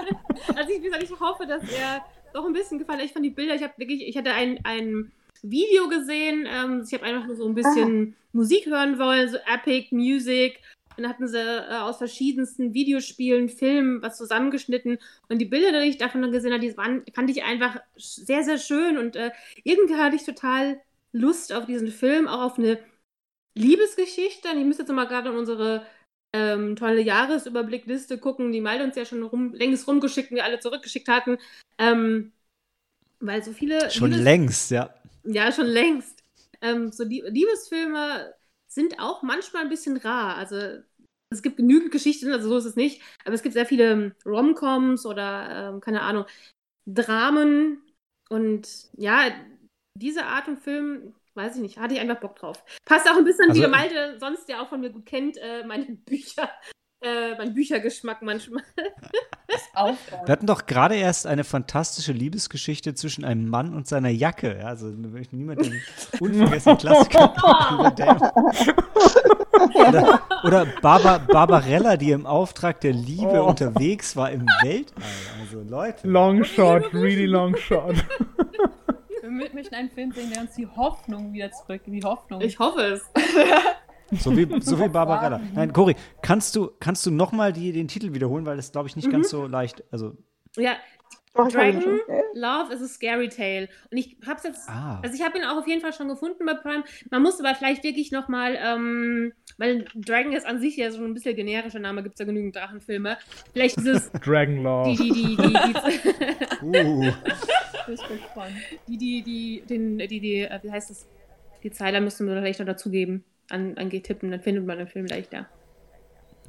[0.55, 3.05] Also ich, wie gesagt, ich hoffe, dass er doch ein bisschen gefallen hat.
[3.05, 5.11] Ich fand die Bilder, ich habe wirklich, ich hatte ein, ein
[5.41, 9.87] Video gesehen, ähm, ich habe einfach nur so ein bisschen Musik hören wollen, so Epic
[9.91, 10.59] Music.
[10.97, 14.97] Dann hatten sie äh, aus verschiedensten Videospielen, Filmen was zusammengeschnitten.
[15.29, 18.57] Und die Bilder, die ich davon gesehen habe, die waren, fand ich einfach sehr, sehr
[18.57, 18.97] schön.
[18.97, 19.31] Und äh,
[19.63, 20.81] irgendwie hatte ich total
[21.13, 22.79] Lust auf diesen Film, auch auf eine
[23.55, 24.49] Liebesgeschichte.
[24.51, 25.85] Und ich müsste jetzt mal gerade in unsere
[26.33, 28.51] ähm, tolle Jahresüberblickliste gucken.
[28.51, 31.37] Die Malte uns ja schon rum, längst rumgeschickt und wir alle zurückgeschickt hatten.
[31.77, 32.31] Ähm,
[33.19, 33.89] weil so viele.
[33.89, 34.93] Schon Liebes- längst, ja.
[35.23, 36.23] Ja, schon längst.
[36.61, 38.33] Ähm, so Lie- Liebesfilme
[38.67, 40.35] sind auch manchmal ein bisschen rar.
[40.35, 40.79] Also
[41.29, 43.01] es gibt genügend Geschichten, also so ist es nicht.
[43.25, 46.25] Aber es gibt sehr viele Romcoms oder, ähm, keine Ahnung,
[46.85, 47.81] Dramen.
[48.29, 49.31] Und ja,
[49.97, 52.63] diese Art von Film, weiß ich nicht, hatte ich einfach Bock drauf.
[52.85, 55.37] Passt auch ein bisschen, Also- wie der Malte sonst ja auch von mir gut kennt,
[55.37, 56.49] äh, meine Bücher,
[57.01, 58.63] äh, mein Büchergeschmack manchmal.
[59.73, 60.25] aufbauen.
[60.25, 64.57] Wir hatten doch gerade erst eine fantastische Liebesgeschichte zwischen einem Mann und seiner Jacke.
[64.59, 64.89] Ja, also
[65.19, 65.81] ich niemand den
[66.19, 67.33] unvergessenen Klassiker
[67.73, 68.31] über Dan.
[70.47, 73.47] Oder, Barba, Barbarella, die im Auftrag der Liebe Oh.
[73.49, 75.03] unterwegs war im Weltall.
[75.41, 76.07] Also Leute.
[76.07, 77.95] Long shot, really long shot.
[79.21, 82.41] Wir mö- möchten einen Film sehen, der uns die Hoffnung wieder zurück, die Hoffnung.
[82.41, 83.01] Ich hoffe es.
[84.21, 85.41] So wie, so wie Barbarella.
[85.53, 89.11] Nein, Cory, kannst du, kannst du nochmal den Titel wiederholen, weil das, glaube ich, nicht
[89.11, 89.83] ganz so leicht.
[89.91, 90.15] Also,
[90.55, 90.77] Ja,
[91.45, 91.99] Dragon,
[92.33, 93.69] Love is a Scary Tale.
[93.91, 94.99] Und ich hab's jetzt, ah.
[95.01, 96.83] also ich habe ihn auch auf jeden Fall schon gefunden bei Prime.
[97.09, 101.13] Man muss aber vielleicht wirklich nochmal, ähm, weil Dragon ist an sich ja so ein
[101.13, 103.17] bisschen generischer Name, gibt es ja genügend Drachenfilme.
[103.53, 104.83] Vielleicht dieses, Dragon die, Law.
[104.85, 105.73] die, die, die, die,
[106.63, 107.11] Uh.
[107.89, 108.53] Ich bin gespannt.
[108.87, 111.07] die, die, die, den, die, die, äh, wie heißt das?
[111.63, 113.23] Die Zeiler müssen wir vielleicht noch dazugeben.
[113.49, 115.47] An, an Tippen, dann findet man den Film leichter.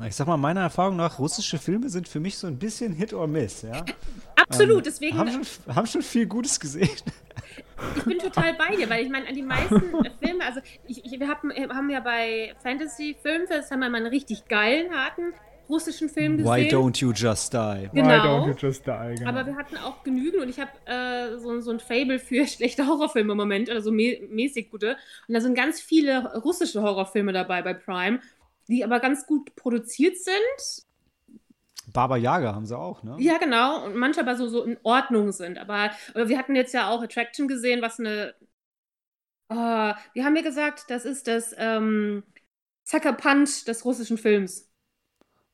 [0.06, 3.12] Ich sag mal, meiner Erfahrung nach, russische Filme sind für mich so ein bisschen Hit
[3.12, 3.85] or Miss, ja.
[4.49, 6.89] Absolut, Ähm, deswegen, Haben schon, haben schon viel Gutes gesehen.
[7.97, 9.81] ich bin total bei dir, weil ich meine, an die meisten
[10.23, 13.99] Filme, also ich, ich, wir haben, äh, haben ja bei Fantasy Filmfest haben wir mal
[13.99, 15.33] einen richtig geilen, harten
[15.69, 16.51] russischen Film gesehen.
[16.51, 17.91] Why don't you just die?
[17.93, 18.15] Why Genau.
[18.43, 19.15] don't you just die?
[19.19, 19.29] Genau.
[19.29, 22.87] Aber wir hatten auch genügend und ich habe äh, so, so ein Fable für schlechte
[22.87, 24.97] Horrorfilme im Moment, also mä mäßig gute.
[25.29, 28.20] Und da sind ganz viele russische Horrorfilme dabei bei Prime,
[28.69, 30.87] die aber ganz gut produziert sind.
[31.93, 33.16] Baba Yaga haben sie auch, ne?
[33.19, 33.85] Ja, genau.
[33.85, 35.59] Und manche aber so, so in Ordnung sind.
[35.59, 38.35] Aber, wir hatten jetzt ja auch Attraction gesehen, was eine
[39.51, 39.55] Oh,
[40.12, 42.23] wir haben ja gesagt, das ist das ähm,
[42.85, 44.70] Sucker Punch des russischen Films.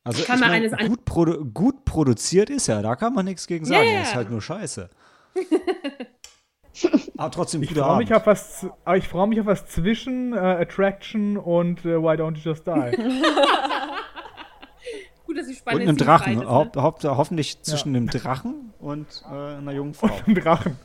[0.03, 3.15] Also Kann ich man mein, eines an- gut, produ gut produziert ist er, da kann
[3.15, 3.87] man nichts gegen sagen.
[3.87, 4.03] Ja, ja.
[4.03, 4.91] ist halt nur scheiße.
[7.17, 10.39] Aber trotzdem Ich freue mich auf was, aber ich freue mich auf was zwischen äh,
[10.39, 12.73] Attraction und äh, Why Don't You Just Die.
[15.35, 16.33] Gut, dass die Und Spanne einem Drachen.
[16.35, 16.49] ist, ne?
[16.49, 20.11] Haupt, Haupt, hoffentlich zwischen einem Drachen und äh, einer jungen Frau.
[20.27, 20.77] Ein Drachen.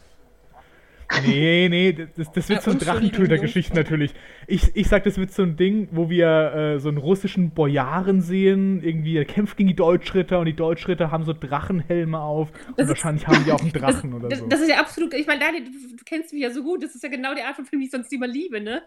[1.26, 4.14] Nee, nee, das, das wird Ja, so ein Drachentöter-Geschichte natürlich.
[4.46, 8.22] Ich, ich sag, das wird so ein Ding, wo wir äh, so einen russischen Bojaren
[8.22, 12.88] sehen, irgendwie, er kämpft gegen die Deutschritter und die Deutschritter haben so Drachenhelme auf und
[12.88, 14.48] wahrscheinlich haben die auch einen Drachen oder Das, so.
[14.48, 16.94] das ist ja absolut, ich meine, Daniel, du, du kennst mich ja so gut, das
[16.94, 18.84] ist ja genau die Art von Film, die ich sonst immer liebe, ne?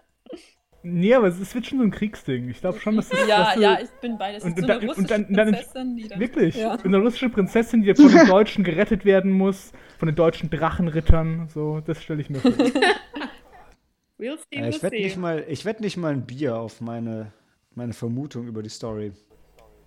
[0.85, 2.49] Nee, aber es, wird schon so ein Kriegsding.
[2.49, 4.33] Ich glaube schon, dass das Ja, dass du- ja, ich bin bei.
[4.33, 6.21] Das Und- ist und so eine dann- und russische dann- dann- Prinzessin, die dann...
[6.21, 6.57] Wirklich?
[6.57, 6.73] Ja.
[6.75, 11.81] Eine russische Prinzessin, die von den Deutschen gerettet werden muss, von den deutschen Drachenrittern, so,
[11.81, 12.51] das stelle ich mir vor.
[14.19, 17.33] We'll see, we'll ich wette nicht, mal- ich wett nicht mal ein Bier auf meine,
[17.75, 19.13] meine Vermutung über die Story.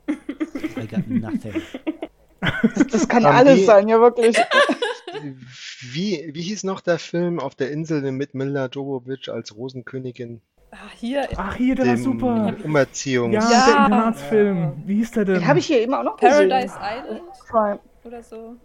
[0.10, 1.62] I got nothing.
[2.76, 4.36] Das, das kann Haben alles die- sein, ja wirklich.
[5.94, 10.42] Wie, wie hieß noch der Film auf der Insel mit Mila Jovovich als Rosenkönigin?
[10.78, 12.54] Ah, hier, Ach, hier, der war super.
[12.64, 13.34] Umerziehungs...
[13.34, 13.66] Ja, Ja.
[13.66, 14.84] der Internatsfilm.
[14.86, 15.36] Wie hieß der denn?
[15.36, 16.82] Den habe ich hier eben auch noch Paradise gesehen.
[17.06, 17.80] Island Prime.
[18.04, 18.56] oder so.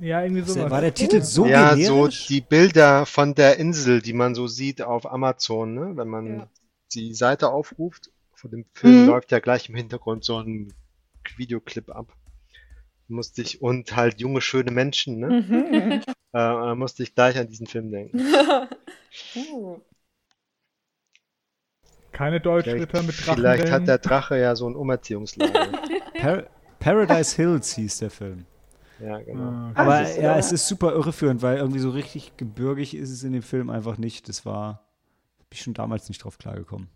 [0.00, 0.70] Ja, irgendwie sowas.
[0.70, 2.26] War der Titel so Ja, so generisch?
[2.26, 5.92] die Bilder von der Insel, die man so sieht auf Amazon, ne?
[5.96, 6.46] Wenn man Ja.
[6.94, 9.06] die Seite aufruft, von dem Film Mhm.
[9.06, 10.72] läuft ja gleich im Hintergrund so ein
[11.36, 12.12] Videoclip ab.
[13.06, 15.28] Musste ich, und halt junge, schöne Menschen, ne?
[15.48, 15.92] Mhm.
[15.92, 16.02] Äh,
[16.32, 18.18] da musste ich gleich an diesen Film denken.
[19.36, 19.78] uh.
[22.14, 23.72] Keine Vielleicht, Deutschritter mit vielleicht Drachenwellen.
[23.72, 25.68] hat der Drache ja so ein Umerziehungslager.
[26.20, 26.44] Par
[26.78, 28.46] Paradise Hills hieß der Film.
[29.00, 29.42] ja, genau.
[29.42, 29.80] Ah, okay.
[29.80, 33.32] Aber ist ja, es ist super irreführend, weil irgendwie so richtig gebirgig ist es in
[33.32, 34.28] dem Film einfach nicht.
[34.28, 34.84] Das war,
[35.50, 36.88] bin ich schon damals nicht drauf klargekommen.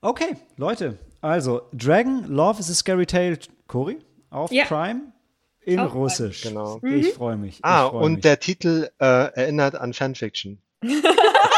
[0.00, 3.98] Okay, Leute, also Dragon Love is a Scary Tale, Cory,
[4.30, 4.64] auf Ja.
[4.64, 5.12] Prime
[5.60, 6.02] in Auf Prime.
[6.04, 6.42] Russisch.
[6.42, 6.80] Genau.
[6.82, 7.58] Ich freue mich.
[7.58, 8.22] Ich Ah, freu und mich.
[8.22, 10.58] der Titel äh, erinnert an Fanfiction.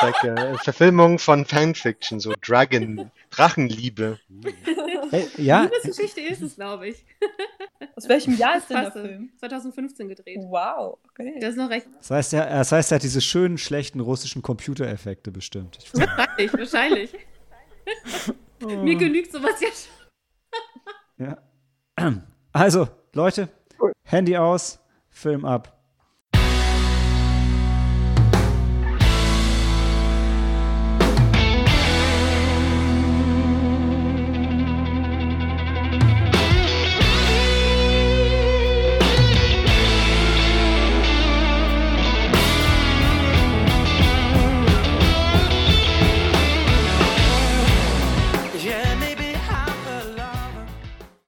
[0.03, 4.19] Äh, Verfilmung von Fanfiction, so Dragon, Drachenliebe.
[5.13, 7.05] Äh, ja, Liebesgeschichte ist es, glaube ich.
[7.97, 8.93] Aus welchem Jahr ist denn der.
[8.93, 9.33] Film?
[9.39, 10.39] 2015 gedreht.
[10.41, 11.39] Wow, okay.
[11.41, 14.43] Das ist noch recht das heißt, er, das heißt, er hat diese schönen, schlechten russischen
[14.43, 15.79] Computereffekte bestimmt.
[15.93, 17.11] Wahrscheinlich, wahrscheinlich.
[18.61, 19.95] Mir genügt sowas ja schon.
[21.27, 22.23] Ja.
[22.53, 23.49] Also, Leute,
[23.81, 23.93] Cool.
[24.05, 24.81] Handy aus,
[25.11, 25.74] Film ab.